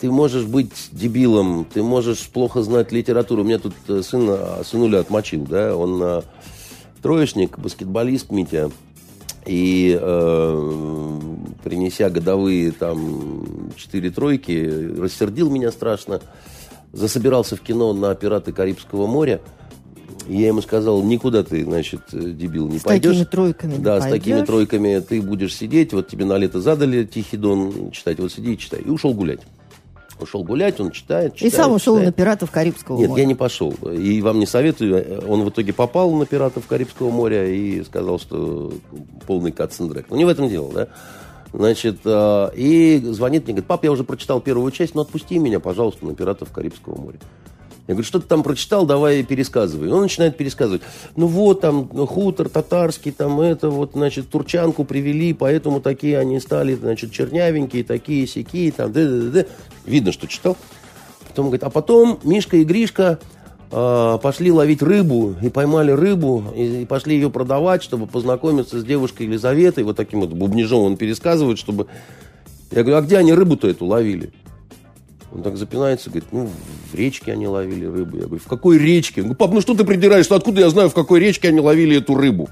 ты 0.00 0.10
можешь 0.10 0.44
быть 0.44 0.88
дебилом, 0.92 1.66
ты 1.72 1.82
можешь 1.82 2.28
плохо 2.28 2.62
знать 2.62 2.92
литературу. 2.92 3.42
У 3.42 3.44
меня 3.44 3.58
тут 3.58 3.74
э, 3.88 4.02
сын, 4.02 4.26
а, 4.28 4.62
сынуля 4.64 5.00
отмочил, 5.00 5.44
да, 5.44 5.76
он 5.76 6.00
э, 6.02 6.22
троечник, 7.02 7.58
баскетболист 7.58 8.30
Митя, 8.30 8.70
и 9.46 9.98
э, 10.00 11.20
принеся 11.64 12.10
годовые 12.10 12.72
там 12.72 13.70
четыре 13.76 14.10
тройки, 14.10 14.96
рассердил 14.98 15.50
меня 15.50 15.72
страшно. 15.72 16.20
Засобирался 16.92 17.54
в 17.54 17.60
кино 17.60 17.92
на 17.92 18.14
«Пираты 18.14 18.52
Карибского 18.52 19.06
моря». 19.06 19.40
И 20.26 20.40
я 20.40 20.48
ему 20.48 20.60
сказал, 20.60 21.02
никуда 21.02 21.42
ты, 21.42 21.64
значит, 21.64 22.00
э, 22.12 22.30
дебил, 22.30 22.68
не 22.68 22.78
С 22.78 22.82
пойдешь. 22.82 23.12
такими 23.12 23.24
тройками 23.24 23.72
не 23.72 23.78
Да, 23.78 24.00
с 24.00 24.04
такими 24.04 24.42
тройками 24.42 25.00
ты 25.00 25.22
будешь 25.22 25.54
сидеть, 25.54 25.92
вот 25.92 26.08
тебе 26.08 26.24
на 26.24 26.36
лето 26.36 26.60
задали 26.60 27.04
Тихий 27.04 27.38
Дон 27.38 27.90
читать, 27.92 28.18
вот 28.18 28.30
сиди 28.32 28.54
и 28.54 28.58
читай. 28.58 28.80
И 28.80 28.90
ушел 28.90 29.14
гулять. 29.14 29.40
Ушел 30.20 30.42
гулять, 30.42 30.80
он 30.80 30.90
читает, 30.90 31.34
И 31.34 31.36
читает, 31.38 31.54
сам 31.54 31.72
ушел 31.72 31.94
читает. 31.96 32.06
на 32.06 32.12
пиратов 32.12 32.50
Карибского 32.50 32.98
Нет, 32.98 33.08
моря. 33.10 33.22
я 33.22 33.26
не 33.28 33.34
пошел. 33.34 33.72
И 33.92 34.20
вам 34.20 34.38
не 34.38 34.46
советую. 34.46 35.22
Он 35.28 35.42
в 35.44 35.50
итоге 35.50 35.72
попал 35.72 36.10
на 36.12 36.26
пиратов 36.26 36.66
Карибского 36.66 37.10
моря 37.10 37.46
и 37.48 37.82
сказал, 37.84 38.18
что 38.18 38.72
полный 39.26 39.52
катсендрек. 39.52 40.06
Но 40.10 40.16
не 40.16 40.24
в 40.24 40.28
этом 40.28 40.48
дело, 40.48 40.72
да? 40.72 40.88
Значит, 41.52 42.00
э, 42.04 42.50
и 42.56 43.00
звонит 43.04 43.44
мне, 43.44 43.54
говорит, 43.54 43.66
пап, 43.66 43.82
я 43.84 43.90
уже 43.90 44.04
прочитал 44.04 44.40
первую 44.40 44.70
часть, 44.70 44.94
но 44.94 45.00
отпусти 45.02 45.38
меня, 45.38 45.60
пожалуйста, 45.60 46.04
на 46.04 46.14
пиратов 46.14 46.52
Карибского 46.52 47.00
моря. 47.00 47.18
Я 47.88 47.94
говорю, 47.94 48.06
что 48.06 48.20
ты 48.20 48.26
там 48.26 48.42
прочитал, 48.42 48.84
давай 48.84 49.22
пересказывай. 49.22 49.90
Он 49.90 50.02
начинает 50.02 50.36
пересказывать. 50.36 50.82
Ну 51.16 51.26
вот, 51.26 51.62
там 51.62 51.88
хутор 51.88 52.50
татарский, 52.50 53.12
там 53.12 53.40
это 53.40 53.70
вот, 53.70 53.92
значит, 53.94 54.28
турчанку 54.28 54.84
привели, 54.84 55.32
поэтому 55.32 55.80
такие 55.80 56.18
они 56.18 56.38
стали, 56.38 56.74
значит, 56.74 57.12
чернявенькие, 57.12 57.84
такие 57.84 58.26
сякие, 58.26 58.72
там, 58.72 58.92
да, 58.92 59.08
да, 59.08 59.30
да. 59.30 59.44
Видно, 59.86 60.12
что 60.12 60.26
читал. 60.26 60.58
Потом 61.26 61.46
говорит, 61.46 61.64
а 61.64 61.70
потом 61.70 62.20
Мишка 62.24 62.58
и 62.58 62.64
Гришка 62.64 63.20
а, 63.72 64.18
пошли 64.18 64.52
ловить 64.52 64.82
рыбу 64.82 65.34
и 65.40 65.48
поймали 65.48 65.90
рыбу 65.90 66.44
и 66.54 66.84
пошли 66.84 67.14
ее 67.14 67.30
продавать, 67.30 67.82
чтобы 67.82 68.06
познакомиться 68.06 68.80
с 68.80 68.84
девушкой 68.84 69.22
Елизаветой. 69.22 69.84
Вот 69.84 69.96
таким 69.96 70.20
вот 70.20 70.30
бубнижом 70.30 70.80
он 70.80 70.98
пересказывает, 70.98 71.58
чтобы... 71.58 71.86
Я 72.70 72.82
говорю, 72.82 72.98
а 72.98 73.00
где 73.00 73.16
они 73.16 73.32
рыбу-то 73.32 73.66
эту 73.66 73.86
ловили? 73.86 74.30
Он 75.32 75.42
так 75.42 75.56
запинается, 75.56 76.10
говорит, 76.10 76.28
ну, 76.32 76.48
в 76.90 76.94
речке 76.94 77.32
они 77.32 77.46
ловили 77.46 77.84
рыбу. 77.84 78.16
Я 78.16 78.24
говорю, 78.24 78.42
в 78.42 78.48
какой 78.48 78.78
речке? 78.78 79.22
Ну, 79.22 79.34
пап, 79.34 79.52
ну 79.52 79.60
что 79.60 79.74
ты 79.74 79.84
придираешься? 79.84 80.34
Откуда 80.34 80.62
я 80.62 80.70
знаю, 80.70 80.88
в 80.88 80.94
какой 80.94 81.20
речке 81.20 81.48
они 81.48 81.60
ловили 81.60 81.98
эту 81.98 82.14
рыбу? 82.14 82.48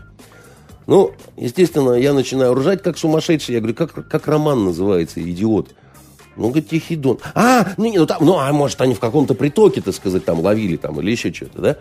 Ну, 0.87 1.13
естественно, 1.37 1.93
я 1.93 2.13
начинаю 2.13 2.55
ржать, 2.55 2.83
как 2.83 2.99
сумасшедший. 2.99 3.55
Я 3.55 3.61
говорю, 3.61 3.75
как, 3.75 4.07
как 4.09 4.27
роман 4.29 4.65
называется, 4.65 5.21
идиот? 5.23 5.75
Ну, 6.37 6.49
говорит, 6.49 6.69
Тихий 6.69 6.97
Дон. 6.97 7.19
А, 7.35 7.73
ну, 7.79 7.91
ну, 7.93 8.07
там, 8.07 8.25
ну, 8.25 8.39
а 8.39 8.53
может, 8.53 8.81
они 8.83 8.95
в 8.95 9.01
каком-то 9.01 9.35
притоке, 9.35 9.81
так 9.81 9.95
сказать, 9.95 10.25
там 10.25 10.41
ловили 10.41 10.77
там 10.77 11.01
или 11.01 11.11
еще 11.11 11.33
что-то, 11.33 11.63
да? 11.63 11.77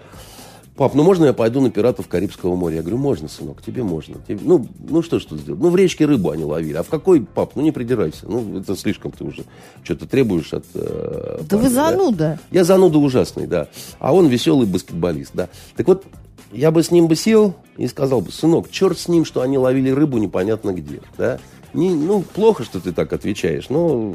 Пап, 0.75 0.93
ну 0.93 1.03
можно 1.03 1.25
я 1.25 1.33
пойду 1.33 1.61
на 1.61 1.71
пиратов 1.71 2.09
Карибского 2.09 2.55
моря? 2.55 2.77
Я 2.77 2.81
говорю, 2.81 2.97
можно, 2.97 3.29
сынок, 3.29 3.61
тебе 3.61 3.81
можно. 3.83 4.15
Тебе... 4.27 4.39
Ну, 4.43 4.67
ну 4.89 5.01
что 5.01 5.19
ж 5.19 5.25
тут 5.25 5.39
сделать? 5.39 5.61
Ну, 5.61 5.69
в 5.69 5.75
речке 5.77 6.05
рыбу 6.05 6.31
они 6.31 6.43
ловили. 6.43 6.75
А 6.75 6.83
в 6.83 6.89
какой, 6.89 7.21
пап, 7.21 7.55
ну 7.55 7.61
не 7.61 7.71
придирайся. 7.71 8.27
Ну, 8.27 8.59
это 8.59 8.75
слишком 8.75 9.13
ты 9.13 9.23
уже 9.23 9.45
что-то 9.83 10.05
требуешь 10.05 10.53
от... 10.53 10.65
Э, 10.73 11.39
да 11.39 11.57
парня, 11.57 11.63
вы 11.63 11.69
зануда. 11.69 12.17
Да? 12.17 12.39
Я 12.51 12.63
зануда 12.65 12.97
ужасный, 12.97 13.47
да. 13.47 13.69
А 13.99 14.13
он 14.13 14.27
веселый 14.27 14.67
баскетболист, 14.67 15.31
да. 15.33 15.47
Так 15.77 15.87
вот, 15.87 16.03
я 16.51 16.71
бы 16.71 16.83
с 16.83 16.91
ним 16.91 17.07
бы 17.07 17.15
сел 17.15 17.55
и 17.77 17.87
сказал 17.87 18.19
бы, 18.19 18.33
сынок, 18.33 18.69
черт 18.69 18.99
с 18.99 19.07
ним, 19.07 19.23
что 19.23 19.41
они 19.41 19.57
ловили 19.57 19.91
рыбу 19.91 20.17
непонятно 20.17 20.73
где, 20.73 20.99
да. 21.17 21.39
Не, 21.73 21.93
ну, 21.93 22.21
плохо, 22.21 22.65
что 22.65 22.81
ты 22.81 22.91
так 22.91 23.13
отвечаешь, 23.13 23.69
но 23.69 24.13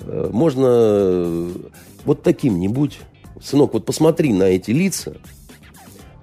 э, 0.00 0.30
можно 0.32 1.48
вот 2.04 2.24
таким 2.24 2.58
не 2.58 2.66
будь. 2.66 2.98
Сынок, 3.40 3.74
вот 3.74 3.84
посмотри 3.84 4.32
на 4.32 4.44
эти 4.44 4.70
лица, 4.70 5.16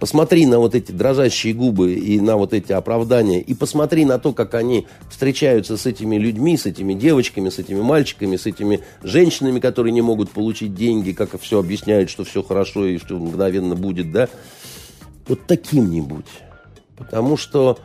Посмотри 0.04 0.46
на 0.46 0.60
вот 0.60 0.76
эти 0.76 0.92
дрожащие 0.92 1.54
губы 1.54 1.94
и 1.94 2.20
на 2.20 2.36
вот 2.36 2.54
эти 2.54 2.74
оправдания, 2.74 3.40
и 3.40 3.54
посмотри 3.54 4.04
на 4.04 4.20
то, 4.20 4.34
как 4.34 4.54
они 4.54 4.86
встречаются 5.10 5.78
с 5.78 5.86
этими 5.86 6.18
людьми, 6.18 6.58
с 6.58 6.66
этими 6.66 6.94
девочками, 6.94 7.48
с 7.48 7.58
этими 7.58 7.80
мальчиками, 7.80 8.36
с 8.36 8.46
этими 8.46 8.82
женщинами, 9.02 9.62
которые 9.62 9.94
не 9.94 10.02
могут 10.02 10.30
получить 10.30 10.76
деньги, 10.76 11.14
как 11.14 11.40
все 11.40 11.58
объясняют, 11.58 12.10
что 12.10 12.26
все 12.26 12.44
хорошо 12.44 12.86
и 12.86 12.98
что 12.98 13.18
мгновенно 13.18 13.76
будет, 13.76 14.12
да. 14.12 14.28
Вот 15.26 15.48
таким-нибудь. 15.48 16.26
Потому 16.98 17.38
что 17.38 17.80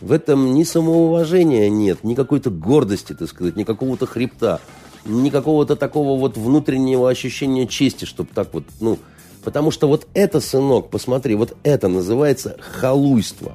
в 0.00 0.10
этом 0.10 0.54
ни 0.54 0.64
самоуважения 0.64 1.68
нет, 1.68 2.02
ни 2.02 2.16
какой-то 2.16 2.50
гордости, 2.50 3.12
так 3.12 3.28
сказать, 3.28 3.54
ни 3.54 3.62
какого-то 3.62 4.06
хребта, 4.06 4.60
ни 5.04 5.30
какого-то 5.30 5.76
такого 5.76 6.18
вот 6.18 6.36
внутреннего 6.36 7.08
ощущения 7.08 7.68
чести, 7.68 8.06
чтобы 8.06 8.30
так 8.34 8.52
вот, 8.54 8.64
ну, 8.80 8.98
Потому 9.44 9.70
что 9.70 9.88
вот 9.88 10.06
это, 10.14 10.40
сынок, 10.40 10.90
посмотри, 10.90 11.34
вот 11.34 11.56
это 11.62 11.88
называется 11.88 12.56
халуйство. 12.60 13.52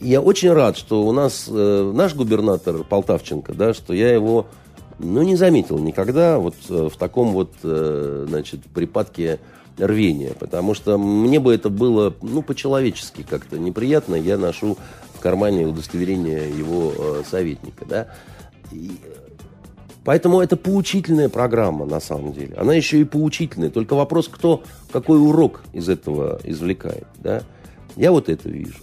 Я 0.00 0.20
очень 0.20 0.52
рад, 0.52 0.76
что 0.76 1.06
у 1.06 1.12
нас 1.12 1.46
э, 1.48 1.92
наш 1.94 2.14
губернатор 2.14 2.82
Полтавченко, 2.84 3.54
да, 3.54 3.72
что 3.72 3.94
я 3.94 4.12
его, 4.12 4.46
ну, 4.98 5.22
не 5.22 5.36
заметил 5.36 5.78
никогда 5.78 6.38
вот 6.38 6.56
э, 6.68 6.88
в 6.92 6.96
таком 6.96 7.32
вот, 7.32 7.52
э, 7.62 8.26
значит, 8.28 8.64
припадке 8.64 9.38
рвения. 9.78 10.34
Потому 10.38 10.74
что 10.74 10.98
мне 10.98 11.40
бы 11.40 11.54
это 11.54 11.70
было, 11.70 12.14
ну, 12.22 12.42
по-человечески 12.42 13.22
как-то 13.22 13.58
неприятно. 13.58 14.14
Я 14.14 14.36
ношу 14.36 14.76
в 15.14 15.20
кармане 15.20 15.66
удостоверение 15.66 16.50
его 16.50 16.92
э, 16.96 17.22
советника, 17.28 17.84
да. 17.86 18.08
И, 18.72 18.90
Поэтому 20.04 20.40
это 20.40 20.56
поучительная 20.56 21.30
программа, 21.30 21.86
на 21.86 21.98
самом 21.98 22.32
деле. 22.34 22.54
Она 22.56 22.74
еще 22.74 23.00
и 23.00 23.04
поучительная. 23.04 23.70
Только 23.70 23.94
вопрос, 23.94 24.28
кто 24.28 24.62
какой 24.92 25.18
урок 25.18 25.62
из 25.72 25.88
этого 25.88 26.38
извлекает. 26.44 27.06
Да? 27.16 27.42
Я 27.96 28.12
вот 28.12 28.28
это 28.28 28.48
вижу. 28.48 28.78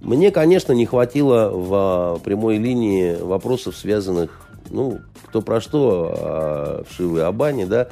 Мне, 0.00 0.30
конечно, 0.30 0.72
не 0.72 0.86
хватило 0.86 1.50
в 1.50 1.74
а, 1.74 2.18
прямой 2.20 2.58
линии 2.58 3.20
вопросов, 3.20 3.76
связанных, 3.76 4.48
ну, 4.70 5.00
кто 5.26 5.42
про 5.42 5.60
что, 5.60 6.14
а, 6.16 6.84
вшивы 6.88 7.22
о 7.22 7.32
бане, 7.32 7.66
да, 7.66 7.88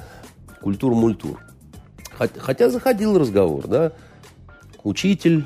культур-мультур. 0.62 1.40
Хотя 2.16 2.70
заходил 2.70 3.18
разговор, 3.18 3.66
да, 3.66 3.92
учитель. 4.84 5.44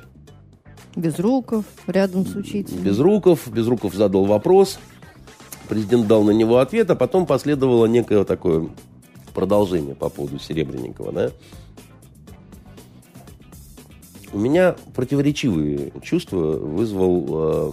Безруков 0.94 1.64
рядом 1.86 2.26
с 2.26 2.34
учителем. 2.36 2.82
Безруков, 2.82 3.48
Безруков 3.50 3.94
задал 3.94 4.26
вопрос– 4.26 4.78
Президент 5.72 6.06
дал 6.06 6.22
на 6.22 6.32
него 6.32 6.58
ответ, 6.58 6.90
а 6.90 6.94
потом 6.94 7.24
последовало 7.24 7.86
некое 7.86 8.24
такое 8.24 8.68
продолжение 9.32 9.94
по 9.94 10.10
поводу 10.10 10.38
Серебренникова. 10.38 11.12
Да? 11.12 11.30
У 14.34 14.38
меня 14.38 14.76
противоречивые 14.94 15.94
чувства 16.02 16.58
вызвал 16.58 17.26
э, 17.30 17.72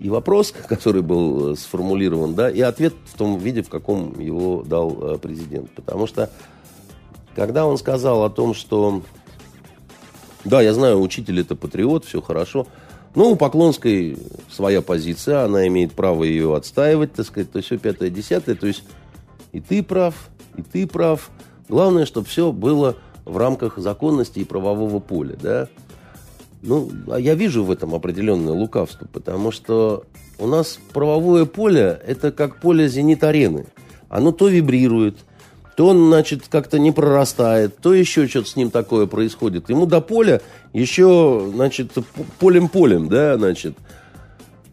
и 0.00 0.10
вопрос, 0.10 0.52
который 0.68 1.02
был 1.02 1.54
сформулирован, 1.56 2.34
да, 2.34 2.50
и 2.50 2.62
ответ 2.62 2.94
в 3.06 3.16
том 3.16 3.38
виде, 3.38 3.62
в 3.62 3.68
каком 3.68 4.18
его 4.18 4.64
дал 4.64 5.14
э, 5.14 5.18
президент. 5.18 5.70
Потому 5.70 6.08
что, 6.08 6.32
когда 7.36 7.64
он 7.64 7.78
сказал 7.78 8.24
о 8.24 8.28
том, 8.28 8.54
что, 8.54 9.02
да, 10.44 10.60
я 10.62 10.74
знаю, 10.74 11.00
учитель 11.00 11.38
это 11.38 11.54
патриот, 11.54 12.04
все 12.04 12.20
хорошо, 12.20 12.66
ну, 13.14 13.30
у 13.30 13.36
Поклонской 13.36 14.18
своя 14.50 14.82
позиция, 14.82 15.44
она 15.44 15.66
имеет 15.68 15.92
право 15.92 16.24
ее 16.24 16.54
отстаивать, 16.56 17.12
так 17.12 17.26
сказать, 17.26 17.50
то 17.52 17.60
все 17.60 17.78
пятое, 17.78 18.10
десятое, 18.10 18.54
то 18.54 18.66
есть 18.66 18.84
и 19.52 19.60
ты 19.60 19.82
прав, 19.82 20.30
и 20.56 20.62
ты 20.62 20.86
прав. 20.86 21.30
Главное, 21.68 22.06
чтобы 22.06 22.26
все 22.26 22.50
было 22.50 22.96
в 23.24 23.36
рамках 23.36 23.78
законности 23.78 24.40
и 24.40 24.44
правового 24.44 24.98
поля, 24.98 25.36
да. 25.40 25.68
Ну, 26.62 26.90
а 27.08 27.20
я 27.20 27.34
вижу 27.34 27.62
в 27.62 27.70
этом 27.70 27.94
определенное 27.94 28.52
лукавство, 28.52 29.06
потому 29.06 29.52
что 29.52 30.04
у 30.38 30.46
нас 30.46 30.78
правовое 30.92 31.44
поле– 31.44 32.00
это 32.06 32.32
как 32.32 32.56
поле 32.56 32.88
зенит-арены. 32.88 33.66
Оно 34.08 34.32
то 34.32 34.48
вибрирует, 34.48 35.18
то 35.76 35.92
значит, 35.92 36.48
как-то 36.48 36.78
не 36.78 36.90
прорастает, 36.90 37.78
то 37.78 37.94
еще 37.94 38.26
что-то 38.26 38.48
с 38.48 38.56
ним 38.56 38.70
такое 38.70 39.06
происходит. 39.06 39.70
Ему 39.70 39.86
до 39.86 40.00
поля 40.00 40.40
еще, 40.80 41.50
значит, 41.54 41.92
полем-полем, 42.38 43.08
да, 43.08 43.36
значит. 43.36 43.76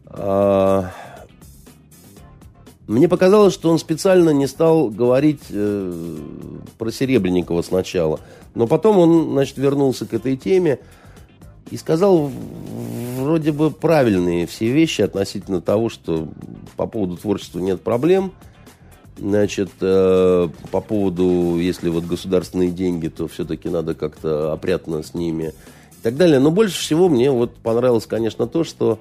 А... 0.06 0.92
Мне 2.88 3.08
показалось, 3.08 3.54
что 3.54 3.70
он 3.70 3.80
специально 3.80 4.32
не 4.32 4.48
стал 4.48 4.90
говорить 4.90 5.44
э, 5.50 6.18
про 6.78 6.92
Серебренникова 6.92 7.62
сначала. 7.62 8.20
Но 8.54 8.68
потом 8.68 8.98
он, 8.98 9.32
значит, 9.32 9.58
вернулся 9.58 10.06
к 10.06 10.14
этой 10.14 10.36
теме 10.36 10.80
и 11.70 11.78
сказал 11.78 12.30
вроде 13.18 13.54
бы 13.54 13.72
правильные 13.72 14.46
все 14.46 14.70
вещи 14.72 15.04
относительно 15.04 15.62
того, 15.62 15.88
что 15.88 16.28
по 16.76 16.86
поводу 16.86 17.16
творчества 17.16 17.60
нет 17.60 17.82
проблем– 17.82 18.34
Значит, 19.22 19.70
э, 19.82 20.50
по 20.72 20.82
поводу, 20.82 21.58
если 21.60 21.90
вот 21.90 22.06
государственные 22.06 22.72
деньги, 22.72 23.08
то 23.08 23.28
все-таки 23.28 23.70
надо 23.70 23.94
как-то 23.94 24.52
опрятно 24.52 25.04
с 25.04 25.14
ними 25.14 25.54
и 26.02 26.04
так 26.04 26.18
далее. 26.18 26.40
Но 26.40 26.50
больше 26.50 26.80
всего 26.80 27.10
мне 27.10 27.30
вот 27.30 27.56
понравилось, 27.58 28.08
конечно, 28.08 28.48
то, 28.48 28.64
что 28.64 29.00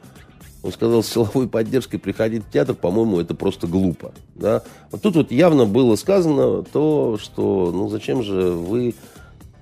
он 0.62 0.70
сказал, 0.70 1.02
с 1.02 1.08
силовой 1.08 1.48
поддержкой 1.48 1.96
приходить 1.96 2.44
в 2.44 2.50
театр, 2.50 2.74
по-моему, 2.74 3.18
это 3.18 3.34
просто 3.34 3.66
глупо. 3.66 4.12
Да? 4.34 4.62
Вот 4.90 5.00
тут 5.00 5.16
вот 5.16 5.32
явно 5.32 5.64
было 5.64 5.96
сказано 5.96 6.62
то, 6.62 7.16
что, 7.18 7.72
ну, 7.72 7.88
зачем 7.88 8.22
же 8.22 8.50
вы 8.50 8.94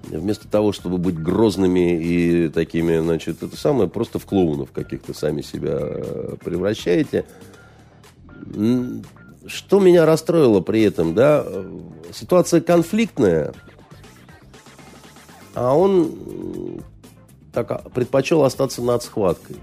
вместо 0.02 0.48
того, 0.48 0.72
чтобы 0.72 0.98
быть 0.98 1.16
грозными 1.16 2.02
и 2.02 2.48
такими, 2.48 2.98
значит, 2.98 3.42
это 3.42 3.56
самое, 3.56 3.88
просто 3.88 4.18
в 4.18 4.26
клоунов 4.26 4.72
каких-то 4.72 5.14
сами 5.14 5.42
себя 5.42 5.78
э, 5.80 6.36
превращаете. 6.42 7.24
Что 9.46 9.78
меня 9.80 10.06
расстроило 10.06 10.60
при 10.60 10.82
этом, 10.82 11.14
да, 11.14 11.46
ситуация 12.12 12.60
конфликтная, 12.60 13.52
а 15.54 15.76
он 15.76 16.82
так 17.52 17.70
а, 17.70 17.82
предпочел 17.92 18.44
остаться 18.44 18.82
над 18.82 19.02
схваткой. 19.02 19.56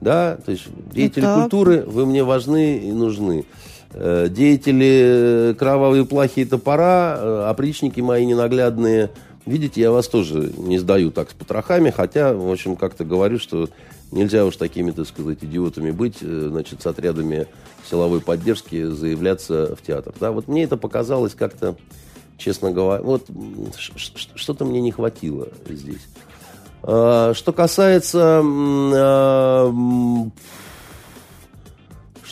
Да, 0.00 0.38
то 0.44 0.52
есть 0.52 0.64
деятели 0.92 1.24
Итак. 1.24 1.42
культуры, 1.42 1.82
вы 1.82 2.06
мне 2.06 2.24
важны 2.24 2.78
и 2.78 2.92
нужны. 2.92 3.44
Э, 3.92 4.28
деятели 4.30 5.54
кровавые 5.58 6.06
плохие 6.06 6.46
топора, 6.46 7.18
э, 7.18 7.44
опричники 7.48 8.00
мои 8.00 8.24
ненаглядные, 8.24 9.10
видите, 9.46 9.80
я 9.80 9.90
вас 9.90 10.08
тоже 10.08 10.52
не 10.56 10.78
сдаю 10.78 11.10
так 11.10 11.30
с 11.30 11.34
потрохами, 11.34 11.90
хотя, 11.90 12.32
в 12.32 12.50
общем, 12.50 12.76
как-то 12.76 13.04
говорю, 13.04 13.38
что 13.38 13.68
нельзя 14.12 14.44
уж 14.44 14.56
такими, 14.56 14.90
так 14.90 15.06
сказать, 15.06 15.38
идиотами 15.42 15.90
быть, 15.90 16.18
э, 16.20 16.48
значит, 16.50 16.82
с 16.82 16.86
отрядами 16.86 17.46
силовой 17.88 18.20
поддержки 18.20 18.84
заявляться 18.84 19.74
в 19.76 19.82
театр. 19.84 20.14
Да, 20.20 20.32
вот 20.32 20.48
мне 20.48 20.64
это 20.64 20.76
показалось 20.76 21.34
как-то, 21.34 21.76
честно 22.38 22.70
говоря, 22.70 23.02
вот 23.02 23.26
что-то 23.86 24.64
мне 24.64 24.80
не 24.80 24.92
хватило 24.92 25.48
здесь. 25.68 26.06
А, 26.82 27.32
что 27.34 27.52
касается 27.52 28.42
а, 28.42 29.72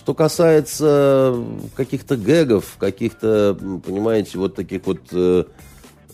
что 0.08 0.14
касается 0.14 1.36
каких-то 1.74 2.16
гэгов, 2.16 2.76
каких-то, 2.78 3.58
понимаете, 3.84 4.38
вот 4.38 4.54
таких 4.54 4.86
вот 4.86 5.00
э, 5.12 5.44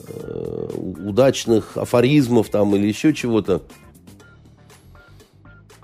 э, 0.09 0.69
удачных 0.77 1.77
афоризмов 1.77 2.49
там 2.49 2.75
или 2.75 2.89
еще 2.89 3.15
чего-то, 3.15 3.63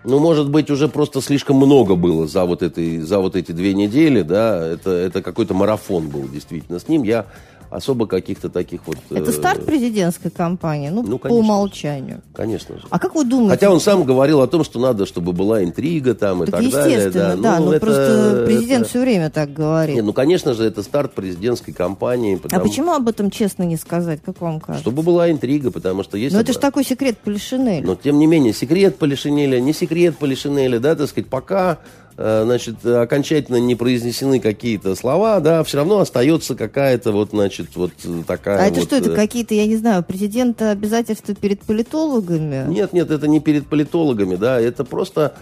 Ну, 0.02 0.18
может 0.18 0.50
быть, 0.50 0.70
уже 0.70 0.88
просто 0.88 1.20
слишком 1.20 1.56
много 1.56 1.94
было 1.94 2.26
за 2.26 2.46
вот, 2.46 2.62
этой, 2.62 2.98
за 2.98 3.20
вот 3.20 3.36
эти 3.36 3.52
две 3.52 3.74
недели, 3.74 4.22
да, 4.22 4.66
это, 4.66 4.90
это 4.90 5.22
какой-то 5.22 5.54
марафон 5.54 6.08
был 6.08 6.26
действительно 6.26 6.80
с 6.80 6.88
ним. 6.88 7.04
Я 7.04 7.26
особо 7.70 8.06
каких-то 8.06 8.48
таких 8.48 8.80
вот... 8.86 8.96
Это 9.10 9.30
э, 9.30 9.32
старт 9.32 9.64
президентской 9.64 10.30
кампании, 10.30 10.88
ну, 10.90 11.02
Ну, 11.02 11.18
по 11.18 11.28
умолчанию. 11.28 12.20
Конечно 12.34 12.76
же. 12.76 12.84
А 12.90 12.98
как 12.98 13.14
вы 13.14 13.24
думаете? 13.24 13.50
Хотя 13.50 13.70
он 13.70 13.80
сам 13.80 14.04
говорил 14.04 14.40
о 14.40 14.46
том, 14.48 14.64
что 14.64 14.80
надо, 14.80 15.06
чтобы 15.06 15.32
была 15.32 15.62
интрига 15.62 16.14
там 16.14 16.42
и 16.42 16.46
Так, 16.46 16.60
так, 16.60 16.70
далее. 16.70 16.96
естественно, 16.96 17.36
Да, 17.36 17.42
да, 17.42 17.58
Ну, 17.60 17.64
но 17.66 17.72
это- 17.74 17.86
просто 17.86 18.42
президент 18.46 18.80
это- 18.82 18.90
все 18.90 19.00
время 19.00 19.30
так 19.30 19.52
говорит. 19.52 19.94
Не, 19.94 20.02
ну, 20.02 20.12
конечно 20.12 20.54
же, 20.54 20.64
это 20.64 20.82
старт 20.82 21.12
президентской 21.14 21.72
кампании. 21.72 22.36
а 22.36 22.38
потому- 22.38 22.64
почему 22.68 22.92
об 22.92 23.08
этом 23.08 23.30
честно 23.30 23.62
не 23.62 23.76
сказать, 23.76 24.20
как 24.24 24.40
вам 24.40 24.60
кажется? 24.60 24.82
Чтобы 24.82 25.02
была 25.02 25.30
интрига, 25.30 25.70
потому 25.70 26.02
что 26.02 26.16
если... 26.18 26.34
Ну 26.36 26.42
это 26.42 26.52
же 26.52 26.58
такой 26.58 26.84
секрет 26.84 27.18
Полишинеля. 27.18 27.86
Но, 27.86 27.94
тем 27.94 28.18
не 28.18 28.26
менее, 28.26 28.52
секрет 28.52 28.96
Полишинеля, 28.98 29.60
не 29.60 29.72
секрет 29.72 30.18
Полишинеля, 30.18 30.80
да, 30.80 30.96
так 30.96 31.08
сказать, 31.08 31.28
пока, 31.30 31.78
значит, 32.20 32.84
окончательно 32.84 33.56
не 33.56 33.74
произнесены 33.74 34.40
какие-то 34.40 34.94
слова, 34.94 35.40
да, 35.40 35.64
все 35.64 35.78
равно 35.78 36.00
остается 36.00 36.54
какая-то 36.54 37.12
вот, 37.12 37.30
значит, 37.30 37.68
вот 37.76 37.92
э, 38.04 38.22
такая 38.26 38.58
а 38.58 38.66
это 38.66 38.80
вот, 38.80 38.88
что, 38.88 38.96
это 38.96 39.12
э, 39.12 39.14
какие-то, 39.14 39.54
я 39.54 39.66
не 39.66 39.76
знаю, 39.76 40.02
президента 40.02 40.70
обязательства 40.70 41.34
перед 41.34 41.62
политологами? 41.62 42.70
Нет, 42.70 42.92
нет, 42.92 43.10
это 43.10 43.26
не 43.26 43.40
перед 43.40 43.66
политологами, 43.66 44.36
да, 44.36 44.60
это 44.60 44.84
просто... 44.84 45.32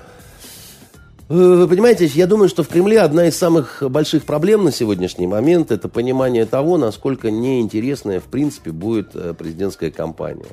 э, 1.29 1.35
Вы 1.35 1.67
понимаете, 1.67 2.07
я 2.07 2.29
думаю, 2.29 2.49
что 2.49 2.63
в 2.63 2.69
Кремле 2.69 3.01
одна 3.01 3.27
из 3.27 3.37
самых 3.37 3.83
больших 3.83 4.23
проблем 4.25 4.63
на 4.63 4.71
сегодняшний 4.71 5.27
момент 5.27 5.73
это 5.73 5.89
понимание 5.89 6.47
того, 6.47 6.79
насколько 6.79 7.31
неинтересная, 7.31 8.21
в 8.21 8.25
принципе, 8.25 8.71
будет 8.71 9.17
э, 9.17 9.35
президентская 9.35 9.91
кампания. 9.91 10.47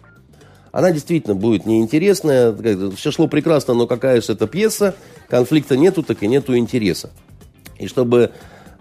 Она 0.76 0.92
действительно 0.92 1.36
будет 1.36 1.66
неинтересная, 1.66 2.54
все 2.98 3.10
шло 3.10 3.30
прекрасно, 3.30 3.74
но 3.74 3.88
какая 3.88 4.20
же 4.20 4.34
это 4.34 4.46
пьеса, 4.46 4.94
конфликта 5.30 5.78
нету, 5.78 6.04
так 6.04 6.22
и 6.22 6.28
нету 6.28 6.58
интереса. 6.58 7.12
И 7.80 7.88
чтобы, 7.88 8.32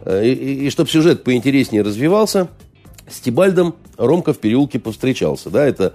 э, 0.05 0.27
и, 0.27 0.67
и 0.67 0.71
чтобы 0.71 0.91
сюжет 0.91 1.23
поинтереснее 1.23 1.83
развивался, 1.85 2.49
с 3.09 3.21
Тибальдом 3.21 3.77
Ромка 3.97 4.33
в 4.33 4.39
переулке 4.39 4.81
повстречался. 4.81 5.51
Да, 5.51 5.65
это 5.65 5.95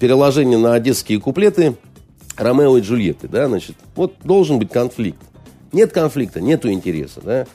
переложение 0.00 0.58
на 0.58 0.74
одесские 0.74 1.20
куплеты 1.20 1.76
Ромео 2.36 2.78
и 2.78 2.80
Джульетты. 2.80 3.28
Да, 3.28 3.46
значит, 3.46 3.76
вот 3.94 4.14
должен 4.24 4.58
быть 4.58 4.72
конфликт. 4.72 5.22
Нет 5.70 5.92
конфликта, 5.92 6.40
нету 6.40 6.72
интереса. 6.72 7.20
Да. 7.20 7.46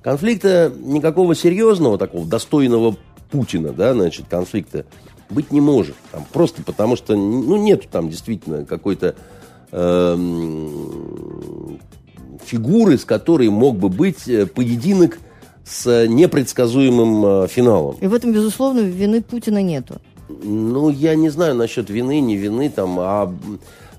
Конфликта 0.00 0.72
никакого 0.78 1.34
серьезного, 1.34 1.98
такого 1.98 2.24
достойного 2.24 2.94
Путина, 3.32 3.72
да, 3.72 3.94
значит, 3.94 4.26
конфликта 4.30 4.86
быть 5.30 5.52
не 5.52 5.60
может. 5.60 5.96
Там, 6.12 6.24
просто 6.32 6.62
потому 6.62 6.96
что 6.96 7.16
ну, 7.16 7.56
нету 7.56 7.86
там 7.90 8.08
действительно 8.08 8.64
какой-то 8.64 9.14
эм, 9.72 10.70
фигуры, 12.44 12.98
с 12.98 13.04
которой 13.04 13.48
мог 13.48 13.76
бы 13.76 13.88
быть 13.88 14.28
э, 14.28 14.46
поединок 14.46 15.18
с 15.64 16.06
непредсказуемым 16.06 17.44
э, 17.44 17.48
финалом. 17.48 17.96
И 18.00 18.06
в 18.06 18.14
этом, 18.14 18.32
безусловно, 18.32 18.80
вины 18.80 19.22
Путина 19.22 19.62
нету. 19.62 20.00
Ну, 20.28 20.90
я 20.90 21.14
не 21.14 21.28
знаю 21.28 21.54
насчет 21.54 21.90
вины, 21.90 22.20
не 22.20 22.36
вины, 22.36 22.68
там, 22.70 22.96
а, 22.98 23.32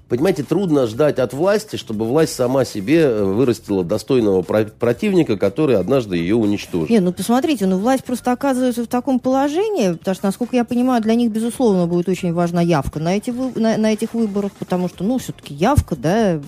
понимаете, 0.08 0.44
трудно 0.44 0.88
ждать 0.88 1.20
от 1.20 1.34
власти, 1.34 1.76
чтобы 1.76 2.06
власть 2.06 2.34
сама 2.34 2.66
себе 2.66 3.02
э, 3.02 3.24
вырастила 3.24 3.84
достойного 3.84 4.42
про- 4.42 4.66
противника, 4.66 5.38
который 5.38 5.78
однажды 5.78 6.18
ее 6.18 6.36
уничтожит. 6.36 6.90
Не, 6.90 7.00
ну 7.00 7.12
посмотрите, 7.14 7.66
ну 7.66 7.78
власть 7.78 8.04
просто 8.04 8.32
оказывается 8.32 8.84
в 8.84 8.88
таком 8.88 9.20
положении, 9.20 9.94
потому 9.94 10.16
что, 10.16 10.26
насколько 10.26 10.56
я 10.56 10.64
понимаю, 10.64 11.02
для 11.02 11.16
них, 11.16 11.32
безусловно, 11.32 11.88
будет 11.88 12.10
очень 12.10 12.34
важна 12.34 12.62
явка 12.62 13.00
на, 13.00 13.16
эти, 13.16 13.32
на, 13.32 13.78
на 13.78 13.94
этих 13.94 14.14
выборах, 14.14 14.52
потому 14.54 14.88
что, 14.88 15.04
ну, 15.04 15.18
все-таки 15.18 15.54
явка, 15.54 15.96
да, 15.96 16.40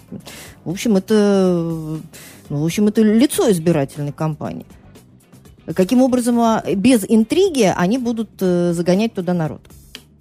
в 0.64 0.70
общем, 0.70 0.98
это, 0.98 2.00
ну, 2.50 2.62
в 2.62 2.66
общем, 2.66 2.88
это 2.88 3.02
лицо 3.02 3.52
избирательной 3.52 4.14
кампании. 4.14 4.66
Каким 5.76 6.02
образом, 6.02 6.40
а, 6.40 6.64
без 6.76 7.06
интриги 7.08 7.72
они 7.76 8.00
будут 8.00 8.30
э, 8.40 8.74
загонять 8.74 9.14
туда 9.14 9.34
народ? 9.34 9.62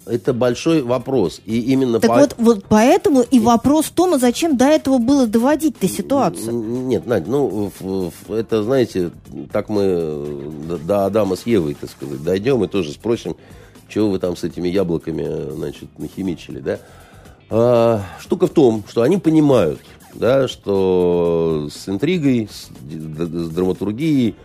Это 0.09 0.33
большой 0.33 0.81
вопрос. 0.81 1.39
И 1.45 1.59
именно 1.71 1.99
Так 1.99 2.09
по- 2.09 2.17
вот, 2.19 2.35
вот 2.37 2.65
поэтому 2.67 3.21
и 3.21 3.39
вопрос 3.39 3.85
в 3.85 3.91
том, 3.91 4.15
а 4.15 4.17
зачем 4.17 4.57
до 4.57 4.65
этого 4.65 4.97
было 4.97 5.27
доводить-то 5.27 5.87
ситуацию? 5.87 6.51
Нет, 6.53 7.05
Надь, 7.05 7.27
ну, 7.27 7.71
это, 8.27 8.63
знаете, 8.63 9.11
так 9.51 9.69
мы 9.69 9.81
э, 9.83 10.77
до- 10.85 11.05
Адама 11.05 11.35
с 11.35 11.45
Евой, 11.45 11.75
так 11.79 11.89
сказать, 11.89 12.23
дойдем 12.23 12.63
и 12.63 12.67
тоже 12.67 12.91
спросим, 12.91 13.35
чего 13.87 14.09
вы 14.09 14.19
там 14.19 14.35
с 14.35 14.43
этими 14.43 14.67
яблоками, 14.67 15.25
э, 15.27 15.51
значит, 15.55 15.89
нахимичили, 15.97 16.59
да? 16.59 16.79
А, 17.51 18.01
штука 18.19 18.47
в 18.47 18.51
том, 18.51 18.83
что 18.87 19.01
они 19.03 19.17
понимают, 19.17 19.79
да, 20.13 20.47
что 20.47 21.67
с 21.71 21.87
интригой, 21.89 22.49
с, 22.51 22.69
с 22.89 23.49
драматургией, 23.49 24.35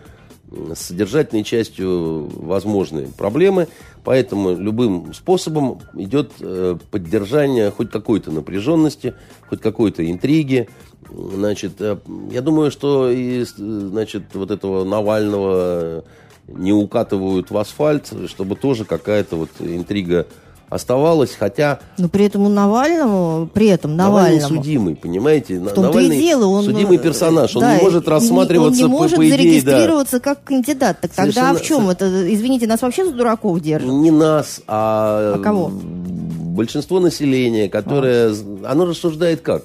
с 0.75 0.79
содержательной 0.81 1.43
частью 1.43 2.31
возможны 2.37 3.09
проблемы, 3.17 3.69
поэтому 4.05 4.55
любым 4.55 5.12
способом 5.14 5.80
идет 5.94 6.32
э, 6.40 6.76
поддержание 6.90 7.70
хоть 7.70 7.90
какой-то 7.90 8.30
напряженности, 8.30 9.14
хоть 9.48 9.61
какой-то 9.61 10.09
интриги. 10.09 10.68
Значит, 11.11 11.80
э, 11.80 11.96
я 12.30 12.42
думаю, 12.42 12.70
что 12.70 13.11
и, 13.11 13.44
с- 13.44 13.57
значит, 13.57 14.22
вот 14.34 14.50
этого 14.50 14.84
Навального 14.84 16.05
не 16.46 16.72
укатывают 16.72 17.50
в 17.50 17.57
асфальт, 17.57 18.12
чтобы 18.26 18.55
тоже 18.57 18.84
какая-то 18.84 19.36
вот 19.36 19.50
интрига 19.61 20.26
оставалась, 20.75 21.35
хотя 21.39 21.79
Но 21.99 22.09
при 22.09 22.25
этом 22.27 22.43
у 22.43 22.49
Навального, 22.49 23.47
при 23.47 23.68
этом 23.68 23.97
Навальный 23.97 24.41
Навальному, 24.41 24.62
судимый, 24.62 24.97
понимаете? 24.97 25.61
В 25.61 25.66
том-то 25.68 25.81
и 25.81 25.85
Навальный 25.85 26.18
дело, 26.20 26.47
он 26.47 26.64
судимый 26.64 26.97
э, 26.97 27.01
персонаж, 27.01 27.55
он 27.55 27.62
да, 27.62 27.77
не 27.77 27.83
может 27.83 28.07
и 28.07 28.11
рассматриваться 28.11 28.85
он 28.85 28.91
не 28.91 28.97
по- 28.97 29.03
может 29.03 29.16
по, 29.16 29.22
идее, 29.25 29.31
да. 29.31 29.43
зарегистрироваться 29.43 30.20
как 30.20 30.43
кандидат. 30.43 31.01
Так 31.01 31.12
тогда 31.12 31.33
Совершенно- 31.33 31.59
в 31.59 31.62
чем 31.62 31.89
это? 31.91 32.35
Извините, 32.35 32.66
нас 32.66 32.83
вообще 32.83 33.05
за 33.05 33.12
дураков 33.12 33.61
держат? 33.61 33.89
Не 33.89 34.11
нас, 34.11 34.61
а, 34.66 35.35
А 35.37 35.39
кого? 35.43 35.70
большинство 35.70 36.99
населения, 37.01 37.68
которое... 37.68 38.35
Оно 38.64 38.87
рассуждает 38.87 39.41
как? 39.43 39.64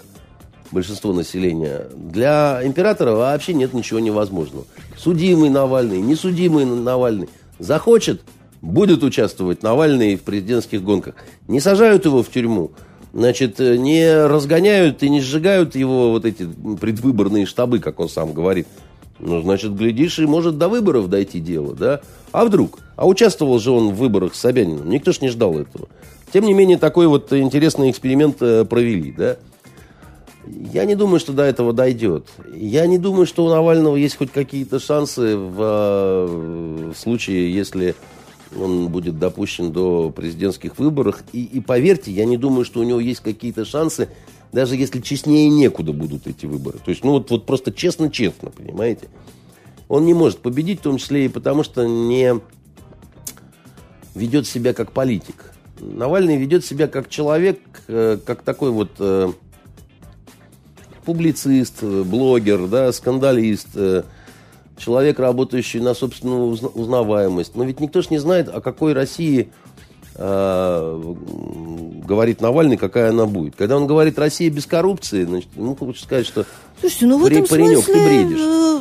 Большинство 0.71 1.13
населения. 1.13 1.87
Для 1.95 2.61
императора 2.63 3.13
вообще 3.15 3.53
нет 3.55 3.73
ничего 3.73 3.99
невозможного. 3.99 4.65
Судимый 4.97 5.49
Навальный, 5.49 5.99
несудимый 6.01 6.65
Навальный. 6.65 7.29
Захочет, 7.57 8.21
будет 8.61 9.03
участвовать 9.03 9.63
Навальный 9.63 10.15
в 10.15 10.21
президентских 10.21 10.83
гонках. 10.83 11.15
Не 11.47 11.59
сажают 11.59 12.05
его 12.05 12.23
в 12.23 12.29
тюрьму. 12.29 12.71
Значит, 13.13 13.59
э, 13.59 13.77
не 13.77 14.27
разгоняют 14.27 15.01
и 15.01 15.09
не 15.09 15.21
сжигают 15.21 15.75
его 15.75 16.11
вот 16.11 16.25
эти 16.25 16.47
предвыборные 16.79 17.45
штабы, 17.45 17.79
как 17.79 17.99
он 17.99 18.09
сам 18.09 18.33
говорит. 18.33 18.67
Ну, 19.19 19.41
значит, 19.41 19.75
глядишь, 19.75 20.19
и 20.19 20.25
может 20.25 20.57
до 20.57 20.69
выборов 20.69 21.09
дойти 21.09 21.39
дело, 21.39 21.75
да? 21.75 22.01
А 22.31 22.45
вдруг? 22.45 22.79
А 22.95 23.07
участвовал 23.07 23.59
же 23.59 23.71
он 23.71 23.89
в 23.89 23.95
выборах 23.95 24.35
с 24.35 24.39
Собяниным. 24.39 24.89
Никто 24.89 25.11
ж 25.11 25.21
не 25.21 25.29
ждал 25.29 25.57
этого. 25.57 25.89
Тем 26.31 26.45
не 26.45 26.53
менее, 26.53 26.77
такой 26.77 27.07
вот 27.07 27.33
интересный 27.33 27.89
эксперимент 27.89 28.37
э, 28.41 28.63
провели, 28.63 29.11
да? 29.11 29.37
Я 30.45 30.85
не 30.85 30.95
думаю, 30.95 31.19
что 31.19 31.33
до 31.33 31.43
этого 31.43 31.73
дойдет. 31.73 32.27
Я 32.53 32.87
не 32.87 32.97
думаю, 32.97 33.25
что 33.25 33.45
у 33.45 33.49
Навального 33.49 33.95
есть 33.95 34.17
хоть 34.17 34.31
какие-то 34.31 34.79
шансы 34.79 35.35
в, 35.35 35.57
э, 35.59 36.91
в 36.93 36.97
случае, 36.97 37.53
если 37.53 37.95
он 38.57 38.89
будет 38.89 39.19
допущен 39.19 39.71
до 39.71 40.09
президентских 40.09 40.79
выборов. 40.79 41.23
И, 41.33 41.43
и 41.43 41.59
поверьте, 41.59 42.11
я 42.11 42.25
не 42.25 42.37
думаю, 42.37 42.65
что 42.65 42.79
у 42.79 42.83
него 42.83 42.99
есть 42.99 43.21
какие-то 43.21 43.65
шансы, 43.65 44.09
даже 44.51 44.75
если 44.75 44.99
честнее 45.01 45.49
некуда 45.49 45.93
будут 45.93 46.27
эти 46.27 46.45
выборы. 46.45 46.79
То 46.83 46.89
есть, 46.89 47.03
ну 47.03 47.11
вот, 47.11 47.29
вот 47.29 47.45
просто 47.45 47.71
честно-честно, 47.71 48.49
понимаете? 48.49 49.07
Он 49.87 50.05
не 50.05 50.13
может 50.13 50.39
победить, 50.39 50.79
в 50.79 50.83
том 50.83 50.97
числе 50.97 51.25
и 51.25 51.29
потому, 51.29 51.63
что 51.63 51.85
не 51.85 52.39
ведет 54.15 54.47
себя 54.47 54.73
как 54.73 54.91
политик. 54.91 55.53
Навальный 55.79 56.37
ведет 56.37 56.65
себя 56.65 56.87
как 56.87 57.09
человек, 57.09 57.59
э, 57.87 58.17
как 58.25 58.41
такой 58.41 58.71
вот 58.71 58.91
э, 58.99 59.31
публицист, 61.05 61.77
э, 61.81 62.03
блогер, 62.03 62.67
да, 62.67 62.91
скандалист, 62.91 63.69
человек, 64.79 65.19
работающий 65.19 65.79
на 65.79 65.93
собственную 65.93 66.47
узна- 66.51 66.69
узнаваемость. 66.73 67.55
Но 67.55 67.63
ведь 67.63 67.79
никто 67.79 68.01
ж 68.01 68.09
не 68.09 68.17
знает, 68.17 68.49
о 68.53 68.61
какой 68.61 68.93
России 68.93 69.51
э, 70.15 71.13
говорит 72.05 72.41
Навальный, 72.41 72.77
какая 72.77 73.09
она 73.11 73.25
будет. 73.25 73.55
Когда 73.55 73.77
он 73.77 73.87
говорит 73.87 74.17
«Россия 74.17 74.49
без 74.49 74.65
коррупции», 74.65 75.23
значит, 75.25 75.49
ему 75.55 75.75
хочется 75.75 76.05
сказать, 76.05 76.25
что 76.25 76.45
Слушайте, 76.79 77.05
ну 77.07 77.17
в 77.19 77.25
этом 77.25 77.45
паренек, 77.45 77.85
ты 77.85 77.93
смысле... 77.93 78.05
бредишь. 78.05 78.39
э, 78.41 78.79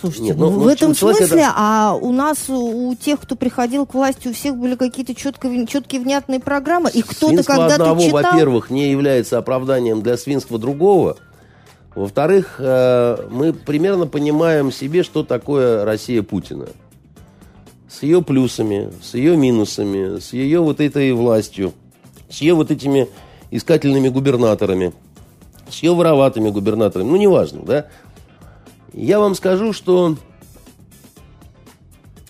Слушайте, 0.00 0.22
Нет, 0.26 0.36
ну, 0.36 0.50
ну, 0.50 0.58
в 0.60 0.62
ну, 0.64 0.68
этом 0.68 0.94
смысле, 0.94 1.26
это- 1.26 1.52
а 1.56 1.98
у 2.00 2.12
нас, 2.12 2.48
у 2.48 2.94
тех, 2.94 3.18
кто 3.20 3.34
приходил 3.34 3.84
к 3.84 3.94
власти, 3.94 4.28
у 4.28 4.32
всех 4.32 4.56
были 4.56 4.76
какие-то 4.76 5.12
четко, 5.12 5.48
четкие, 5.66 6.00
внятные 6.00 6.38
программы, 6.38 6.88
и 6.88 7.02
кто-то 7.02 7.42
когда-то 7.42 7.74
одного, 7.74 8.00
читал... 8.02 8.22
во-первых, 8.22 8.70
не 8.70 8.90
является 8.92 9.38
оправданием 9.38 10.00
для 10.00 10.16
свинства 10.16 10.56
другого. 10.56 11.16
Во-вторых, 11.98 12.60
э, 12.60 13.26
мы 13.28 13.52
примерно 13.52 14.06
понимаем 14.06 14.70
себе, 14.70 15.02
что 15.02 15.24
такое 15.24 15.84
Россия 15.84 16.22
Путина. 16.22 16.68
С 17.90 18.04
ее 18.04 18.22
плюсами, 18.22 18.92
с 19.02 19.14
ее 19.14 19.36
минусами, 19.36 20.20
с 20.20 20.32
ее 20.32 20.60
вот 20.60 20.78
этой 20.80 21.10
властью, 21.12 21.72
с 22.30 22.40
ее 22.40 22.54
вот 22.54 22.70
этими 22.70 23.08
искательными 23.50 24.10
губернаторами, 24.10 24.92
с 25.68 25.82
ее 25.82 25.92
вороватыми 25.92 26.50
губернаторами, 26.50 27.08
ну, 27.08 27.16
неважно, 27.16 27.62
да. 27.62 27.86
Я 28.92 29.18
вам 29.18 29.34
скажу, 29.34 29.72
что 29.72 30.16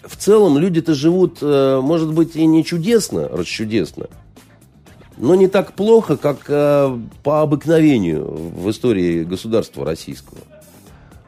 в 0.03 0.17
целом 0.17 0.57
люди-то 0.57 0.95
живут, 0.95 1.41
э, 1.43 1.81
может 1.83 2.15
быть, 2.15 2.37
и 2.37 2.47
не 2.47 2.65
чудесно, 2.65 3.29
расчудесно, 3.29 4.07
но 5.19 5.35
не 5.35 5.49
так 5.49 5.73
плохо, 5.73 6.17
как 6.17 6.45
э, 6.49 6.99
по 7.23 7.43
обыкновению 7.43 8.25
в 8.25 8.71
истории 8.71 9.25
государства 9.25 9.85
российского. 9.85 10.39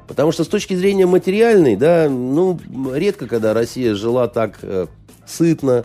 Потому 0.06 0.32
что 0.32 0.44
с 0.44 0.48
точки 0.48 0.74
зрения 0.74 1.06
материальной, 1.06 1.76
да, 1.76 2.08
ну, 2.08 2.58
редко, 2.92 3.26
когда 3.26 3.54
Россия 3.54 3.94
жила 3.94 4.28
так 4.28 4.58
э, 4.62 4.86
сытно, 5.26 5.84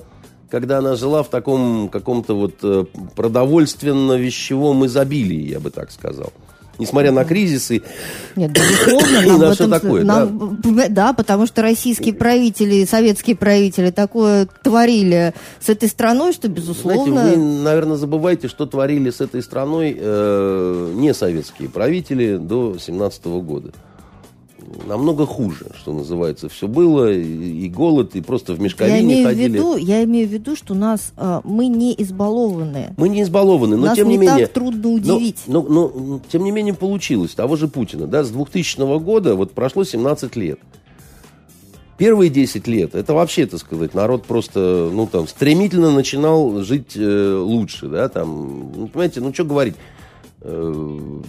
когда 0.50 0.80
она 0.80 0.96
жила 0.96 1.24
в 1.24 1.30
таком 1.30 1.90
каком-то 1.90 2.36
вот 2.36 2.56
э, 2.64 2.86
продовольственно-вещевом 3.16 4.86
изобилии, 4.86 5.50
я 5.50 5.60
бы 5.60 5.70
так 5.70 5.92
сказал. 5.92 6.32
Несмотря 6.78 7.12
на 7.12 7.24
кризисы. 7.24 7.82
Нет, 8.36 8.52
безусловно, 8.52 9.22
нам 9.26 9.40
на 9.40 9.54
все 9.54 9.68
такое, 9.68 10.04
нам- 10.04 10.60
да, 10.90 11.14
потому 11.14 11.46
что 11.48 11.62
российские 11.62 12.14
правители, 12.14 12.86
советские 12.86 13.36
правители 13.36 13.92
такое 13.92 14.48
творили 14.64 15.34
с 15.60 15.70
этой 15.70 15.90
страной, 15.90 16.34
что, 16.34 16.48
безусловно... 16.48 17.22
Знаете, 17.22 17.40
вы, 17.40 17.62
наверное, 17.64 17.98
забываете, 17.98 18.48
что 18.48 18.66
творили 18.66 19.10
с 19.10 19.22
этой 19.22 19.42
страной 19.42 19.96
э, 19.98 20.92
не 20.96 21.14
советские 21.14 21.70
правители 21.70 22.38
до 22.38 22.78
17 22.78 23.26
года. 23.26 23.72
Намного 24.88 25.26
хуже, 25.26 25.68
что 25.80 25.94
называется, 25.94 26.50
все 26.50 26.68
было, 26.68 27.12
и, 27.12 27.22
и 27.66 27.70
голод, 27.70 28.16
и 28.16 28.22
просто 28.22 28.54
в 28.54 28.58
я 28.58 28.64
мешковине 28.64 29.02
имею, 29.02 29.24
в 29.26 29.30
ходили. 29.30 29.54
виду, 29.58 29.78
я 29.78 30.04
имею 30.04 30.28
в 30.28 30.32
виду, 30.32 30.56
что 30.56 30.74
нас, 30.74 31.14
а, 31.18 31.42
мы 31.44 31.68
не 31.68 31.94
избалованы. 31.98 32.94
Мы 32.98 33.10
не 33.10 33.22
избалованы, 33.24 33.78
но 33.78 33.88
Нас 33.88 33.96
тем 33.96 34.08
не 34.10 34.18
не, 34.18 34.26
менее... 34.28 34.46
так 34.48 34.54
трудно 34.56 34.82
но- 34.84 34.94
удивить. 34.96 35.44
Но, 35.48 35.62
но, 35.62 36.20
тем 36.30 36.44
не 36.44 36.52
менее 36.52 36.74
получилось. 36.74 37.34
Того 37.36 37.56
же 37.56 37.68
Путина, 37.68 38.08
да, 38.08 38.24
с 38.24 38.30
2000 38.30 39.00
года 39.00 39.36
вот 39.36 39.54
прошло 39.54 39.84
17 39.84 40.36
лет. 40.36 40.60
Первые 41.98 42.30
10 42.30 42.68
лет, 42.68 42.94
это 42.94 43.14
вообще, 43.14 43.46
так 43.46 43.62
сказать, 43.62 43.94
народ 43.94 44.26
просто, 44.26 44.90
ну, 44.92 45.08
там, 45.08 45.30
стремительно 45.30 45.92
начинал 45.92 46.62
жить 46.62 46.92
э, 46.98 47.38
лучше, 47.42 47.88
да, 47.88 48.10
там, 48.10 48.72
ну, 48.76 48.88
понимаете, 48.88 49.22
ну, 49.22 49.34
что 49.34 49.46
говорить, 49.46 49.76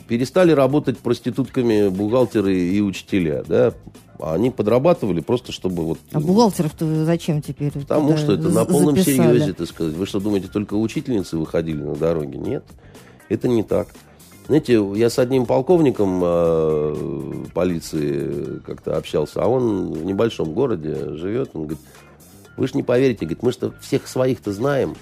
перестали 0.09 0.53
работать 0.53 0.99
проститутками 0.99 1.89
бухгалтеры 1.89 2.59
и 2.59 2.81
учителя, 2.81 3.43
да, 3.47 3.73
они 4.21 4.51
подрабатывали 4.51 5.21
просто, 5.21 5.53
чтобы 5.53 5.85
вот... 5.85 5.99
А 6.13 6.21
бухгалтеров-то 6.21 7.05
зачем 7.05 7.43
теперь? 7.43 7.73
Потому 7.73 8.17
что 8.17 8.33
это 8.33 8.49
на 8.49 8.65
полном 8.65 8.97
записали? 8.97 9.39
серьезе, 9.39 9.53
так 9.53 9.69
сказать. 9.69 9.95
Вы 9.95 10.07
что, 10.07 10.21
думаете, 10.21 10.49
только 10.49 10.75
учительницы 10.75 11.37
выходили 11.37 11.83
на 11.83 11.95
дороге? 11.95 12.39
Нет, 12.39 12.65
это 13.29 13.49
не 13.49 13.63
так. 13.63 13.89
Знаете, 14.47 14.81
я 14.95 15.11
с 15.11 15.19
одним 15.19 15.45
полковником 15.45 16.21
э, 16.23 17.45
полиции 17.53 18.61
как-то 18.65 18.97
общался, 18.97 19.43
а 19.43 19.49
он 19.49 19.93
в 19.93 20.05
небольшом 20.05 20.53
городе 20.53 21.15
живет. 21.17 21.51
Он 21.55 21.63
говорит, 21.63 21.81
вы 22.57 22.69
ж 22.69 22.75
не 22.75 22.83
поверите, 22.83 23.27
говорит, 23.27 23.43
мы 23.43 23.53
что 23.53 23.73
всех 23.81 24.07
своих-то 24.07 24.53
знаем. 24.53 24.95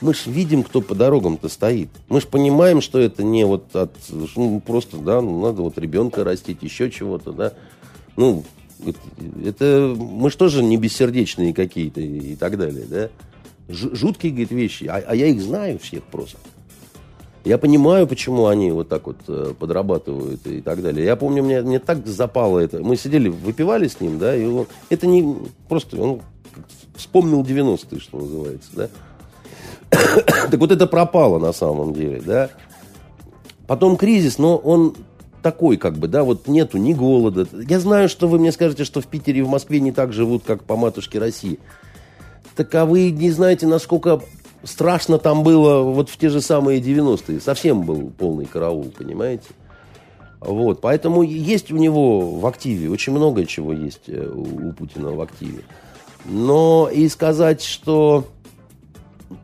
Мы 0.00 0.14
ж 0.14 0.26
видим, 0.26 0.62
кто 0.62 0.80
по 0.80 0.94
дорогам-то 0.94 1.48
стоит. 1.48 1.88
Мы 2.08 2.20
ж 2.20 2.26
понимаем, 2.26 2.80
что 2.80 2.98
это 2.98 3.22
не 3.22 3.44
вот 3.44 3.74
от... 3.74 3.92
Ну, 4.10 4.60
просто, 4.60 4.98
да, 4.98 5.20
ну, 5.20 5.40
надо 5.40 5.62
вот 5.62 5.78
ребенка 5.78 6.24
растить, 6.24 6.62
еще 6.62 6.90
чего-то, 6.90 7.32
да. 7.32 7.52
Ну, 8.16 8.44
говорит, 8.78 8.98
это... 9.44 9.94
Мы 9.98 10.30
ж 10.30 10.36
тоже 10.36 10.62
не 10.62 10.76
бессердечные 10.76 11.54
какие-то 11.54 12.00
и, 12.00 12.32
и 12.32 12.36
так 12.36 12.58
далее, 12.58 12.84
да. 12.88 13.08
Жуткие, 13.68 14.32
говорит, 14.32 14.50
вещи. 14.50 14.84
А, 14.84 15.02
а 15.06 15.14
я 15.14 15.26
их 15.26 15.40
знаю 15.40 15.78
всех 15.78 16.04
просто. 16.04 16.38
Я 17.46 17.58
понимаю, 17.58 18.08
почему 18.08 18.46
они 18.46 18.72
вот 18.72 18.88
так 18.88 19.06
вот 19.06 19.18
э, 19.28 19.54
подрабатывают 19.56 20.44
и 20.48 20.60
так 20.60 20.82
далее. 20.82 21.06
Я 21.06 21.14
помню, 21.14 21.44
мне, 21.44 21.62
мне 21.62 21.78
так 21.78 22.04
запало 22.04 22.58
это. 22.58 22.82
Мы 22.82 22.96
сидели, 22.96 23.28
выпивали 23.28 23.86
с 23.86 24.00
ним, 24.00 24.18
да, 24.18 24.34
и 24.34 24.44
он, 24.44 24.66
это 24.90 25.06
не 25.06 25.36
просто, 25.68 25.96
он 25.96 26.22
вспомнил 26.96 27.42
90-е, 27.42 28.00
что 28.00 28.18
называется, 28.18 28.68
да. 28.74 28.88
так 29.90 30.54
вот 30.58 30.72
это 30.72 30.86
пропало 30.86 31.38
на 31.38 31.52
самом 31.52 31.92
деле, 31.92 32.20
да. 32.24 32.50
Потом 33.66 33.96
кризис, 33.96 34.38
но 34.38 34.56
он 34.56 34.94
такой, 35.42 35.76
как 35.76 35.96
бы, 35.96 36.08
да, 36.08 36.24
вот 36.24 36.48
нету 36.48 36.78
ни 36.78 36.92
голода. 36.92 37.46
Я 37.68 37.78
знаю, 37.80 38.08
что 38.08 38.28
вы 38.28 38.38
мне 38.38 38.52
скажете, 38.52 38.84
что 38.84 39.00
в 39.00 39.06
Питере 39.06 39.40
и 39.40 39.42
в 39.42 39.48
Москве 39.48 39.80
не 39.80 39.92
так 39.92 40.12
живут, 40.12 40.44
как 40.44 40.64
по 40.64 40.76
матушке 40.76 41.18
России. 41.18 41.58
Так 42.54 42.74
а 42.74 42.84
вы 42.84 43.10
не 43.10 43.30
знаете, 43.30 43.66
насколько 43.66 44.20
страшно 44.64 45.18
там 45.18 45.42
было 45.42 45.82
вот 45.82 46.08
в 46.08 46.16
те 46.16 46.30
же 46.30 46.40
самые 46.40 46.80
90-е. 46.80 47.40
Совсем 47.40 47.82
был 47.82 48.10
полный 48.10 48.46
караул, 48.46 48.92
понимаете? 48.96 49.48
Вот, 50.40 50.80
поэтому 50.80 51.22
есть 51.22 51.72
у 51.72 51.76
него 51.76 52.38
в 52.38 52.46
активе, 52.46 52.90
очень 52.90 53.12
много 53.12 53.46
чего 53.46 53.72
есть 53.72 54.08
э, 54.08 54.28
у, 54.28 54.68
у 54.68 54.72
Путина 54.72 55.12
в 55.12 55.20
активе. 55.20 55.64
Но 56.24 56.90
и 56.92 57.08
сказать, 57.08 57.62
что 57.62 58.26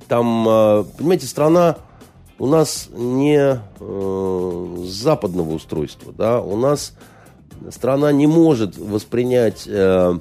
там, 0.08 0.46
э, 0.48 0.84
понимаете, 0.98 1.26
страна 1.26 1.76
у 2.38 2.46
нас 2.46 2.88
не 2.92 3.60
э, 3.80 4.76
западного 4.84 5.52
устройства, 5.52 6.12
да, 6.16 6.40
у 6.40 6.56
нас 6.56 6.94
страна 7.70 8.12
не 8.12 8.26
может 8.26 8.76
воспринять 8.76 9.64
э, 9.66 10.18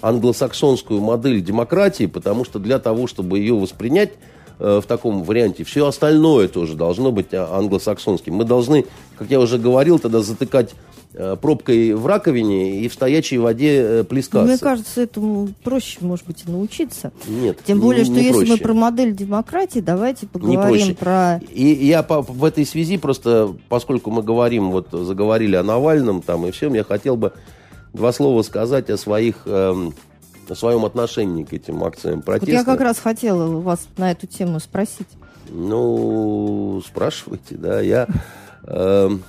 англосаксонскую 0.00 1.00
модель 1.00 1.40
демократии, 1.42 2.06
потому 2.06 2.44
что 2.44 2.58
для 2.58 2.78
того, 2.78 3.06
чтобы 3.06 3.38
ее 3.38 3.54
воспринять 3.54 4.12
э, 4.58 4.80
в 4.82 4.86
таком 4.86 5.22
варианте, 5.22 5.64
все 5.64 5.86
остальное 5.86 6.48
тоже 6.48 6.74
должно 6.74 7.12
быть 7.12 7.32
а, 7.32 7.56
англосаксонским. 7.56 8.34
Мы 8.34 8.44
должны, 8.44 8.86
как 9.16 9.30
я 9.30 9.40
уже 9.40 9.58
говорил, 9.58 9.98
тогда 9.98 10.20
затыкать 10.20 10.72
э, 10.72 10.74
пробкой 11.40 11.94
в 11.94 12.06
раковине 12.06 12.80
и 12.80 12.88
в 12.88 12.92
стоячей 12.92 13.38
воде 13.38 13.80
э, 14.00 14.04
плескаться. 14.04 14.46
Мне 14.46 14.58
кажется, 14.58 15.00
этому 15.00 15.48
проще, 15.64 15.98
может 16.02 16.26
быть, 16.26 16.44
и 16.46 16.50
научиться. 16.50 17.12
Нет, 17.26 17.58
Тем 17.64 17.80
более, 17.80 18.00
не- 18.00 18.04
что 18.06 18.14
не 18.14 18.26
если 18.26 18.40
мы 18.40 18.46
проще. 18.46 18.62
про 18.62 18.74
модель 18.74 19.14
демократии, 19.16 19.80
давайте 19.80 20.26
поговорим 20.26 20.94
про... 20.94 21.40
И 21.50 21.64
я 21.86 22.02
по- 22.02 22.20
в 22.22 22.44
этой 22.44 22.66
связи 22.66 22.98
просто, 22.98 23.54
поскольку 23.68 24.10
мы 24.10 24.22
говорим, 24.22 24.70
вот 24.70 24.88
заговорили 24.92 25.56
о 25.56 25.62
Навальном 25.62 26.20
там 26.22 26.46
и 26.46 26.50
всем, 26.50 26.74
я 26.74 26.84
хотел 26.84 27.16
бы 27.16 27.32
два 27.94 28.12
слова 28.12 28.42
сказать 28.42 28.90
о 28.90 28.98
своих, 28.98 29.42
эм, 29.46 29.94
о 30.48 30.54
своем 30.54 30.84
отношении 30.84 31.44
к 31.44 31.52
этим 31.54 31.82
акциям 31.84 32.16
Вот 32.16 32.24
протеста. 32.26 32.52
я 32.52 32.64
как 32.64 32.80
раз 32.82 32.98
хотела 32.98 33.46
вас 33.60 33.88
на 33.96 34.10
эту 34.12 34.26
тему 34.26 34.60
спросить. 34.60 35.06
Ну, 35.50 36.82
спрашивайте, 36.86 37.54
да, 37.56 37.80
я, 37.80 38.06
эм, 38.66 39.22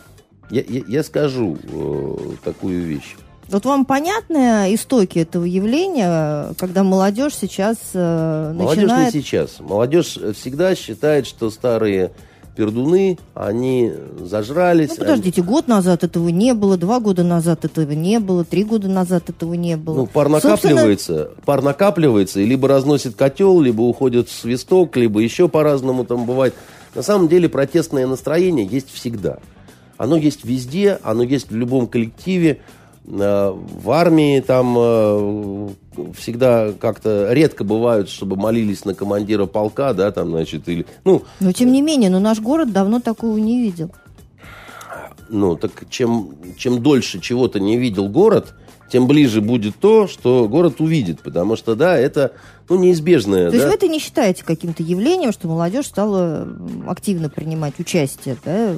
я, 0.50 0.64
я, 0.68 0.82
я 0.88 1.04
скажу 1.04 1.58
э, 1.62 2.16
такую 2.44 2.84
вещь. 2.84 3.16
Вот 3.50 3.66
вам 3.66 3.86
понятны 3.86 4.74
истоки 4.76 5.20
этого 5.20 5.44
явления, 5.44 6.54
когда 6.60 6.84
молодежь 6.84 7.36
сейчас 7.36 7.78
э, 7.94 8.54
Молодежь 8.56 8.84
начинает... 8.84 9.14
не 9.14 9.22
сейчас. 9.22 9.60
Молодежь 9.60 10.18
всегда 10.36 10.76
считает, 10.76 11.26
что 11.26 11.50
старые 11.50 12.12
пердуны, 12.56 13.18
они 13.34 13.94
зажрались. 14.20 14.90
Ну, 14.90 14.96
подождите, 14.98 15.42
год 15.42 15.68
назад 15.68 16.04
этого 16.04 16.28
не 16.28 16.54
было, 16.54 16.78
два 16.78 17.00
года 17.00 17.24
назад 17.24 17.64
этого 17.64 17.92
не 17.92 18.20
было, 18.20 18.44
три 18.44 18.66
года 18.66 18.90
назад 18.90 19.30
этого 19.30 19.54
не 19.54 19.78
было. 19.78 19.96
Ну, 19.96 20.08
пар 20.08 20.30
Собственно, 20.30 20.52
накапливается, 20.76 21.32
пар 21.46 21.62
накапливается, 21.62 22.42
и 22.42 22.46
либо 22.46 22.68
разносит 22.68 23.16
котел, 23.16 23.62
либо 23.62 23.82
уходит 23.82 24.28
в 24.28 24.34
свисток, 24.34 24.98
либо 24.98 25.22
еще 25.22 25.48
по-разному 25.48 26.04
там 26.04 26.26
бывает. 26.26 26.54
На 26.96 27.02
самом 27.02 27.30
деле 27.30 27.48
протестное 27.48 28.06
настроение 28.08 28.66
есть 28.66 28.92
всегда. 28.92 29.40
Оно 30.00 30.16
есть 30.16 30.46
везде, 30.46 30.98
оно 31.04 31.24
есть 31.24 31.52
в 31.52 31.56
любом 31.56 31.86
коллективе. 31.86 32.62
Э, 33.06 33.52
В 33.52 33.92
армии 33.92 34.40
там 34.40 34.76
э, 34.78 35.70
всегда 36.18 36.72
как-то 36.72 37.34
редко 37.34 37.66
бывают, 37.66 38.08
чтобы 38.08 38.38
молились 38.38 38.86
на 38.86 38.96
командира 38.96 39.46
полка, 39.46 39.94
да, 39.94 40.10
там, 40.12 40.30
значит, 40.30 40.70
или... 40.70 40.86
Ну, 41.04 41.24
Но 41.42 41.52
тем 41.52 41.74
не 41.74 41.82
менее, 41.82 42.10
но 42.10 42.20
наш 42.20 42.40
город 42.40 42.72
давно 42.72 43.02
такого 43.02 43.38
не 43.38 43.62
видел. 43.62 43.92
Ну, 45.28 45.58
так 45.58 45.72
чем, 45.90 46.34
чем 46.58 46.82
дольше 46.82 47.20
чего-то 47.20 47.60
не 47.60 47.78
видел 47.78 48.08
город, 48.08 48.56
тем 48.90 49.06
ближе 49.06 49.42
будет 49.42 49.76
то, 49.76 50.08
что 50.08 50.48
город 50.48 50.80
увидит. 50.80 51.20
Потому 51.20 51.58
что, 51.58 51.76
да, 51.76 51.98
это 51.98 52.32
ну, 52.70 52.78
неизбежное. 52.78 53.46
То 53.46 53.52
да? 53.52 53.58
есть 53.58 53.68
вы 53.68 53.74
это 53.74 53.88
не 53.88 54.00
считаете 54.00 54.44
каким-то 54.44 54.84
явлением, 54.84 55.32
что 55.32 55.48
молодежь 55.48 55.88
стала 55.88 56.48
активно 56.88 57.30
принимать 57.30 57.80
участие 57.80 58.38
да, 58.46 58.74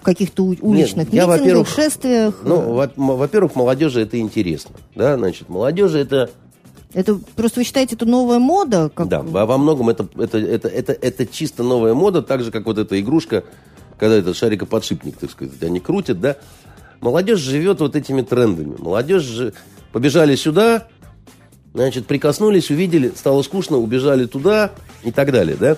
в 0.00 0.04
каких-то 0.04 0.44
уличных 0.44 1.12
я, 1.12 1.22
митингах, 1.22 1.40
во-первых, 1.40 1.68
шествиях? 1.68 2.34
Ну, 2.42 2.88
во-первых, 2.96 3.54
молодежи 3.54 4.00
это 4.00 4.18
интересно. 4.18 4.74
Да, 4.94 5.16
значит, 5.16 5.48
молодежи 5.48 5.98
это, 5.98 6.30
Это 6.94 7.20
просто 7.36 7.60
вы 7.60 7.64
считаете, 7.64 7.96
это 7.96 8.06
новая 8.06 8.38
мода? 8.38 8.90
Как... 8.94 9.08
да, 9.08 9.20
во, 9.20 9.44
во 9.44 9.58
многом 9.58 9.90
это, 9.90 10.08
это, 10.16 10.38
это, 10.38 10.68
это, 10.68 10.92
это 10.92 11.26
чисто 11.26 11.62
новая 11.62 11.94
мода, 11.94 12.22
так 12.22 12.42
же, 12.42 12.50
как 12.50 12.64
вот 12.64 12.78
эта 12.78 12.98
игрушка, 12.98 13.44
когда 13.98 14.16
этот 14.16 14.36
шарикоподшипник, 14.36 15.18
так 15.18 15.30
сказать, 15.30 15.62
они 15.62 15.80
крутят, 15.80 16.20
да. 16.20 16.36
Молодежь 17.00 17.40
живет 17.40 17.80
вот 17.80 17.94
этими 17.94 18.22
трендами. 18.22 18.74
Молодежь 18.78 19.22
же 19.22 19.52
побежали 19.92 20.34
сюда, 20.34 20.88
значит, 21.74 22.06
прикоснулись, 22.06 22.70
увидели, 22.70 23.12
стало 23.14 23.42
скучно, 23.42 23.78
убежали 23.78 24.26
туда 24.26 24.72
и 25.02 25.10
так 25.10 25.32
далее, 25.32 25.56
да. 25.58 25.76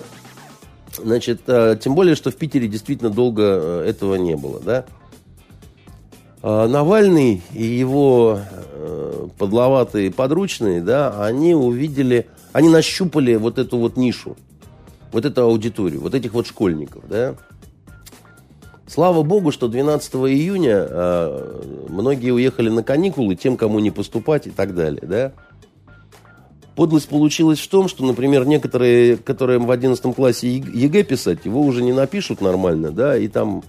Значит, 0.97 1.41
э, 1.47 1.77
тем 1.81 1.95
более, 1.95 2.15
что 2.15 2.31
в 2.31 2.35
Питере 2.35 2.67
действительно 2.67 3.09
долго 3.09 3.43
э, 3.43 3.85
этого 3.87 4.15
не 4.15 4.35
было, 4.35 4.59
да. 4.59 4.85
А 6.43 6.67
Навальный 6.67 7.41
и 7.53 7.63
его 7.63 8.39
э, 8.51 9.27
подловатые 9.37 10.11
подручные, 10.11 10.81
да, 10.81 11.23
они 11.23 11.53
увидели, 11.53 12.27
они 12.51 12.69
нащупали 12.69 13.35
вот 13.35 13.57
эту 13.57 13.77
вот 13.77 13.95
нишу, 13.95 14.35
вот 15.11 15.25
эту 15.25 15.43
аудиторию, 15.43 16.01
вот 16.01 16.15
этих 16.15 16.33
вот 16.33 16.47
школьников, 16.47 17.03
да. 17.07 17.35
Слава 18.87 19.23
богу, 19.23 19.51
что 19.51 19.69
12 19.69 20.15
июня 20.15 20.85
многие 21.87 22.31
уехали 22.31 22.67
на 22.67 22.83
каникулы, 22.83 23.35
тем, 23.35 23.55
кому 23.55 23.79
не 23.79 23.89
поступать 23.89 24.47
и 24.47 24.49
так 24.49 24.75
далее, 24.75 25.03
да. 25.03 25.31
Подлость 26.81 27.09
получилась 27.09 27.59
в 27.59 27.67
том, 27.67 27.87
что, 27.87 28.03
например, 28.03 28.43
некоторые, 28.47 29.15
которые 29.15 29.59
в 29.59 29.69
11 29.69 30.15
классе 30.15 30.51
ЕГЭ 30.51 31.03
писать, 31.03 31.45
его 31.45 31.61
уже 31.61 31.83
не 31.83 31.93
напишут 31.93 32.41
нормально, 32.41 32.89
да, 32.89 33.15
и 33.15 33.27
там 33.27 33.61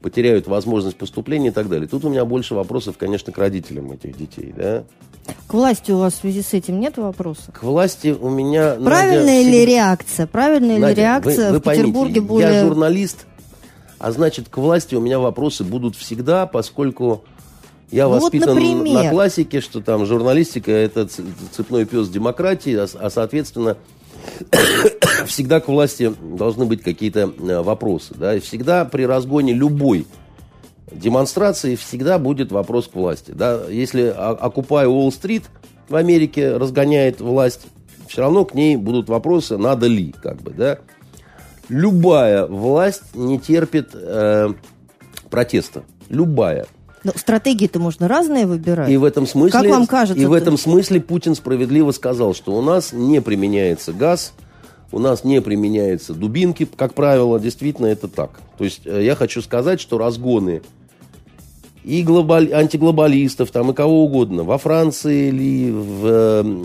потеряют 0.00 0.46
возможность 0.46 0.96
поступления 0.96 1.48
и 1.48 1.50
так 1.50 1.68
далее. 1.68 1.86
Тут 1.86 2.06
у 2.06 2.08
меня 2.08 2.24
больше 2.24 2.54
вопросов, 2.54 2.96
конечно, 2.96 3.34
к 3.34 3.36
родителям 3.36 3.92
этих 3.92 4.16
детей, 4.16 4.54
да. 4.56 4.84
К 5.46 5.52
власти 5.52 5.92
у 5.92 5.98
вас 5.98 6.14
в 6.14 6.20
связи 6.20 6.40
с 6.40 6.54
этим 6.54 6.80
нет 6.80 6.96
вопросов? 6.96 7.52
К 7.52 7.64
власти 7.64 8.16
у 8.18 8.30
меня... 8.30 8.76
Правильная 8.76 9.44
Надя, 9.44 9.50
ли 9.50 9.66
реакция? 9.66 10.26
Правильная 10.26 10.78
Надя, 10.78 10.94
ли 10.94 11.02
реакция 11.02 11.48
вы, 11.48 11.56
вы 11.56 11.58
в 11.58 11.62
Петербурге 11.64 12.14
поймите, 12.14 12.20
более... 12.22 12.54
Я 12.54 12.64
журналист, 12.64 13.26
а 13.98 14.10
значит, 14.10 14.48
к 14.48 14.56
власти 14.56 14.94
у 14.94 15.02
меня 15.02 15.18
вопросы 15.18 15.64
будут 15.64 15.96
всегда, 15.96 16.46
поскольку 16.46 17.24
я 17.92 18.08
ну 18.08 18.14
воспитан 18.14 18.58
вот, 18.58 18.88
на 18.88 19.10
классике, 19.10 19.60
что 19.60 19.80
там 19.80 20.06
журналистика 20.06 20.72
это 20.72 21.06
цепной 21.06 21.84
пес 21.84 22.08
демократии, 22.08 22.74
а, 22.74 22.86
а 22.98 23.10
соответственно 23.10 23.76
всегда 25.26 25.60
к 25.60 25.68
власти 25.68 26.12
должны 26.20 26.64
быть 26.64 26.82
какие-то 26.82 27.32
э, 27.38 27.62
вопросы. 27.62 28.14
Да? 28.16 28.34
И 28.34 28.40
всегда 28.40 28.84
при 28.84 29.04
разгоне 29.04 29.52
любой 29.52 30.06
демонстрации 30.90 31.76
всегда 31.76 32.18
будет 32.18 32.50
вопрос 32.50 32.88
к 32.88 32.94
власти. 32.94 33.30
Да? 33.30 33.62
Если 33.68 34.12
Окупай 34.16 34.86
Уолл-стрит 34.86 35.44
в 35.88 35.94
Америке 35.94 36.56
разгоняет 36.56 37.20
власть, 37.20 37.60
все 38.08 38.22
равно 38.22 38.44
к 38.44 38.54
ней 38.54 38.76
будут 38.76 39.08
вопросы, 39.08 39.56
надо 39.56 39.86
ли, 39.86 40.14
как 40.22 40.42
бы, 40.42 40.50
да 40.50 40.78
любая 41.72 42.46
власть 42.46 43.14
не 43.14 43.38
терпит 43.38 43.90
э, 43.94 44.50
протеста. 45.30 45.84
Любая. 46.08 46.66
Но 47.04 47.12
стратегии-то 47.14 47.78
можно 47.78 48.08
разные 48.08 48.46
выбирать. 48.46 48.88
И 48.90 48.96
в 48.96 49.04
этом 49.04 49.26
смысле, 49.26 49.60
как 49.60 49.70
вам 49.70 49.86
кажется, 49.86 50.22
и 50.22 50.26
в 50.26 50.32
этом 50.32 50.56
смысле 50.56 51.00
Путин 51.00 51.34
справедливо 51.34 51.90
сказал, 51.90 52.34
что 52.34 52.52
у 52.52 52.62
нас 52.62 52.92
не 52.92 53.20
применяется 53.20 53.92
газ, 53.92 54.32
у 54.92 54.98
нас 54.98 55.24
не 55.24 55.40
применяется 55.40 56.14
дубинки, 56.14 56.68
как 56.76 56.94
правило, 56.94 57.40
действительно 57.40 57.86
это 57.86 58.08
так. 58.08 58.40
То 58.58 58.64
есть 58.64 58.82
э, 58.84 59.02
я 59.04 59.16
хочу 59.16 59.42
сказать, 59.42 59.80
что 59.80 59.98
разгоны 59.98 60.62
и 61.84 62.02
глобаль, 62.02 62.52
антиглобалистов, 62.52 63.50
там 63.50 63.70
и 63.70 63.74
кого 63.74 64.04
угодно, 64.04 64.44
во 64.44 64.58
Франции 64.58 65.28
или 65.28 65.70
в 65.72 66.06
э, 66.06 66.64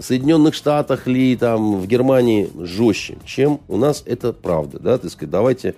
Соединенных 0.00 0.54
Штатах 0.54 1.06
ли, 1.06 1.36
там, 1.36 1.80
в 1.80 1.86
Германии 1.86 2.50
жестче, 2.58 3.18
чем 3.24 3.60
у 3.68 3.76
нас 3.76 4.02
это 4.06 4.32
правда, 4.32 4.78
да, 4.78 4.98
так 4.98 5.10
сказать, 5.10 5.30
давайте 5.30 5.74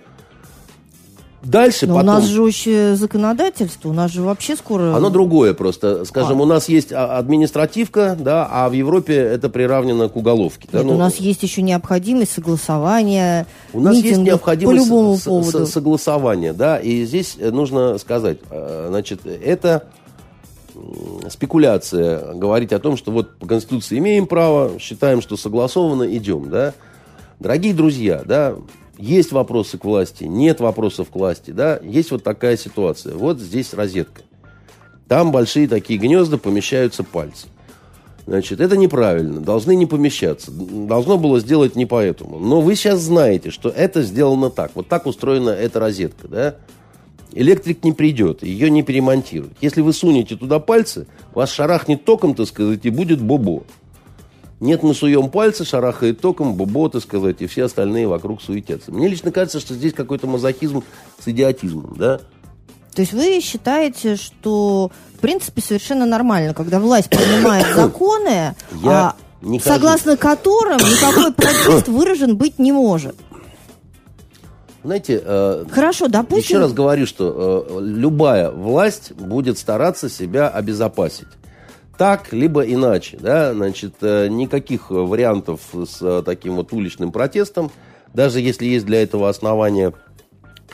Дальше 1.47 1.87
Но 1.87 1.95
потом... 1.95 2.09
у 2.09 2.11
нас 2.13 2.25
жестче 2.25 2.95
законодательство, 2.95 3.89
у 3.89 3.93
нас 3.93 4.11
же 4.11 4.21
вообще 4.21 4.57
скоро... 4.57 4.93
Оно 4.93 5.09
другое 5.09 5.53
просто. 5.53 6.03
Скажем, 6.03 6.41
а. 6.41 6.43
у 6.43 6.45
нас 6.45 6.67
есть 6.67 6.91
а, 6.91 7.17
административка, 7.17 8.17
да, 8.19 8.47
а 8.51 8.67
в 8.67 8.73
Европе 8.73 9.15
это 9.15 9.47
приравнено 9.49 10.09
к 10.09 10.17
уголовке. 10.17 10.67
Нет, 10.73 10.81
да? 10.81 10.83
ну, 10.83 10.95
у 10.95 10.97
нас 10.97 11.15
есть 11.15 11.43
еще 11.43 11.61
необходимость 11.61 12.33
согласования 12.33 13.47
У 13.71 13.79
нас 13.79 13.95
есть 13.95 14.19
необходимость 14.19 14.77
по 14.77 14.83
любому 14.83 15.17
поводу. 15.17 15.65
согласования, 15.65 16.51
да, 16.51 16.77
и 16.79 17.05
здесь 17.05 17.37
нужно 17.39 17.97
сказать, 17.97 18.39
э, 18.49 18.87
значит, 18.89 19.21
это 19.25 19.87
спекуляция 21.29 22.33
говорить 22.33 22.73
о 22.73 22.79
том, 22.79 22.97
что 22.97 23.11
вот 23.11 23.37
по 23.37 23.47
Конституции 23.47 23.97
имеем 23.99 24.27
право, 24.27 24.77
считаем, 24.79 25.21
что 25.21 25.37
согласованно, 25.37 26.03
идем, 26.13 26.49
да. 26.49 26.73
Дорогие 27.39 27.73
друзья, 27.73 28.21
да, 28.25 28.55
есть 28.97 29.31
вопросы 29.31 29.77
к 29.77 29.85
власти, 29.85 30.25
нет 30.25 30.59
вопросов 30.59 31.09
к 31.09 31.15
власти, 31.15 31.51
да, 31.51 31.79
есть 31.83 32.11
вот 32.11 32.23
такая 32.23 32.57
ситуация. 32.57 33.15
Вот 33.15 33.39
здесь 33.39 33.73
розетка. 33.73 34.21
Там 35.07 35.31
большие 35.31 35.67
такие 35.67 35.99
гнезда, 35.99 36.37
помещаются 36.37 37.03
пальцы. 37.03 37.47
Значит, 38.25 38.59
это 38.59 38.75
неправильно, 38.75 39.39
должны 39.39 39.73
не 39.73 39.85
помещаться. 39.85 40.51
Должно 40.51 41.17
было 41.17 41.39
сделать 41.39 41.77
не 41.77 41.85
поэтому. 41.85 42.39
Но 42.39 42.59
вы 42.59 42.75
сейчас 42.75 42.99
знаете, 42.99 43.51
что 43.51 43.69
это 43.69 44.03
сделано 44.03 44.49
так. 44.49 44.71
Вот 44.75 44.89
так 44.89 45.05
устроена 45.05 45.51
эта 45.51 45.79
розетка, 45.79 46.27
да 46.27 46.55
электрик 47.33 47.83
не 47.83 47.91
придет, 47.91 48.43
ее 48.43 48.69
не 48.69 48.83
перемонтируют. 48.83 49.53
Если 49.61 49.81
вы 49.81 49.93
сунете 49.93 50.35
туда 50.35 50.59
пальцы, 50.59 51.07
вас 51.33 51.51
шарахнет 51.51 52.03
током, 52.03 52.33
так 52.33 52.47
сказать, 52.47 52.85
и 52.85 52.89
будет 52.89 53.21
бобо. 53.21 53.63
Нет, 54.59 54.81
мы 54.81 54.95
суем 54.95 55.29
пальцы, 55.29 55.65
шарахает 55.65 56.19
током, 56.19 56.55
бобо, 56.55 56.89
так 56.89 57.03
сказать, 57.03 57.41
и 57.41 57.47
все 57.47 57.65
остальные 57.65 58.07
вокруг 58.07 58.41
суетятся. 58.41 58.91
Мне 58.91 59.07
лично 59.07 59.31
кажется, 59.31 59.59
что 59.59 59.75
здесь 59.75 59.93
какой-то 59.93 60.25
мазохизм 60.25 60.83
с 61.23 61.27
идиотизмом, 61.27 61.95
да? 61.95 62.19
То 62.95 63.01
есть 63.01 63.13
вы 63.13 63.39
считаете, 63.41 64.15
что 64.15 64.91
в 65.15 65.19
принципе 65.19 65.61
совершенно 65.61 66.07
нормально, 66.07 66.55
когда 66.55 66.79
власть 66.79 67.09
принимает 67.09 67.67
законы, 67.75 68.55
Я 68.83 69.13
а, 69.43 69.59
согласно 69.61 70.17
которым 70.17 70.77
никакой 70.77 71.31
протест 71.31 71.87
выражен 71.87 72.35
быть 72.35 72.57
не 72.57 72.71
может? 72.71 73.15
Знаете, 74.83 75.21
э, 75.23 75.65
Хорошо, 75.69 76.07
допустим... 76.07 76.55
еще 76.55 76.59
раз 76.59 76.73
говорю, 76.73 77.05
что 77.05 77.67
э, 77.69 77.79
любая 77.81 78.49
власть 78.49 79.11
будет 79.11 79.59
стараться 79.59 80.09
себя 80.09 80.47
обезопасить. 80.47 81.27
Так, 81.97 82.31
либо 82.31 82.61
иначе. 82.61 83.17
Да? 83.19 83.53
Значит, 83.53 83.95
э, 84.01 84.27
никаких 84.27 84.91
вариантов 84.91 85.61
с 85.73 86.01
э, 86.01 86.21
таким 86.23 86.55
вот 86.55 86.71
уличным 86.71 87.11
протестом, 87.11 87.71
даже 88.13 88.39
если 88.39 88.65
есть 88.65 88.85
для 88.85 89.01
этого 89.01 89.29
основания, 89.29 89.93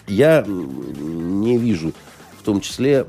я 0.07 0.43
не 0.45 1.57
вижу, 1.57 1.93
в 2.39 2.43
том 2.43 2.59
числе 2.59 3.07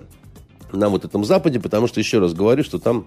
на 0.73 0.89
вот 0.89 1.05
этом 1.05 1.25
Западе, 1.25 1.59
потому 1.61 1.89
что, 1.89 2.01
еще 2.01 2.21
раз 2.21 2.35
говорю, 2.35 2.63
что 2.63 2.79
там 2.79 3.07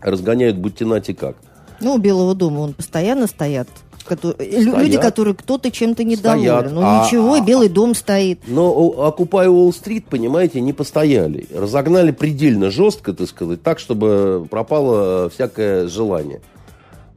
разгоняют 0.00 0.56
будьте 0.56 0.84
нати 0.84 1.12
как. 1.12 1.36
Ну, 1.80 1.94
у 1.94 1.98
Белого 1.98 2.34
дома 2.34 2.60
он 2.60 2.72
постоянно 2.72 3.26
стоят 3.26 3.68
которые, 4.06 4.60
люди, 4.60 4.98
которые 4.98 5.34
кто-то 5.34 5.70
чем-то 5.70 6.04
недоволен. 6.04 6.74
Ну 6.74 6.80
а, 6.82 7.04
ничего, 7.04 7.34
а, 7.34 7.40
Белый 7.40 7.68
дом 7.68 7.94
стоит. 7.94 8.40
Но 8.46 8.72
Окупай 9.06 9.48
Уолл-стрит, 9.48 10.06
понимаете, 10.06 10.60
не 10.60 10.72
постояли. 10.72 11.46
Разогнали 11.54 12.12
предельно 12.12 12.70
жестко, 12.70 13.12
так 13.12 13.28
сказать, 13.28 13.62
так, 13.62 13.78
чтобы 13.78 14.46
пропало 14.50 15.28
всякое 15.28 15.88
желание. 15.88 16.40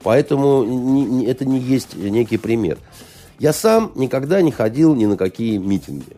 Поэтому 0.03 0.63
не, 0.63 1.05
не, 1.05 1.25
это 1.25 1.45
не 1.45 1.59
есть 1.59 1.95
некий 1.95 2.37
пример. 2.37 2.77
Я 3.39 3.53
сам 3.53 3.91
никогда 3.95 4.41
не 4.41 4.51
ходил 4.51 4.95
ни 4.95 5.05
на 5.05 5.17
какие 5.17 5.57
митинги. 5.57 6.17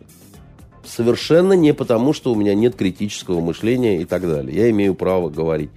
Совершенно 0.84 1.52
не 1.52 1.72
потому, 1.72 2.12
что 2.12 2.32
у 2.32 2.34
меня 2.34 2.54
нет 2.54 2.74
критического 2.74 3.40
мышления 3.40 4.02
и 4.02 4.04
так 4.04 4.22
далее. 4.22 4.56
Я 4.56 4.70
имею 4.70 4.94
право 4.94 5.28
говорить. 5.28 5.70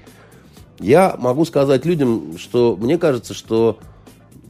Я 0.79 1.15
могу 1.17 1.45
сказать 1.45 1.85
людям, 1.85 2.37
что 2.37 2.75
мне 2.79 2.97
кажется, 2.97 3.33
что 3.33 3.79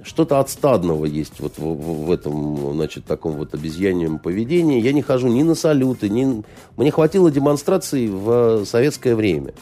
что-то 0.05 0.39
отстадного 0.39 1.05
есть 1.05 1.39
вот 1.39 1.57
в, 1.57 1.63
в, 1.63 2.05
в 2.05 2.11
этом, 2.11 2.73
значит, 2.73 3.05
таком 3.05 3.33
вот 3.33 3.53
обезьяньем 3.55 4.19
поведении. 4.19 4.79
Я 4.79 4.93
не 4.93 5.01
хожу 5.01 5.27
ни 5.27 5.41
на 5.41 5.55
салюты, 5.55 6.09
ни... 6.09 6.43
Мне 6.77 6.91
хватило 6.91 7.31
демонстраций 7.31 8.07
в 8.07 8.65
советское 8.65 9.15
время. 9.15 9.53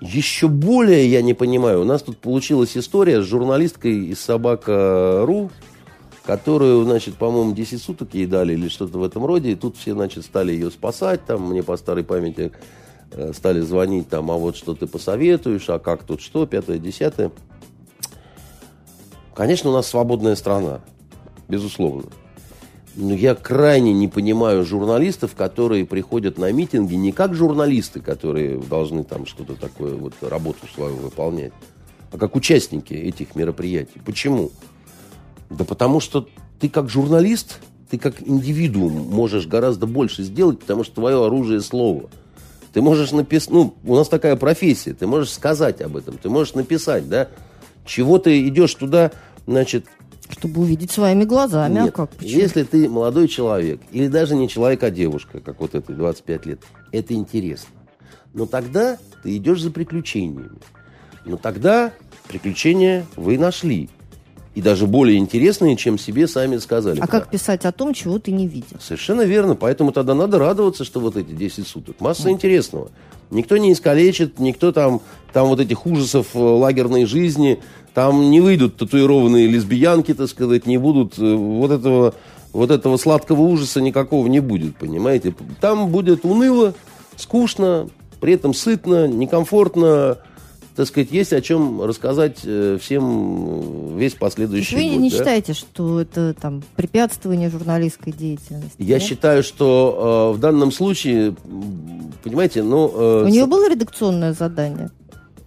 Еще 0.00 0.48
более 0.48 1.06
я 1.10 1.22
не 1.22 1.34
понимаю. 1.34 1.82
У 1.82 1.84
нас 1.84 2.02
тут 2.02 2.18
получилась 2.18 2.76
история 2.76 3.20
с 3.20 3.26
журналисткой 3.26 4.06
из 4.06 4.20
Собака.ру, 4.20 5.50
которую, 6.24 6.84
значит, 6.84 7.16
по-моему, 7.16 7.52
10 7.52 7.82
суток 7.82 8.14
ей 8.14 8.26
дали 8.26 8.52
или 8.52 8.68
что-то 8.68 8.96
в 8.98 9.02
этом 9.02 9.26
роде. 9.26 9.52
И 9.52 9.56
тут 9.56 9.76
все, 9.76 9.92
значит, 9.92 10.24
стали 10.24 10.52
ее 10.52 10.70
спасать. 10.70 11.26
Там 11.26 11.50
мне 11.50 11.64
по 11.64 11.76
старой 11.76 12.04
памяти 12.04 12.52
э, 13.10 13.32
стали 13.34 13.60
звонить, 13.60 14.08
там, 14.08 14.30
а 14.30 14.36
вот 14.36 14.56
что 14.56 14.74
ты 14.74 14.86
посоветуешь, 14.86 15.68
а 15.68 15.80
как 15.80 16.04
тут 16.04 16.22
что, 16.22 16.46
пятое, 16.46 16.78
десятое. 16.78 17.32
Конечно, 19.40 19.70
у 19.70 19.72
нас 19.72 19.86
свободная 19.86 20.36
страна, 20.36 20.80
безусловно. 21.48 22.10
Но 22.94 23.14
я 23.14 23.34
крайне 23.34 23.94
не 23.94 24.06
понимаю 24.06 24.66
журналистов, 24.66 25.34
которые 25.34 25.86
приходят 25.86 26.36
на 26.36 26.52
митинги 26.52 26.94
не 26.94 27.10
как 27.10 27.32
журналисты, 27.34 28.02
которые 28.02 28.58
должны 28.58 29.02
там 29.02 29.24
что-то 29.24 29.54
такое, 29.54 29.94
вот 29.94 30.12
работу 30.20 30.66
свою 30.74 30.96
выполнять, 30.96 31.54
а 32.12 32.18
как 32.18 32.36
участники 32.36 32.92
этих 32.92 33.34
мероприятий. 33.34 33.98
Почему? 34.04 34.50
Да 35.48 35.64
потому 35.64 36.00
что 36.00 36.28
ты 36.60 36.68
как 36.68 36.90
журналист, 36.90 37.60
ты 37.90 37.96
как 37.96 38.20
индивидуум 38.20 38.92
можешь 38.92 39.46
гораздо 39.46 39.86
больше 39.86 40.22
сделать, 40.22 40.60
потому 40.60 40.84
что 40.84 40.96
твое 40.96 41.24
оружие 41.24 41.62
слово. 41.62 42.10
Ты 42.74 42.82
можешь 42.82 43.12
написать, 43.12 43.48
ну, 43.48 43.74
у 43.84 43.96
нас 43.96 44.06
такая 44.06 44.36
профессия, 44.36 44.92
ты 44.92 45.06
можешь 45.06 45.32
сказать 45.32 45.80
об 45.80 45.96
этом, 45.96 46.18
ты 46.18 46.28
можешь 46.28 46.52
написать, 46.52 47.08
да, 47.08 47.28
чего 47.86 48.18
ты 48.18 48.46
идешь 48.46 48.74
туда, 48.74 49.10
значит, 49.46 49.86
Чтобы 50.28 50.60
увидеть 50.62 50.90
своими 50.90 51.24
глазами, 51.24 51.74
Нет. 51.74 51.88
а 51.88 51.92
как? 51.92 52.10
Почему? 52.10 52.40
Если 52.40 52.62
ты 52.62 52.88
молодой 52.88 53.28
человек, 53.28 53.80
или 53.90 54.08
даже 54.08 54.36
не 54.36 54.48
человек, 54.48 54.82
а 54.82 54.90
девушка, 54.90 55.40
как 55.40 55.60
вот 55.60 55.74
этой 55.74 55.94
25 55.94 56.46
лет, 56.46 56.60
это 56.92 57.14
интересно. 57.14 57.70
Но 58.32 58.46
тогда 58.46 58.98
ты 59.22 59.36
идешь 59.36 59.60
за 59.60 59.70
приключениями. 59.70 60.58
Но 61.24 61.36
тогда 61.36 61.92
приключения 62.28 63.04
вы 63.16 63.38
нашли. 63.38 63.90
И 64.54 64.62
даже 64.62 64.86
более 64.88 65.16
интересные, 65.18 65.76
чем 65.76 65.96
себе 65.96 66.26
сами 66.26 66.56
сказали. 66.56 66.98
А 67.00 67.06
как 67.06 67.30
писать 67.30 67.64
о 67.64 67.72
том, 67.72 67.94
чего 67.94 68.18
ты 68.18 68.32
не 68.32 68.48
видел? 68.48 68.78
Совершенно 68.80 69.22
верно. 69.22 69.54
Поэтому 69.54 69.92
тогда 69.92 70.14
надо 70.14 70.38
радоваться, 70.38 70.84
что 70.84 70.98
вот 70.98 71.16
эти 71.16 71.30
10 71.30 71.66
суток. 71.66 72.00
Масса 72.00 72.30
интересного. 72.30 72.90
Никто 73.30 73.56
не 73.58 73.72
искалечит, 73.72 74.40
никто 74.40 74.72
там, 74.72 75.02
там 75.32 75.46
вот 75.46 75.60
этих 75.60 75.86
ужасов 75.86 76.34
э, 76.34 76.38
лагерной 76.38 77.04
жизни, 77.04 77.60
там 77.94 78.30
не 78.30 78.40
выйдут 78.40 78.76
татуированные 78.76 79.46
лесбиянки, 79.46 80.14
так 80.14 80.28
сказать, 80.28 80.66
не 80.66 80.78
будут 80.78 81.18
э, 81.18 81.34
вот 81.34 81.70
этого, 81.70 82.14
вот 82.52 82.70
этого 82.70 82.96
сладкого 82.96 83.42
ужаса 83.42 83.80
никакого 83.80 84.26
не 84.26 84.40
будет, 84.40 84.76
понимаете? 84.76 85.34
Там 85.60 85.90
будет 85.90 86.24
уныло, 86.24 86.74
скучно, 87.16 87.88
при 88.20 88.34
этом 88.34 88.54
сытно, 88.54 89.08
некомфортно, 89.08 90.18
так 90.76 90.86
сказать, 90.86 91.10
есть 91.10 91.32
о 91.32 91.40
чем 91.40 91.82
рассказать 91.82 92.38
э, 92.44 92.78
всем 92.80 93.98
весь 93.98 93.98
То 93.98 94.02
есть 94.02 94.18
последующий 94.18 94.76
вы 94.76 94.92
год. 94.92 95.00
не 95.02 95.10
да? 95.10 95.16
считаете, 95.16 95.52
что 95.52 96.00
это 96.00 96.34
там 96.34 96.62
препятствование 96.76 97.50
журналистской 97.50 98.12
деятельности? 98.12 98.76
Я 98.78 98.98
да? 98.98 99.04
считаю, 99.04 99.42
что 99.42 100.30
э, 100.32 100.36
в 100.36 100.40
данном 100.40 100.72
случае, 100.72 101.34
понимаете, 102.22 102.62
ну... 102.62 102.90
э, 102.94 103.24
У 103.24 103.28
нее 103.28 103.46
было 103.46 103.68
редакционное 103.68 104.32
задание? 104.32 104.90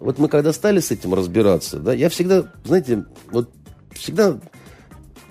Вот 0.04 0.18
мы 0.18 0.28
когда 0.28 0.52
стали 0.52 0.80
с 0.80 0.90
этим 0.90 1.14
разбираться, 1.14 1.78
да, 1.78 1.94
я 1.94 2.10
всегда, 2.10 2.44
знаете, 2.62 3.06
вот 3.30 3.48
всегда... 3.94 4.38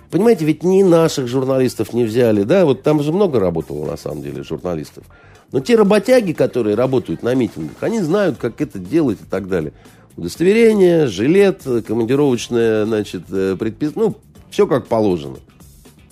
Понимаете, 0.10 0.46
ведь 0.46 0.64
ни 0.64 0.82
наших 0.82 1.28
журналистов 1.28 1.94
не 1.94 2.06
взяли, 2.06 2.42
да, 2.42 2.66
вот 2.66 2.82
там 2.82 3.04
же 3.04 3.14
много 3.14 3.40
работало, 3.40 3.86
на 3.86 3.98
самом 3.98 4.24
деле, 4.24 4.42
журналистов. 4.42 5.04
Но 5.52 5.60
те 5.60 5.76
работяги, 5.76 6.34
которые 6.34 6.76
работают 6.76 7.22
на 7.22 7.36
митингах, 7.36 7.78
они 7.82 8.02
знают, 8.02 8.38
как 8.40 8.62
это 8.62 8.80
делать 8.80 9.20
и 9.22 9.30
так 9.30 9.48
далее. 9.48 9.74
Удостоверение, 10.18 11.06
жилет, 11.06 11.62
командировочное, 11.86 12.86
значит, 12.86 13.26
э, 13.30 13.56
предпис... 13.60 13.92
Ну, 13.94 14.18
все 14.50 14.66
как 14.66 14.88
положено. 14.88 15.38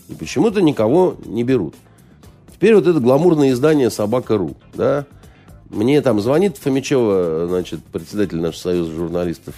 И 0.07 0.13
почему-то 0.13 0.61
никого 0.61 1.17
не 1.25 1.43
берут. 1.43 1.73
Теперь 2.53 2.75
вот 2.75 2.85
это 2.85 2.99
гламурное 2.99 3.53
издание 3.53 3.89
«Собака.ру», 3.89 4.55
да, 4.75 5.07
мне 5.71 6.01
там 6.01 6.19
звонит 6.19 6.57
Фомичева, 6.57 7.47
значит, 7.47 7.79
председатель 7.91 8.37
нашего 8.37 8.61
союза 8.61 8.91
журналистов, 8.91 9.55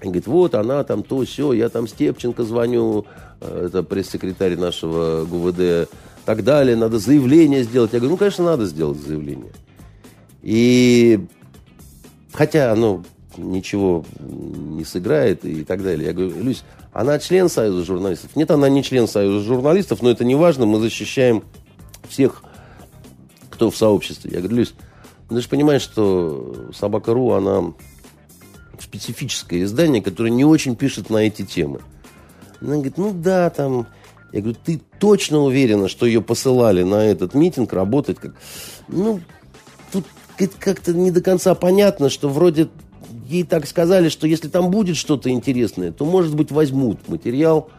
и 0.00 0.04
говорит, 0.04 0.26
вот 0.26 0.54
она 0.54 0.84
там 0.84 1.02
то, 1.02 1.24
все, 1.24 1.52
я 1.52 1.68
там 1.68 1.88
Степченко 1.88 2.44
звоню, 2.44 3.06
э, 3.40 3.66
это 3.66 3.82
пресс-секретарь 3.82 4.56
нашего 4.56 5.24
ГУВД, 5.24 5.88
так 6.24 6.44
далее, 6.44 6.76
надо 6.76 6.98
заявление 6.98 7.64
сделать. 7.64 7.92
Я 7.92 7.98
говорю, 7.98 8.12
ну, 8.12 8.18
конечно, 8.18 8.44
надо 8.44 8.66
сделать 8.66 8.98
заявление. 8.98 9.52
И 10.42 11.26
хотя 12.32 12.72
оно 12.72 13.02
ничего 13.36 14.04
не 14.20 14.84
сыграет 14.84 15.44
и 15.44 15.64
так 15.64 15.82
далее. 15.82 16.06
Я 16.06 16.12
говорю, 16.12 16.40
Люсь, 16.40 16.62
она 16.92 17.18
член 17.18 17.48
Союза 17.48 17.84
журналистов? 17.84 18.36
Нет, 18.36 18.50
она 18.50 18.68
не 18.68 18.82
член 18.82 19.08
Союза 19.08 19.44
журналистов, 19.44 20.02
но 20.02 20.10
это 20.10 20.24
не 20.24 20.34
важно, 20.34 20.66
мы 20.66 20.78
защищаем 20.80 21.42
всех, 22.08 22.42
кто 23.50 23.70
в 23.70 23.76
сообществе. 23.76 24.30
Я 24.32 24.38
говорю, 24.38 24.58
Люсь, 24.58 24.74
ты 25.36 25.42
же 25.42 25.48
понимаешь, 25.48 25.82
что 25.82 26.70
Собака.ру, 26.74 27.32
она 27.32 27.72
специфическое 28.78 29.62
издание, 29.62 30.02
которое 30.02 30.30
не 30.30 30.44
очень 30.44 30.76
пишет 30.76 31.10
на 31.10 31.18
эти 31.18 31.42
темы. 31.42 31.80
Она 32.60 32.74
говорит, 32.74 32.98
ну 32.98 33.12
да, 33.12 33.50
там... 33.50 33.86
Я 34.32 34.42
говорю, 34.42 34.58
ты 34.64 34.80
точно 35.00 35.38
уверена, 35.40 35.88
что 35.88 36.06
ее 36.06 36.22
посылали 36.22 36.84
на 36.84 37.04
этот 37.04 37.34
митинг 37.34 37.72
работать? 37.72 38.18
Как... 38.18 38.34
Ну, 38.86 39.20
тут 39.92 40.06
как-то 40.58 40.92
не 40.92 41.10
до 41.10 41.20
конца 41.20 41.54
понятно, 41.54 42.10
что 42.10 42.28
вроде 42.28 42.68
ей 43.28 43.44
так 43.44 43.66
сказали, 43.66 44.08
что 44.08 44.26
если 44.26 44.48
там 44.48 44.70
будет 44.70 44.96
что-то 44.96 45.30
интересное, 45.30 45.92
то, 45.92 46.04
может 46.04 46.34
быть, 46.34 46.50
возьмут 46.50 47.08
материал. 47.08 47.70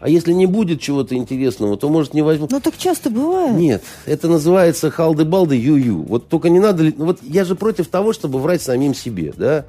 А 0.00 0.08
если 0.08 0.32
не 0.32 0.46
будет 0.46 0.80
чего-то 0.80 1.16
интересного, 1.16 1.76
то, 1.76 1.88
может, 1.88 2.14
не 2.14 2.22
возьмут. 2.22 2.52
Ну, 2.52 2.60
так 2.60 2.76
часто 2.76 3.10
бывает. 3.10 3.56
Нет, 3.56 3.82
это 4.06 4.28
называется 4.28 4.90
халды-балды 4.90 5.56
ю-ю. 5.56 6.02
Вот 6.02 6.28
только 6.28 6.50
не 6.50 6.60
надо... 6.60 6.84
ну, 6.96 7.06
Вот 7.06 7.18
я 7.22 7.44
же 7.44 7.56
против 7.56 7.88
того, 7.88 8.12
чтобы 8.12 8.38
врать 8.38 8.62
самим 8.62 8.94
себе, 8.94 9.32
да? 9.36 9.64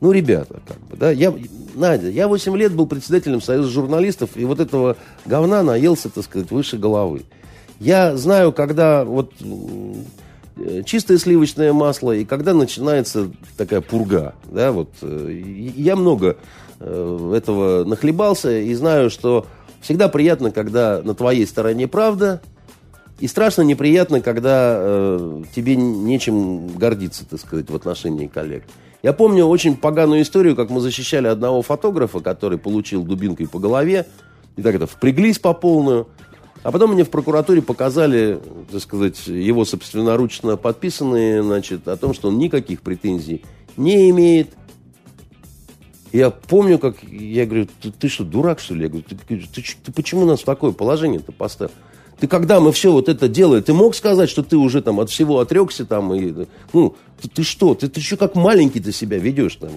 Ну, 0.00 0.10
ребята, 0.10 0.60
как 0.66 0.78
бы, 0.88 0.96
да? 0.96 1.10
Я, 1.10 1.34
Надя, 1.74 2.08
я 2.08 2.28
8 2.28 2.56
лет 2.56 2.72
был 2.72 2.86
председателем 2.86 3.40
Союза 3.42 3.68
журналистов, 3.68 4.30
и 4.36 4.44
вот 4.44 4.60
этого 4.60 4.96
говна 5.26 5.62
наелся, 5.62 6.08
так 6.08 6.24
сказать, 6.24 6.50
выше 6.50 6.78
головы. 6.78 7.22
Я 7.78 8.16
знаю, 8.16 8.52
когда 8.52 9.04
вот 9.04 9.32
э, 10.56 10.82
чистое 10.84 11.18
сливочное 11.18 11.72
масло, 11.72 12.12
и 12.12 12.24
когда 12.24 12.54
начинается 12.54 13.30
такая 13.56 13.80
пурга, 13.80 14.34
да, 14.50 14.72
вот. 14.72 14.90
э, 15.02 15.42
Я 15.76 15.96
много 15.96 16.36
э, 16.80 17.32
этого 17.36 17.84
нахлебался, 17.84 18.58
и 18.58 18.72
знаю, 18.74 19.10
что 19.10 19.46
всегда 19.84 20.08
приятно, 20.08 20.50
когда 20.50 21.00
на 21.04 21.14
твоей 21.14 21.46
стороне 21.46 21.86
правда, 21.86 22.40
и 23.20 23.28
страшно 23.28 23.62
неприятно, 23.62 24.20
когда 24.20 24.76
э, 24.76 25.42
тебе 25.54 25.76
нечем 25.76 26.68
гордиться, 26.68 27.24
так 27.24 27.38
сказать, 27.38 27.70
в 27.70 27.76
отношении 27.76 28.26
коллег. 28.26 28.64
Я 29.02 29.12
помню 29.12 29.44
очень 29.44 29.76
поганую 29.76 30.22
историю, 30.22 30.56
как 30.56 30.70
мы 30.70 30.80
защищали 30.80 31.28
одного 31.28 31.62
фотографа, 31.62 32.20
который 32.20 32.58
получил 32.58 33.04
дубинкой 33.04 33.46
по 33.46 33.58
голове, 33.58 34.06
и 34.56 34.62
так 34.62 34.74
это 34.74 34.86
впряглись 34.86 35.38
по 35.38 35.52
полную. 35.52 36.08
А 36.62 36.72
потом 36.72 36.94
мне 36.94 37.04
в 37.04 37.10
прокуратуре 37.10 37.60
показали, 37.60 38.40
так 38.72 38.80
сказать, 38.80 39.26
его 39.26 39.66
собственноручно 39.66 40.56
подписанные, 40.56 41.42
значит, 41.42 41.86
о 41.86 41.96
том, 41.98 42.14
что 42.14 42.28
он 42.28 42.38
никаких 42.38 42.80
претензий 42.80 43.42
не 43.76 44.08
имеет. 44.10 44.48
Я 46.14 46.30
помню, 46.30 46.78
как 46.78 47.02
я 47.02 47.44
говорю, 47.44 47.66
ты, 47.82 47.90
ты 47.90 48.08
что, 48.08 48.22
дурак, 48.22 48.60
что 48.60 48.76
ли? 48.76 48.84
Я 48.84 48.88
говорю, 48.88 49.04
ты, 49.04 49.16
ты 49.16 49.64
ты 49.84 49.90
почему 49.90 50.24
нас 50.24 50.42
в 50.42 50.44
такое 50.44 50.70
положение-то 50.70 51.32
поставил? 51.32 51.72
Ты 52.20 52.28
когда 52.28 52.60
мы 52.60 52.70
все 52.70 52.92
вот 52.92 53.08
это 53.08 53.26
делали, 53.26 53.60
ты 53.60 53.72
мог 53.72 53.96
сказать, 53.96 54.30
что 54.30 54.44
ты 54.44 54.56
уже 54.56 54.80
там 54.80 55.00
от 55.00 55.10
всего 55.10 55.40
отрекся 55.40 55.84
там 55.84 56.14
и, 56.14 56.46
ну, 56.72 56.94
ты, 57.20 57.28
ты 57.28 57.42
что, 57.42 57.74
ты, 57.74 57.88
ты 57.88 57.98
еще 57.98 58.16
как 58.16 58.36
маленький 58.36 58.78
ты 58.78 58.92
себя 58.92 59.18
ведешь 59.18 59.56
там. 59.56 59.70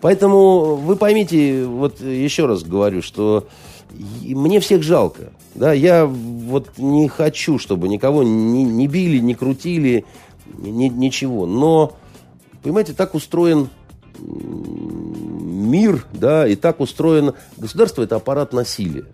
Поэтому 0.00 0.76
вы 0.76 0.96
поймите, 0.96 1.66
вот 1.66 2.00
еще 2.00 2.46
раз 2.46 2.62
говорю, 2.62 3.02
что 3.02 3.46
мне 3.90 4.60
всех 4.60 4.82
жалко. 4.82 5.30
Да, 5.54 5.74
я 5.74 6.06
вот 6.06 6.78
не 6.78 7.06
хочу, 7.08 7.58
чтобы 7.58 7.90
никого 7.90 8.22
не, 8.22 8.64
не 8.64 8.86
били, 8.86 9.18
не 9.18 9.34
крутили, 9.34 10.06
ни- 10.56 10.88
ничего. 10.88 11.44
Но, 11.44 11.92
понимаете, 12.62 12.94
так 12.94 13.14
устроен 13.14 13.68
мир, 14.20 16.06
да, 16.12 16.46
и 16.46 16.56
так 16.56 16.80
устроено... 16.80 17.34
Государство– 17.56 18.02
это 18.04 18.16
аппарат 18.16 18.52
насилия. 18.52 19.04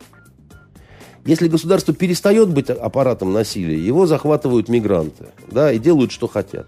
Если 1.25 1.49
государство 1.49 1.93
перестает 1.93 2.51
быть 2.51 2.71
аппаратом 2.71 3.33
насилия, 3.33 3.79
его 3.79 4.07
захватывают 4.07 4.69
мигранты, 4.69 5.27
да, 5.51 5.73
и 5.73 5.79
делают, 5.79 6.13
что 6.13 6.29
хотят. 6.29 6.67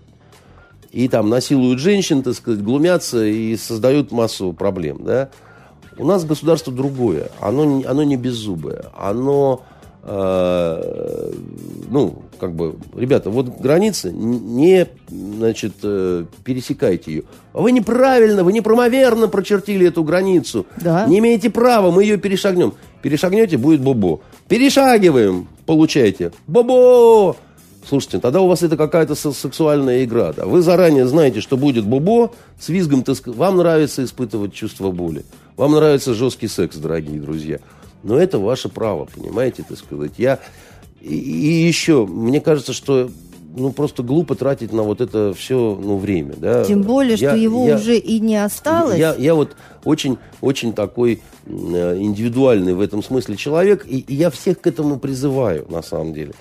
И 0.90 1.08
там 1.08 1.28
насилуют 1.28 1.78
женщин, 1.78 2.22
так 2.22 2.34
сказать, 2.34 2.62
глумятся 2.62 3.24
и 3.24 3.56
создают 3.56 4.10
массу 4.10 4.52
проблем, 4.52 5.04
да. 5.04 5.30
У 5.96 6.04
нас 6.04 6.24
государство 6.24 6.72
другое, 6.72 7.30
оно, 7.40 7.82
оно 7.86 8.02
не 8.02 8.16
беззубое, 8.16 8.86
оно, 8.96 9.64
ну, 11.90 12.22
как 12.38 12.54
бы, 12.54 12.76
ребята, 12.96 13.30
вот 13.30 13.60
граница, 13.60 14.10
не, 14.10 14.86
значит, 15.08 15.74
э, 15.82 16.24
пересекайте 16.44 17.12
ее. 17.12 17.22
А 17.52 17.60
вы 17.60 17.72
неправильно, 17.72 18.44
вы 18.44 18.52
неправомерно 18.52 19.28
прочертили 19.28 19.86
эту 19.86 20.04
границу. 20.04 20.66
Да. 20.80 21.06
Не 21.06 21.18
имеете 21.18 21.50
права, 21.50 21.90
мы 21.90 22.04
ее 22.04 22.16
перешагнем. 22.16 22.74
Перешагнете, 23.02 23.56
будет 23.56 23.80
бобо. 23.80 24.20
Перешагиваем, 24.48 25.48
получаете. 25.66 26.32
Бобо! 26.46 27.36
Слушайте, 27.86 28.18
тогда 28.18 28.42
у 28.42 28.48
вас 28.48 28.62
это 28.62 28.76
какая-то 28.76 29.14
сексуальная 29.14 30.04
игра. 30.04 30.32
Да? 30.34 30.44
Вы 30.44 30.60
заранее 30.60 31.06
знаете, 31.06 31.40
что 31.40 31.56
будет 31.56 31.86
бобо, 31.86 32.32
с 32.58 32.68
визгом 32.68 33.02
так. 33.02 33.16
Вам 33.26 33.56
нравится 33.56 34.04
испытывать 34.04 34.52
чувство 34.52 34.90
боли. 34.90 35.24
Вам 35.56 35.72
нравится 35.72 36.12
жесткий 36.12 36.48
секс, 36.48 36.76
дорогие 36.76 37.20
друзья. 37.20 37.58
Но 38.02 38.18
это 38.18 38.38
ваше 38.38 38.68
право, 38.68 39.06
понимаете, 39.06 39.64
так 39.68 39.78
сказать. 39.78 40.12
Я... 40.18 40.38
И, 41.00 41.14
и 41.14 41.66
еще, 41.66 42.06
мне 42.06 42.40
кажется, 42.40 42.72
что 42.72 43.08
ну, 43.58 43.72
просто 43.72 44.02
глупо 44.02 44.34
тратить 44.34 44.72
на 44.72 44.82
вот 44.82 45.00
это 45.00 45.32
все 45.34 45.78
ну, 45.80 45.96
время. 45.96 46.34
Да? 46.36 46.64
Тем 46.64 46.82
более, 46.82 47.16
что 47.16 47.26
Я- 47.26 47.34
его 47.34 47.66
я- 47.66 47.76
уже 47.76 47.96
и 47.96 48.20
не 48.20 48.36
осталось. 48.36 48.98
я, 48.98 49.14
я 49.14 49.34
вот 49.34 49.56
очень, 49.84 50.18
очень 50.40 50.72
такой 50.72 51.22
э, 51.46 51.98
индивидуальный 51.98 52.74
в 52.74 52.80
этом 52.80 53.02
смысле 53.02 53.36
человек, 53.36 53.86
и, 53.86 54.00
и 54.00 54.14
я 54.14 54.30
всех 54.30 54.60
к 54.60 54.66
этому 54.66 54.98
призываю, 54.98 55.66
на 55.68 55.82
самом 55.82 56.12
деле. 56.12 56.32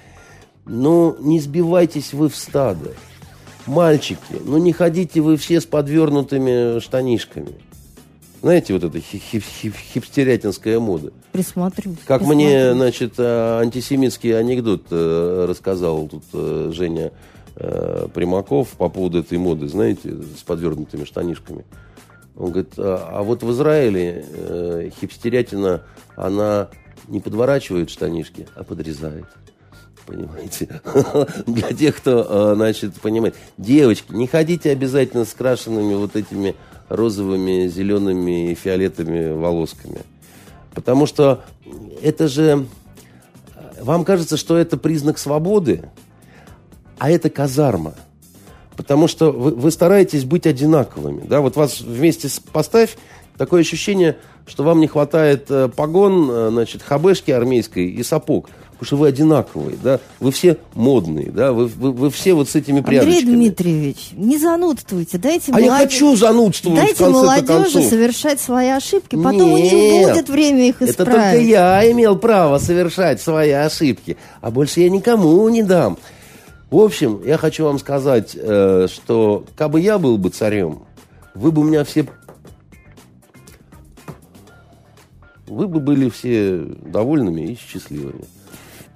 Но 0.65 1.15
не 1.19 1.39
сбивайтесь 1.39 2.13
вы 2.13 2.29
в 2.29 2.35
стадо. 2.35 2.93
Мальчики, 3.65 4.17
ну 4.45 4.57
не 4.57 4.71
ходите 4.71 5.19
вы 5.21 5.37
все 5.37 5.59
с 5.59 5.65
подвернутыми 5.65 6.79
штанишками. 6.79 7.53
Знаете, 8.41 8.73
вот 8.73 8.83
эта 8.83 8.99
хип 8.99 9.43
хип 9.43 9.75
хипстерятинская 9.75 10.79
мода. 10.79 11.11
Присмотрюсь. 11.31 11.97
Как 12.05 12.21
мне, 12.21 12.73
значит, 12.73 13.13
э, 13.17 13.59
антисемитский 13.59 14.37
анекдот 14.37 14.85
э, 14.91 15.45
рассказал 15.49 16.07
тут 16.07 16.23
э, 16.33 16.71
Женя 16.73 17.11
Примаков 18.13 18.69
по 18.77 18.87
поводу 18.87 19.17
этой 19.17 19.39
моды, 19.39 19.67
знаете, 19.67 20.13
с 20.37 20.43
подвернутыми 20.43 21.05
штанишками. 21.05 21.65
Он 22.35 22.51
говорит, 22.51 22.73
а, 22.77 23.09
а 23.13 23.23
вот 23.23 23.41
в 23.41 23.51
Израиле 23.51 24.91
хипстерятина, 25.01 25.81
она 26.15 26.69
не 27.07 27.19
подворачивает 27.19 27.89
штанишки, 27.89 28.47
а 28.53 28.63
подрезает. 28.63 29.25
Понимаете? 30.05 30.69
Для 31.47 31.73
тех, 31.73 31.97
кто, 31.97 32.53
значит, 32.53 32.93
понимает. 33.01 33.35
Девочки, 33.57 34.11
не 34.11 34.27
ходите 34.27 34.69
обязательно 34.69 35.25
с 35.25 35.33
крашенными 35.33 35.95
вот 35.95 36.15
этими 36.15 36.55
розовыми, 36.89 37.67
зелеными 37.67 38.51
и 38.51 38.55
фиолетовыми 38.55 39.33
волосками. 39.33 40.01
Потому 40.73 41.05
что 41.05 41.43
это 42.01 42.27
же... 42.27 42.65
Вам 43.81 44.05
кажется, 44.05 44.37
что 44.37 44.57
это 44.57 44.77
признак 44.77 45.17
свободы, 45.17 45.83
а 46.97 47.11
это 47.11 47.29
казарма. 47.29 47.93
Потому 48.75 49.07
что 49.07 49.31
вы, 49.31 49.51
вы 49.51 49.71
стараетесь 49.71 50.23
быть 50.23 50.45
одинаковыми. 50.45 51.25
Да? 51.27 51.41
Вот 51.41 51.55
вас 51.55 51.81
вместе 51.81 52.29
поставь, 52.51 52.97
такое 53.37 53.61
ощущение, 53.61 54.17
что 54.45 54.63
вам 54.63 54.79
не 54.79 54.87
хватает 54.87 55.49
э, 55.49 55.67
погон, 55.67 56.29
э, 56.29 56.49
значит, 56.51 56.81
хабешки 56.81 57.31
армейской 57.31 57.87
и 57.87 58.03
сапог. 58.03 58.49
Потому 58.77 58.85
что 58.85 58.97
вы 58.97 59.07
одинаковые, 59.07 59.75
да? 59.81 59.99
Вы 60.19 60.31
все 60.31 60.57
модные, 60.75 61.31
да? 61.31 61.51
Вы, 61.51 61.65
вы, 61.65 61.91
вы 61.91 62.11
все 62.11 62.35
вот 62.35 62.47
с 62.47 62.55
этими 62.55 62.77
Андрей 62.77 62.99
прядочками. 62.99 63.33
Дмитриевич, 63.35 64.09
не 64.13 64.37
занудствуйте, 64.37 65.17
дайте 65.17 65.51
А 65.51 65.59
я 65.59 65.71
молодежи- 65.71 65.83
хочу 65.83 66.15
занудствовать 66.15 66.79
Дайте 66.79 67.05
молодежи 67.07 67.81
совершать 67.81 68.39
свои 68.39 68.67
ошибки, 68.67 69.15
потом 69.15 69.53
у 69.53 69.57
них 69.57 69.73
Нет. 69.73 70.13
будет 70.13 70.29
время 70.29 70.69
их 70.69 70.79
Это 70.83 70.91
исправить. 70.91 71.13
только 71.31 71.37
я 71.41 71.91
имел 71.91 72.17
право 72.19 72.59
совершать 72.59 73.19
свои 73.19 73.49
ошибки, 73.49 74.15
а 74.41 74.51
больше 74.51 74.81
я 74.81 74.91
никому 74.91 75.49
не 75.49 75.63
дам. 75.63 75.97
В 76.69 76.77
общем, 76.77 77.21
я 77.25 77.37
хочу 77.39 77.63
вам 77.65 77.79
сказать, 77.79 78.35
э, 78.35 78.87
что 78.93 79.43
как 79.55 79.71
бы 79.71 79.81
я 79.81 79.97
был 79.97 80.19
бы 80.19 80.29
царем, 80.29 80.83
вы 81.33 81.51
бы 81.51 81.61
у 81.61 81.63
меня 81.63 81.83
все... 81.83 82.05
Вы 85.47 85.67
бы 85.67 85.79
были 85.79 86.09
все 86.09 86.57
довольными 86.57 87.41
и 87.53 87.57
счастливыми. 87.57 88.25